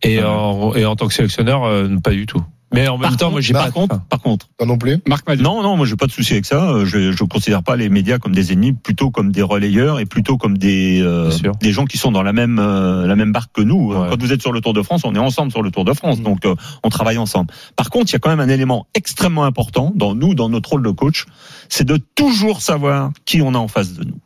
Et, 0.02 0.18
Ouais. 0.18 0.24
en, 0.24 0.74
et 0.74 0.84
en 0.84 0.96
tant 0.96 1.06
que 1.08 1.14
sélectionneur, 1.14 1.64
euh, 1.64 1.88
pas 2.02 2.10
du 2.10 2.26
tout. 2.26 2.42
Mais 2.72 2.88
en 2.88 2.96
même 2.96 3.02
Par 3.02 3.10
temps, 3.16 3.26
contre- 3.26 3.32
moi, 3.32 3.40
j'ai 3.42 3.52
par 3.52 3.64
pas. 3.66 3.70
contre, 3.70 4.00
par 4.06 4.20
contre, 4.20 4.48
Toi 4.56 4.66
non 4.66 4.78
plus 4.78 4.98
Marc 5.06 5.28
m'a 5.28 5.36
dit. 5.36 5.42
non, 5.42 5.62
non, 5.62 5.76
moi 5.76 5.84
j'ai 5.86 5.96
pas 5.96 6.06
de 6.06 6.12
souci 6.12 6.32
avec 6.32 6.46
ça. 6.46 6.70
Euh, 6.70 6.84
Je 6.86 7.12
je 7.12 7.24
considère 7.24 7.62
pas 7.62 7.76
les 7.76 7.88
médias 7.88 8.18
comme 8.18 8.34
des 8.34 8.52
ennemis, 8.52 8.72
plutôt 8.72 9.10
comme 9.10 9.30
des 9.30 9.42
relayeurs 9.42 10.00
et 10.00 10.06
plutôt 10.06 10.38
comme 10.38 10.56
des 10.56 11.00
euh, 11.02 11.30
des 11.60 11.72
gens 11.72 11.84
qui 11.84 11.98
sont 11.98 12.12
dans 12.12 12.22
la 12.22 12.32
même 12.32 12.58
euh, 12.58 13.06
la 13.06 13.14
même 13.16 13.30
barque 13.32 13.50
que 13.52 13.60
nous. 13.62 13.92
Ouais. 13.92 14.08
Quand 14.10 14.20
vous 14.20 14.32
êtes 14.32 14.40
sur 14.40 14.52
le 14.52 14.60
Tour 14.60 14.72
de 14.72 14.82
France, 14.82 15.02
on 15.04 15.14
est 15.14 15.18
ensemble 15.18 15.50
sur 15.52 15.62
le 15.62 15.70
Tour 15.70 15.84
de 15.84 15.92
France, 15.92 16.20
donc 16.22 16.46
euh, 16.46 16.54
on 16.82 16.88
travaille 16.88 17.18
ensemble. 17.18 17.52
Par 17.76 17.90
contre, 17.90 18.10
il 18.10 18.14
y 18.14 18.16
a 18.16 18.18
quand 18.20 18.30
même 18.30 18.40
un 18.40 18.48
élément 18.48 18.86
extrêmement 18.94 19.44
important 19.44 19.92
dans 19.94 20.14
nous, 20.14 20.34
dans 20.34 20.48
notre 20.48 20.70
rôle 20.70 20.82
de 20.82 20.90
coach, 20.90 21.26
c'est 21.68 21.84
de 21.84 21.98
toujours 22.14 22.62
savoir 22.62 23.10
qui 23.26 23.42
on 23.42 23.54
a 23.54 23.58
en 23.58 23.68
face 23.68 23.92
de 23.94 24.04
nous, 24.04 24.18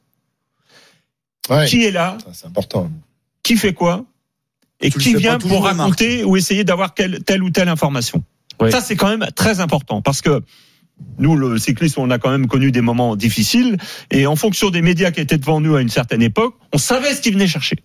Ouais. 1.50 1.66
qui 1.66 1.84
est 1.84 1.90
là, 1.92 2.16
C'est 2.32 2.46
important. 2.46 2.90
qui 3.42 3.56
fait 3.56 3.72
quoi 3.72 4.04
et 4.80 4.90
Tu 4.90 4.98
qui 4.98 5.14
vient 5.14 5.38
pour 5.38 5.64
raconter 5.64 6.22
ou 6.24 6.36
essayer 6.36 6.62
d'avoir 6.64 6.92
telle 6.94 7.42
ou 7.42 7.50
telle 7.50 7.68
information. 7.68 8.22
Ça, 8.70 8.80
c'est 8.80 8.96
quand 8.96 9.08
même 9.08 9.26
très 9.34 9.60
important 9.60 10.02
parce 10.02 10.22
que 10.22 10.42
nous, 11.18 11.36
le 11.36 11.58
cyclisme, 11.58 12.00
on 12.00 12.10
a 12.10 12.18
quand 12.18 12.30
même 12.30 12.46
connu 12.46 12.72
des 12.72 12.80
moments 12.80 13.16
difficiles 13.16 13.76
et 14.10 14.26
en 14.26 14.36
fonction 14.36 14.70
des 14.70 14.82
médias 14.82 15.10
qui 15.10 15.20
étaient 15.20 15.38
devant 15.38 15.60
nous 15.60 15.76
à 15.76 15.82
une 15.82 15.90
certaine 15.90 16.22
époque, 16.22 16.54
on 16.72 16.78
savait 16.78 17.12
ce 17.14 17.20
qu'ils 17.20 17.34
venaient 17.34 17.46
chercher. 17.46 17.76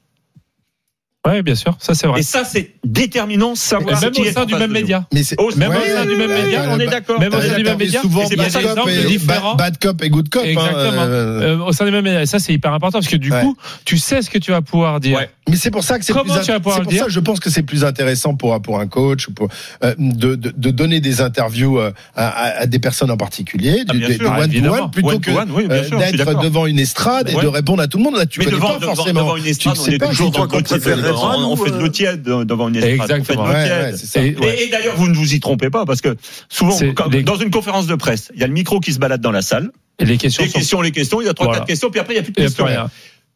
Ouais, 1.27 1.43
bien 1.43 1.53
sûr. 1.53 1.75
Ça, 1.79 1.93
c'est 1.93 2.07
vrai. 2.07 2.21
Et 2.21 2.23
ça, 2.23 2.43
c'est 2.43 2.71
déterminant, 2.83 3.53
savoir 3.53 4.01
même 4.01 4.09
qui 4.11 4.21
au 4.21 4.31
sein 4.31 4.45
du 4.45 4.55
même 4.55 4.71
média. 4.71 5.05
Mais 5.13 5.21
c'est 5.23 5.39
Même 5.55 5.69
Ouais, 5.69 5.77
au 5.77 5.95
sein 5.95 6.05
du 6.07 6.15
même 6.15 6.31
média, 6.31 6.63
on 6.71 6.79
est 6.79 6.87
d'accord. 6.87 7.19
Même 7.19 7.31
au 7.31 7.39
sein 7.39 7.55
du 7.57 7.63
même 7.63 7.77
média. 7.77 8.01
c'est 8.01 8.09
bad 8.09 8.27
des 8.29 8.35
cop 8.37 8.55
exemples 8.87 9.07
différents. 9.07 9.55
Bad, 9.55 9.77
cop 9.77 10.03
et 10.03 10.09
good 10.09 10.29
cop. 10.29 10.43
Exactement. 10.43 11.67
au 11.67 11.71
sein 11.73 11.85
du 11.85 11.91
même 11.91 12.03
média. 12.03 12.23
Et 12.23 12.25
ça, 12.25 12.39
c'est 12.39 12.53
hyper 12.53 12.73
important 12.73 12.97
parce 12.99 13.07
que 13.11 13.17
du 13.17 13.31
Ouais. 13.31 13.41
coup, 13.41 13.55
tu 13.85 13.99
sais 13.99 14.23
ce 14.23 14.31
que 14.31 14.39
tu 14.39 14.49
vas 14.51 14.61
pouvoir 14.63 14.99
dire. 14.99 15.17
Ouais. 15.19 15.29
Mais 15.47 15.57
c'est 15.57 15.69
pour 15.71 15.83
ça 15.83 15.99
que 15.99 16.05
c'est 16.05 16.13
plus 16.13 16.21
Comment 16.23 16.39
tu 16.39 16.51
vas 16.51 16.59
pouvoir 16.59 16.77
c'est 16.77 16.83
pour 16.83 16.91
dire 16.91 17.01
ça 17.01 17.05
que 17.07 17.11
je 17.11 17.19
pense 17.19 17.39
que 17.39 17.49
c'est 17.49 17.63
plus 17.63 17.83
intéressant 17.83 18.35
pour 18.35 18.59
pour 18.61 18.79
un 18.79 18.87
coach 18.87 19.27
pour 19.27 19.47
euh, 19.83 19.93
de, 19.97 20.35
de 20.35 20.51
de 20.55 20.71
donner 20.71 20.99
des 21.01 21.19
interviews 21.21 21.79
euh, 21.79 21.91
à, 22.15 22.27
à- 22.29 22.61
à 22.61 22.65
des 22.67 22.79
personnes 22.79 23.11
en 23.11 23.17
particulier, 23.17 23.83
Ah, 23.87 23.93
du- 23.93 24.03
one 24.05 24.49
to 24.49 24.69
one 24.71 24.91
plutôt 24.91 25.19
que 25.19 25.31
oui, 25.51 25.67
euh, 25.69 25.89
d'être 26.13 26.41
devant 26.41 26.65
une 26.67 26.79
estrade 26.79 27.29
et 27.29 27.33
de 27.39 27.47
répondre 27.47 27.81
à 27.83 27.87
tout 27.87 27.97
le 27.99 28.03
monde. 28.03 28.15
Là, 28.17 28.25
tu 28.25 28.39
Mais 28.39 28.45
connais 28.45 28.57
devant, 28.57 28.79
pas 28.79 28.95
forcément. 28.95 29.21
devant 29.21 29.35
une 29.37 29.45
estrade, 29.45 29.75
tu 29.75 29.91
sais 29.91 29.97
pas. 29.97 30.11
Pas, 31.13 31.37
On, 31.37 31.55
fait 31.55 31.69
de 31.71 31.75
euh, 31.75 31.79
l'eau 31.81 31.87
tiède 31.89 32.21
devant 32.23 32.69
une 32.69 32.75
estrade. 32.77 33.11
Exactement. 33.11 33.43
On 33.43 33.45
fait 33.45 33.51
de 33.53 33.55
l'eau 33.55 33.59
Ouais, 33.59 33.65
tiède. 33.67 33.91
ouais, 33.93 33.97
c'est 33.97 34.05
ça. 34.05 34.21
Et- 34.23 34.27
Et, 34.27 34.37
ouais. 34.37 34.63
et 34.63 34.67
d'ailleurs, 34.69 34.95
vous 34.95 35.07
ne 35.07 35.15
vous 35.15 35.33
y 35.33 35.39
trompez 35.39 35.69
pas, 35.69 35.85
parce 35.85 36.01
que 36.01 36.15
souvent, 36.49 36.71
C'est 36.71 36.93
quand- 36.93 37.07
les- 37.11 37.23
dans 37.23 37.35
une 37.37 37.51
conférence 37.51 37.87
de 37.87 37.95
presse, 37.95 38.31
il 38.33 38.39
y 38.41 38.43
a 38.43 38.47
le 38.47 38.53
micro 38.53 38.79
qui 38.79 38.93
se 38.93 38.99
balade 38.99 39.21
dans 39.21 39.31
la 39.31 39.41
salle, 39.41 39.71
Et 39.99 40.05
les 40.05 40.17
questions 40.17 40.43
les 40.43 40.49
sont. 40.49 40.59
questions, 40.59 40.81
les 40.81 40.91
questions, 40.91 41.21
il 41.21 41.25
y 41.25 41.29
a 41.29 41.33
trois, 41.33 41.45
Voilà. 41.47 41.59
quatre 41.59 41.67
questions, 41.67 41.89
puis 41.91 41.99
après, 41.99 42.13
il 42.13 42.17
n'y 42.17 42.21
a 42.21 42.23
plus 42.23 42.33
de 42.33 42.41
questions. 42.41 42.65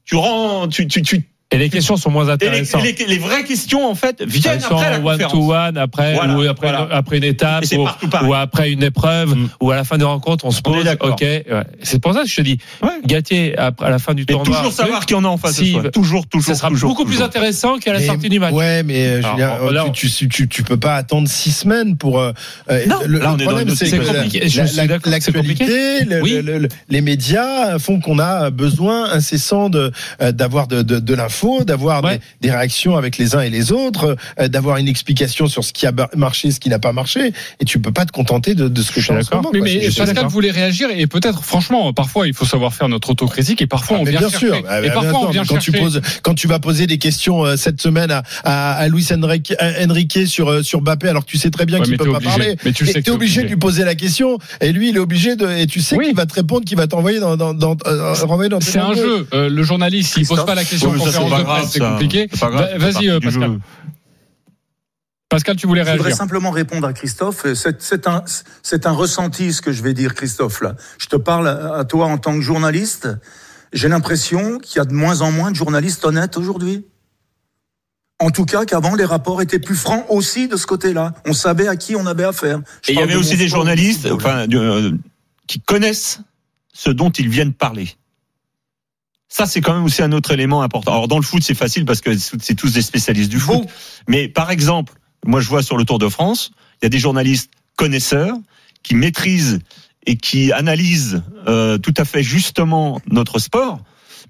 Tu 0.05 0.15
rends, 0.15 0.67
tu, 0.67 0.87
tu, 0.87 1.01
tu, 1.01 1.27
Et 1.51 1.57
les 1.59 1.69
questions 1.69 1.95
sont 1.95 2.09
moins 2.09 2.23
et 2.23 2.27
les, 2.27 2.33
intéressantes. 2.33 2.81
les- 2.83 3.05
les 3.07 3.17
vraies 3.19 3.43
questions, 3.43 3.87
en 3.87 3.93
fait, 3.93 4.21
viennent 4.23 4.55
Elles 4.55 4.61
sont 4.61 4.75
après 4.75 4.89
la 4.89 4.99
en 4.99 5.05
one 5.05 5.17
to 5.19 5.23
conférence. 5.29 5.69
one, 5.69 5.77
après, 5.77 6.13
Voilà, 6.15 6.35
ou 6.35 6.41
après, 6.41 6.71
voilà. 6.71 6.87
après 6.91 7.17
une 7.19 7.23
étape, 7.23 7.63
ou, 8.23 8.33
après 8.33 8.71
une 8.71 8.81
épreuve, 8.83 9.35
Mm. 9.35 9.49
ou 9.61 9.69
à 9.71 9.75
la 9.75 9.83
fin 9.83 9.97
des 9.99 10.03
rencontres, 10.05 10.43
on 10.45 10.51
se 10.51 10.61
pose. 10.63 10.83
Ok, 11.01 11.21
ouais. 11.21 11.45
C'est 11.83 12.01
pour 12.01 12.13
ça 12.13 12.23
que 12.23 12.27
je 12.27 12.35
te 12.35 12.41
dis, 12.41 12.57
Ouais. 12.81 12.89
Après, 13.57 13.85
à 13.85 13.89
la 13.91 13.99
fin 13.99 14.13
du 14.15 14.23
Mais 14.27 14.33
tournoi, 14.33 14.57
toujours 14.57 14.73
savoir 14.73 15.05
qui 15.05 15.13
en 15.13 15.23
a 15.23 15.27
en 15.27 15.37
face 15.37 15.55
si- 15.55 15.73
de 15.75 15.81
soi. 15.81 15.91
Toujours, 15.91 16.25
toujours, 16.27 16.47
ça 16.47 16.55
sera 16.59 16.69
toujours, 16.69 16.89
beaucoup 16.89 17.05
plus 17.05 17.21
intéressant 17.21 17.77
qu'à 17.77 17.93
la 17.93 17.99
Mais- 17.99 18.05
sortie 18.07 18.27
du 18.29 18.39
match. 18.39 18.53
Ouais, 18.53 18.81
mais 18.83 19.05
euh, 19.07 19.19
Alors, 19.19 19.35
Julien, 19.67 19.71
là, 19.71 19.89
tu, 19.93 20.09
tu, 20.09 20.27
tu, 20.27 20.47
tu 20.49 20.63
peux 20.63 20.77
pas 20.77 20.95
attendre 20.95 21.27
six 21.29 21.51
semaines 21.51 21.95
pour. 21.95 22.19
euh, 22.19 22.31
euh, 22.71 22.85
Non, 22.87 22.97
le, 23.05 23.19
là, 23.19 23.31
on 23.33 23.35
le 23.35 23.41
est 23.43 23.45
dans 23.45 23.51
problème, 23.51 23.75
c'est 23.75 23.89
que 23.89 25.09
l'actualité, 25.09 26.05
les 26.89 27.01
médias 27.01 27.77
font 27.79 27.99
qu'on 27.99 28.19
a 28.19 28.49
besoin 28.49 29.11
incessant 29.11 29.69
de 29.69 29.91
euh, 30.21 30.31
d'avoir 30.31 30.67
de, 30.67 30.81
de, 30.81 30.99
l'info, 31.35 31.63
d'avoir 31.63 32.03
Ouais. 32.03 32.17
des, 32.41 32.47
des 32.47 32.51
réactions 32.51 32.95
avec 32.97 33.17
les 33.17 33.35
uns 33.35 33.41
et 33.41 33.49
les 33.49 33.71
autres, 33.71 34.15
euh, 34.39 34.47
d'avoir 34.47 34.77
une 34.77 34.87
explication 34.87 35.47
sur 35.47 35.63
ce 35.63 35.73
qui 35.73 35.85
a 35.87 35.91
marché, 36.15 36.51
ce 36.51 36.59
qui 36.59 36.69
n'a 36.69 36.79
pas 36.79 36.91
marché, 36.93 37.31
et 37.59 37.65
tu 37.65 37.79
peux 37.79 37.91
pas 37.91 38.05
te 38.05 38.11
contenter 38.11 38.53
de, 38.55 38.67
de 38.67 38.81
ce 38.81 38.91
que 38.91 38.99
Je 39.01 39.05
suis 39.05 39.13
d'accord. 39.15 39.49
Mais, 39.53 39.59
mais 39.61 39.89
c'est- 39.91 39.97
Pascal 40.05 40.27
voulait 40.27 40.51
réagir 40.51 40.89
et 40.93 41.07
peut-être, 41.07 41.43
franchement, 41.43 41.91
parfois 41.93 42.27
il 42.27 42.33
faut 42.33 42.45
savoir 42.45 42.73
faire 42.73 42.89
notre 42.89 43.09
autocritique 43.09 43.61
et 43.61 43.67
parfois 43.67 43.97
Ah, 43.97 44.01
on 44.01 44.05
mais 44.05 44.11
vient 44.11 44.19
bien 44.21 44.29
chercher. 44.29 44.47
sûr. 44.47 44.63
Ah, 44.67 44.79
et 44.79 44.83
bien 44.83 44.91
parfois 44.93 45.11
sûr, 45.11 45.21
on 45.21 45.31
vient 45.31 45.41
mais 45.41 45.47
quand 45.47 45.55
chercher. 45.55 45.71
tu 45.71 45.77
poses, 45.79 46.01
quand 46.21 46.33
tu 46.35 46.47
vas 46.47 46.59
poser 46.59 46.87
des 46.87 46.97
questions 46.97 47.45
euh, 47.45 47.55
cette 47.57 47.81
semaine 47.81 48.11
à, 48.11 48.23
à, 48.43 48.73
à 48.73 48.87
Luis 48.87 49.07
Enrique, 49.11 49.53
à 49.59 49.83
Enrique 49.85 50.19
sur 50.27 50.49
euh, 50.49 50.63
sur 50.63 50.81
Mbappé, 50.81 51.09
alors 51.09 51.25
que 51.25 51.31
tu 51.31 51.37
sais 51.37 51.49
très 51.49 51.65
bien 51.65 51.77
Ouais, 51.79 51.83
qu'il 51.85 51.91
mais 51.93 51.97
peut 51.97 52.11
pas 52.11 52.17
obligé. 52.17 52.29
parler. 52.37 52.55
Mais 52.65 52.71
tu 52.73 52.83
le 52.83 52.91
sais 52.91 52.99
Et 52.99 53.01
que 53.01 53.05
t'es 53.05 53.11
t'es 53.11 53.11
obligé 53.11 53.43
de 53.43 53.47
lui 53.47 53.57
poser 53.57 53.83
la 53.83 53.95
question, 53.95 54.37
et 54.61 54.71
lui 54.71 54.89
il 54.89 54.95
est 54.95 54.99
obligé 54.99 55.35
de, 55.35 55.47
et 55.49 55.67
tu 55.67 55.81
sais 55.81 55.95
Oui. 55.97 56.05
qu'il 56.07 56.15
va 56.15 56.25
te 56.25 56.33
répondre, 56.33 56.65
qu'il 56.65 56.77
va 56.77 56.87
t'envoyer 56.87 57.19
dans 57.19 57.35
dans 57.37 57.53
dans, 57.53 57.75
euh, 57.87 58.13
C'est 58.61 58.79
un 58.79 58.93
jeu. 58.93 59.27
Euh, 59.33 59.49
le 59.49 59.63
journaliste, 59.63 60.13
s'il 60.15 60.27
pose 60.27 60.45
pas 60.45 60.55
la 60.55 60.63
question 60.63 60.89
Ouais, 60.91 60.97
mais 61.03 61.11
ça, 61.11 61.19
conférence 61.29 61.31
pas 61.31 61.39
de 61.39 61.43
grave, 61.43 61.59
presse, 61.59 61.71
c'est 61.71 61.79
compliqué. 61.79 62.29
C'est 62.33 62.77
Vas-y, 62.77 63.09
euh, 63.09 63.19
Pascal. 63.19 63.59
Pascal, 65.29 65.55
tu 65.55 65.67
voulais 65.67 65.81
Je 65.83 65.89
voudrais 65.89 66.03
réagir. 66.03 66.17
simplement 66.17 66.51
répondre 66.51 66.87
à 66.87 66.93
Christophe. 66.93 67.45
C'est 67.55 67.81
c'est 67.81 68.85
un, 68.87 68.91
ressenti 68.91 69.51
ce 69.51 69.61
que 69.61 69.71
je 69.71 69.83
vais 69.83 69.93
dire, 69.93 70.13
Christophe. 70.13 70.61
Là, 70.61 70.75
je 70.97 71.07
te 71.07 71.15
parle 71.15 71.47
à 71.47 71.83
toi 71.83 72.05
en 72.05 72.17
tant 72.17 72.33
que 72.35 72.41
journaliste. 72.41 73.09
J'ai 73.73 73.89
l'impression 73.89 74.59
qu'il 74.59 74.77
y 74.77 74.79
a 74.79 74.85
de 74.85 74.93
moins 74.93 75.21
en 75.21 75.31
moins 75.31 75.51
de 75.51 75.55
journalistes 75.55 76.05
honnêtes 76.05 76.37
aujourd'hui. 76.37 76.85
En 78.19 78.29
tout 78.29 78.45
cas, 78.45 78.63
qu'avant 78.63 78.95
les 78.95 79.03
rapports 79.03 79.41
étaient 79.41 79.59
plus 79.59 79.75
francs 79.75 80.05
aussi 80.09 80.47
de 80.47 80.55
ce 80.55 80.65
côté-là. 80.65 81.13
On 81.25 81.33
savait 81.33 81.67
à 81.67 81.75
qui 81.75 81.95
on 81.95 82.05
avait 82.05 82.23
affaire. 82.23 82.61
Je 82.81 82.91
Et 82.91 82.93
il 82.93 82.99
y 82.99 83.03
avait 83.03 83.15
de 83.15 83.17
aussi 83.19 83.35
des 83.35 83.49
journalistes, 83.49 84.07
enfin, 84.09 84.47
euh, 84.53 84.91
qui 85.47 85.59
connaissent 85.59 86.21
ce 86.73 86.89
dont 86.89 87.09
ils 87.09 87.27
viennent 87.27 87.53
parler. 87.53 87.89
Ça, 89.27 89.45
c'est 89.45 89.61
quand 89.61 89.73
même 89.73 89.83
aussi 89.83 90.01
un 90.01 90.11
autre 90.11 90.31
élément 90.31 90.61
important. 90.61 90.91
Alors, 90.93 91.07
dans 91.07 91.17
le 91.17 91.23
foot, 91.23 91.43
c'est 91.43 91.55
facile 91.55 91.85
parce 91.85 92.01
que 92.01 92.15
c'est 92.17 92.55
tous 92.55 92.73
des 92.73 92.81
spécialistes 92.81 93.29
du 93.29 93.39
foot. 93.39 93.63
Mais 94.07 94.27
par 94.27 94.51
exemple, 94.51 94.93
moi, 95.25 95.41
je 95.41 95.49
vois 95.49 95.63
sur 95.63 95.77
le 95.77 95.85
Tour 95.85 95.99
de 95.99 96.07
France, 96.07 96.51
il 96.81 96.85
y 96.85 96.87
a 96.87 96.89
des 96.89 96.99
journalistes 96.99 97.51
connaisseurs 97.75 98.35
qui 98.83 98.95
maîtrisent 98.95 99.59
et 100.05 100.17
qui 100.17 100.51
analysent 100.51 101.23
euh, 101.47 101.77
tout 101.77 101.93
à 101.97 102.05
fait 102.05 102.23
justement 102.23 103.01
notre 103.07 103.39
sport. 103.39 103.79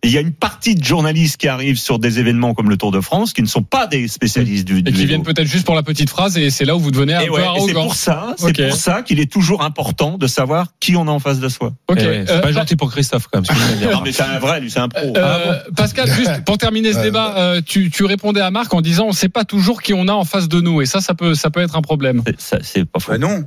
Et 0.05 0.09
il 0.09 0.13
y 0.13 0.17
a 0.19 0.21
une 0.21 0.33
partie 0.33 0.75
de 0.75 0.83
journalistes 0.83 1.37
qui 1.37 1.47
arrivent 1.47 1.79
sur 1.79 1.97
des 1.97 2.19
événements 2.19 2.53
comme 2.53 2.69
le 2.69 2.77
Tour 2.77 2.91
de 2.91 3.01
France 3.01 3.33
qui 3.33 3.41
ne 3.41 3.47
sont 3.47 3.63
pas 3.63 3.87
des 3.87 4.07
spécialistes 4.07 4.65
du, 4.67 4.83
du 4.83 4.89
Et 4.91 4.93
qui 4.93 4.99
vélo. 4.99 5.07
viennent 5.07 5.23
peut-être 5.23 5.47
juste 5.47 5.65
pour 5.65 5.73
la 5.73 5.81
petite 5.81 6.11
phrase 6.11 6.37
et 6.37 6.51
c'est 6.51 6.63
là 6.63 6.75
où 6.75 6.79
vous 6.79 6.91
devenez 6.91 7.15
un 7.15 7.21
Et 7.21 7.25
peu 7.25 7.31
ouais, 7.33 7.39
et 7.39 7.43
c'est 7.43 7.47
arrogant. 7.49 7.83
pour 7.85 7.95
ça, 7.95 8.35
c'est 8.37 8.55
pour 8.67 8.75
ça 8.77 9.01
qu'il 9.01 9.19
est 9.19 9.31
toujours 9.31 9.63
important 9.63 10.19
de 10.19 10.27
savoir 10.27 10.67
qui 10.79 10.95
on 10.95 11.07
a 11.07 11.11
en 11.11 11.17
face 11.17 11.39
de 11.39 11.49
soi. 11.49 11.73
Ok. 11.87 11.97
Eh 11.99 12.05
ouais, 12.05 12.23
c'est 12.27 12.33
Euh, 12.33 12.39
pas 12.41 12.51
gentil 12.51 12.75
pour 12.75 12.91
Christophe, 12.91 13.27
quand 13.31 13.41
même. 13.41 13.91
Non, 13.91 14.01
mais 14.03 14.11
c'est 14.11 14.21
un 14.21 14.37
vrai, 14.37 14.59
lui, 14.61 14.69
c'est 14.69 14.79
un 14.79 14.89
pro. 14.89 15.11
Euh, 15.17 15.59
Pascal, 15.75 16.07
juste 16.11 16.43
pour 16.45 16.59
terminer 16.59 16.93
ce 16.93 16.99
débat, 16.99 17.33
euh, 17.37 17.61
tu, 17.65 17.89
tu 17.89 18.05
répondais 18.05 18.41
à 18.41 18.51
Marc 18.51 18.71
en 18.75 18.81
disant 18.81 19.05
on 19.05 19.09
ne 19.09 19.13
sait 19.15 19.29
pas 19.29 19.43
toujours 19.43 19.81
qui 19.81 19.93
on 19.95 20.07
a 20.07 20.13
en 20.13 20.23
face 20.25 20.47
de 20.47 20.61
nous 20.61 20.81
et 20.83 20.85
ça, 20.85 21.01
ça 21.01 21.15
peut, 21.15 21.33
ça 21.33 21.49
peut 21.49 21.61
être 21.61 21.75
un 21.75 21.81
problème. 21.81 22.21
C'est- 22.27 22.39
ça, 22.41 22.57
C'est 22.61 22.85
pas 22.85 22.99
faux. 22.99 23.11
Ben 23.13 23.21
non. 23.21 23.43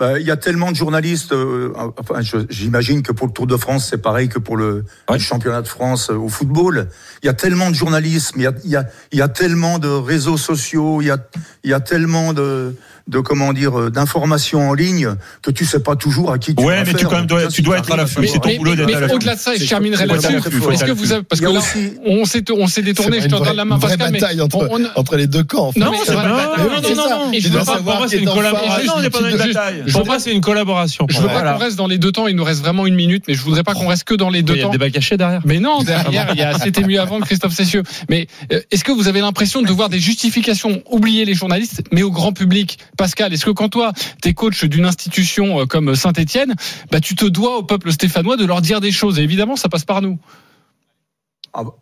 Ben, 0.00 0.16
Il 0.18 0.26
y 0.26 0.30
a 0.30 0.36
tellement 0.38 0.70
de 0.70 0.76
journalistes. 0.76 1.32
euh, 1.32 1.72
enfin, 1.98 2.20
j'imagine 2.48 3.02
que 3.02 3.12
pour 3.12 3.26
le 3.26 3.32
Tour 3.34 3.46
de 3.46 3.56
France, 3.58 3.86
c'est 3.90 4.00
pareil 4.00 4.28
que 4.30 4.38
pour 4.38 4.56
le, 4.56 4.84
Ouais. 5.10 5.16
le 5.16 5.18
championnat 5.18 5.60
de 5.60 5.68
France 5.68 6.08
euh, 6.10 6.14
au 6.16 6.28
football. 6.30 6.88
Il 7.22 7.26
y 7.26 7.28
a 7.28 7.34
tellement 7.34 7.68
de 7.68 7.74
journalisme. 7.74 8.40
Il 8.40 8.44
y 8.44 8.46
a, 8.46 8.52
il 8.64 8.70
y 8.70 8.76
a, 8.76 8.86
il 9.12 9.18
y 9.18 9.22
a 9.22 9.28
tellement 9.28 9.78
de 9.78 9.88
réseaux 9.88 10.38
sociaux. 10.38 11.02
Il 11.02 11.08
y 11.08 11.10
a, 11.10 11.18
il 11.64 11.70
y 11.70 11.74
a 11.74 11.80
tellement 11.80 12.32
de, 12.32 12.74
de 13.08 13.20
comment 13.20 13.52
dire 13.52 13.78
euh, 13.78 13.90
d'informations 13.90 14.70
en 14.70 14.74
ligne 14.74 15.14
que 15.42 15.50
tu 15.50 15.64
sais 15.64 15.80
pas 15.80 15.96
toujours 15.96 16.32
à 16.32 16.38
qui 16.38 16.54
tu 16.54 16.62
Ouais, 16.64 16.84
mais 16.84 16.94
tu 16.94 17.06
quand 17.06 17.16
même 17.16 17.26
dois- 17.26 17.46
tu 17.48 17.62
dois 17.62 17.78
être 17.78 17.92
à 17.92 17.96
la 17.96 18.06
c'est 18.06 18.14
fin. 18.14 18.22
C'est 18.26 18.38
ton 18.40 18.48
Mais, 18.48 18.58
boulot 18.58 18.74
d'être 18.76 18.94
à 18.96 19.00
la 19.00 19.14
au-delà 19.14 19.34
de 19.34 19.40
ça, 19.40 19.54
et 19.54 19.58
je 19.58 19.66
terminerai 19.68 20.06
là-dessus. 20.06 20.32
l'affût, 20.32 20.48
Est-ce 20.72 20.84
que 20.84 20.90
vous 20.92 21.02
l'affût. 21.02 21.12
avez, 21.14 21.22
parce 21.22 21.40
que 21.40 21.46
là, 21.46 21.58
aussi- 21.58 21.92
on 22.06 22.24
s'est, 22.24 22.44
on 22.52 22.66
s'est 22.66 22.82
détourné, 22.82 23.20
je 23.20 23.26
te 23.28 23.34
une 23.36 23.42
donne 23.44 23.56
la 23.56 23.64
main, 23.64 23.76
vraie 23.78 23.96
Pascal, 23.96 24.12
mais 24.12 24.20
bataille 24.20 24.40
entre, 24.40 24.56
on- 24.58 24.80
on- 24.80 25.00
entre 25.00 25.16
les 25.16 25.26
deux 25.26 25.42
camps. 25.44 25.68
en 25.68 25.72
fait. 25.72 25.80
Non, 25.80 25.92
c'est 26.04 26.14
pas 26.14 26.22
Non, 26.28 26.34
non, 26.36 26.36
non, 26.36 27.30
je 27.32 27.36
qui 27.36 27.42
c'est 27.42 28.16
est 28.16 28.20
une 28.20 28.28
collaboration. 28.28 28.92
on 28.96 29.00
n'est 29.02 29.10
pas 29.10 29.20
dans 29.20 29.28
une 29.28 29.32
Juste- 29.38 29.54
bataille. 29.54 29.82
je 29.86 29.92
Pour 29.92 30.00
veux 30.02 30.06
moi, 30.06 30.14
pas- 30.16 30.20
c'est 30.20 30.32
une 30.32 30.40
collaboration. 30.40 31.06
Je 31.08 31.20
veux 31.20 31.26
pas 31.28 31.42
qu'on 31.52 31.58
reste 31.58 31.76
dans 31.76 31.86
les 31.86 31.98
deux 31.98 32.12
temps. 32.12 32.26
Il 32.26 32.36
nous 32.36 32.44
reste 32.44 32.60
vraiment 32.60 32.86
une 32.86 32.94
minute, 32.94 33.24
mais 33.28 33.34
je 33.34 33.42
voudrais 33.42 33.62
pas 33.62 33.74
qu'on 33.74 33.86
reste 33.88 34.04
que 34.04 34.14
dans 34.14 34.30
les 34.30 34.42
deux 34.42 34.54
Il 34.54 34.58
y 34.58 34.60
a 34.60 34.64
temps. 34.64 34.70
des 34.70 34.78
débat 34.78 34.90
caché 34.90 35.16
derrière. 35.16 35.40
Mais 35.44 35.58
non, 35.60 35.82
derrière, 35.82 36.28
il 36.34 36.38
y 36.38 36.42
a 36.42 36.58
c'était 36.58 36.82
mieux 36.82 37.00
avant 37.00 37.18
de 37.20 37.24
Christophe 37.24 37.54
Cessieux. 37.54 37.82
Mais 38.08 38.26
euh, 38.52 38.60
est-ce 38.70 38.84
que 38.84 38.92
vous 38.92 39.08
avez 39.08 39.20
l'impression 39.20 39.62
de 39.62 39.70
voir 39.72 39.88
des 39.88 39.98
justifications 40.00 40.82
oublier 40.90 41.24
les 41.24 41.34
journalistes, 41.34 41.82
mais 41.92 42.02
au 42.02 42.10
grand 42.10 42.32
public 42.32 42.78
Pascal, 42.96 43.32
est-ce 43.32 43.44
que 43.44 43.50
quand 43.50 43.68
toi, 43.68 43.92
t'es 44.20 44.34
coach 44.34 44.64
d'une 44.64 44.84
institution 44.84 45.60
euh, 45.60 45.66
comme 45.66 45.94
Saint-Etienne, 45.94 46.54
bah, 46.90 47.00
tu 47.00 47.14
te 47.14 47.24
dois 47.24 47.58
au 47.58 47.62
peuple 47.62 47.92
stéphanois 47.92 48.36
de 48.36 48.44
leur 48.44 48.60
dire 48.60 48.80
des 48.80 48.92
choses? 48.92 49.18
Et 49.18 49.22
évidemment, 49.22 49.56
ça 49.56 49.68
passe 49.68 49.84
par 49.84 50.02
nous. 50.02 50.18
Ah 51.52 51.64
bah. 51.64 51.74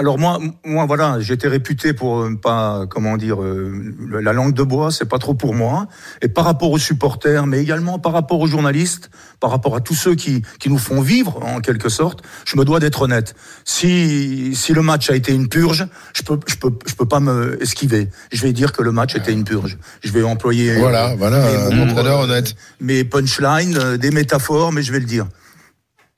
Alors 0.00 0.18
moi, 0.18 0.38
moi 0.64 0.86
voilà, 0.86 1.20
j'étais 1.20 1.46
réputé 1.46 1.92
pour 1.92 2.20
euh, 2.20 2.34
pas, 2.34 2.86
comment 2.88 3.18
dire, 3.18 3.42
euh, 3.42 3.94
la 4.18 4.32
langue 4.32 4.54
de 4.54 4.62
bois, 4.62 4.90
c'est 4.90 5.04
pas 5.04 5.18
trop 5.18 5.34
pour 5.34 5.52
moi. 5.52 5.88
Et 6.22 6.28
par 6.28 6.46
rapport 6.46 6.70
aux 6.70 6.78
supporters, 6.78 7.46
mais 7.46 7.60
également 7.60 7.98
par 7.98 8.14
rapport 8.14 8.40
aux 8.40 8.46
journalistes, 8.46 9.10
par 9.40 9.50
rapport 9.50 9.76
à 9.76 9.80
tous 9.80 9.94
ceux 9.94 10.14
qui, 10.14 10.40
qui 10.58 10.70
nous 10.70 10.78
font 10.78 11.02
vivre 11.02 11.44
en 11.44 11.60
quelque 11.60 11.90
sorte, 11.90 12.22
je 12.46 12.56
me 12.56 12.64
dois 12.64 12.80
d'être 12.80 13.02
honnête. 13.02 13.34
Si, 13.66 14.54
si 14.54 14.72
le 14.72 14.80
match 14.80 15.10
a 15.10 15.16
été 15.16 15.34
une 15.34 15.50
purge, 15.50 15.86
je 16.14 16.22
peux, 16.22 16.40
je 16.46 16.56
peux, 16.56 16.72
je 16.86 16.94
peux 16.94 17.06
pas 17.06 17.20
me 17.20 17.62
esquiver. 17.62 18.08
Je 18.32 18.40
vais 18.40 18.54
dire 18.54 18.72
que 18.72 18.82
le 18.82 18.92
match 18.92 19.14
était 19.16 19.34
une 19.34 19.44
purge. 19.44 19.76
Je 20.02 20.10
vais 20.12 20.22
employer. 20.22 20.76
Voilà, 20.76 21.10
euh, 21.10 21.16
voilà, 21.18 21.40
mes 21.40 21.56
un 21.56 21.76
mots, 21.76 21.90
entraîneur 21.90 22.20
euh, 22.20 22.24
honnête. 22.24 22.56
Mes 22.80 23.04
punchlines, 23.04 23.76
euh, 23.76 23.98
des 23.98 24.12
métaphores, 24.12 24.72
mais 24.72 24.82
je 24.82 24.92
vais 24.92 25.00
le 25.00 25.04
dire. 25.04 25.26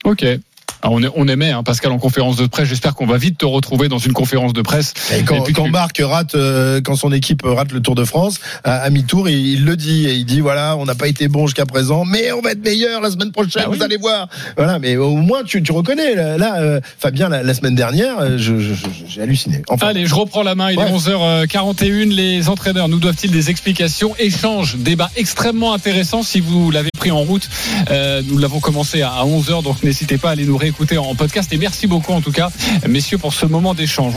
Ok. 0.05 0.25
Ah, 0.85 0.89
on, 0.91 1.01
est- 1.01 1.09
on 1.15 1.27
aimait 1.29 1.51
hein, 1.51 1.63
Pascal 1.63 1.91
en 1.93 1.97
conférence 1.97 2.35
de 2.35 2.45
presse. 2.45 2.67
J'espère 2.67 2.93
qu'on 2.93 3.05
va 3.05 3.17
vite 3.17 3.37
te 3.37 3.45
retrouver 3.45 3.87
dans 3.87 3.97
une 3.99 4.11
conférence 4.13 4.51
de 4.53 4.61
presse. 4.61 4.93
Et 5.17 5.23
quand, 5.23 5.41
puis 5.41 5.53
quand 5.53 5.63
tu- 5.63 5.71
Marc 5.71 6.01
rate, 6.03 6.35
euh, 6.35 6.81
quand 6.81 6.95
son 6.95 7.11
équipe 7.13 7.41
rate 7.45 7.71
le 7.71 7.79
Tour 7.81 7.95
de 7.95 8.03
France 8.03 8.39
à, 8.65 8.75
à 8.81 8.89
mi-tour, 8.89 9.29
il, 9.29 9.37
il 9.53 9.65
le 9.65 9.77
dit 9.77 10.05
et 10.07 10.13
il 10.15 10.25
dit 10.25 10.41
voilà, 10.41 10.75
on 10.77 10.83
n'a 10.85 10.93
pas 10.95 11.07
été 11.07 11.27
bon 11.29 11.47
jusqu'à 11.47 11.65
présent, 11.65 12.03
mais 12.05 12.31
on 12.33 12.41
va 12.41 12.51
être 12.51 12.63
meilleur 12.63 12.99
la 13.01 13.09
semaine 13.11 13.31
prochaine. 13.31 13.63
Ah 13.65 13.69
oui. 13.69 13.77
Vous 13.77 13.83
allez 13.83 13.95
voir. 13.97 14.27
Voilà, 14.57 14.77
mais 14.77 14.97
au 14.97 15.15
moins 15.15 15.43
tu, 15.43 15.63
tu 15.63 15.71
reconnais. 15.71 16.15
Là, 16.15 16.37
là, 16.37 16.59
euh, 16.59 16.81
Fabien, 16.99 17.29
la, 17.29 17.43
la 17.43 17.53
semaine 17.53 17.75
dernière, 17.75 18.19
euh, 18.19 18.37
je- 18.37 18.59
je- 18.59 18.73
je- 18.73 18.87
j'ai 19.07 19.21
halluciné. 19.21 19.61
Enfin, 19.69 19.87
Allez, 19.87 20.05
je 20.05 20.15
reprends 20.15 20.43
la 20.43 20.53
main. 20.55 20.69
Il 20.71 20.77
Ouais. 20.79 20.89
est 20.89 20.91
11h41. 20.91 22.09
Les 22.13 22.49
entraîneurs 22.49 22.89
nous 22.89 22.99
doivent-ils 22.99 23.31
des 23.31 23.49
explications? 23.49 24.15
Échange, 24.19 24.75
débat 24.77 25.09
extrêmement 25.15 25.73
intéressant. 25.73 26.23
Si 26.23 26.39
vous 26.41 26.71
l'avez 26.71 26.89
pris 26.97 27.11
en 27.11 27.19
route, 27.21 27.47
euh, 27.89 28.21
nous 28.27 28.37
l'avons 28.37 28.59
commencé 28.59 29.01
à 29.01 29.23
11h, 29.25 29.63
donc 29.63 29.81
n'hésitez 29.83 30.17
pas 30.17 30.29
à 30.29 30.31
aller 30.33 30.45
nous 30.45 30.57
réécouter 30.73 30.97
en 30.97 31.13
podcast. 31.15 31.53
Et 31.53 31.57
merci 31.57 31.87
beaucoup 31.87 32.13
en 32.13 32.21
tout 32.21 32.31
cas, 32.31 32.49
messieurs, 32.87 33.17
pour 33.17 33.33
ce 33.33 33.45
moment 33.45 33.73
d'échange. 33.73 34.11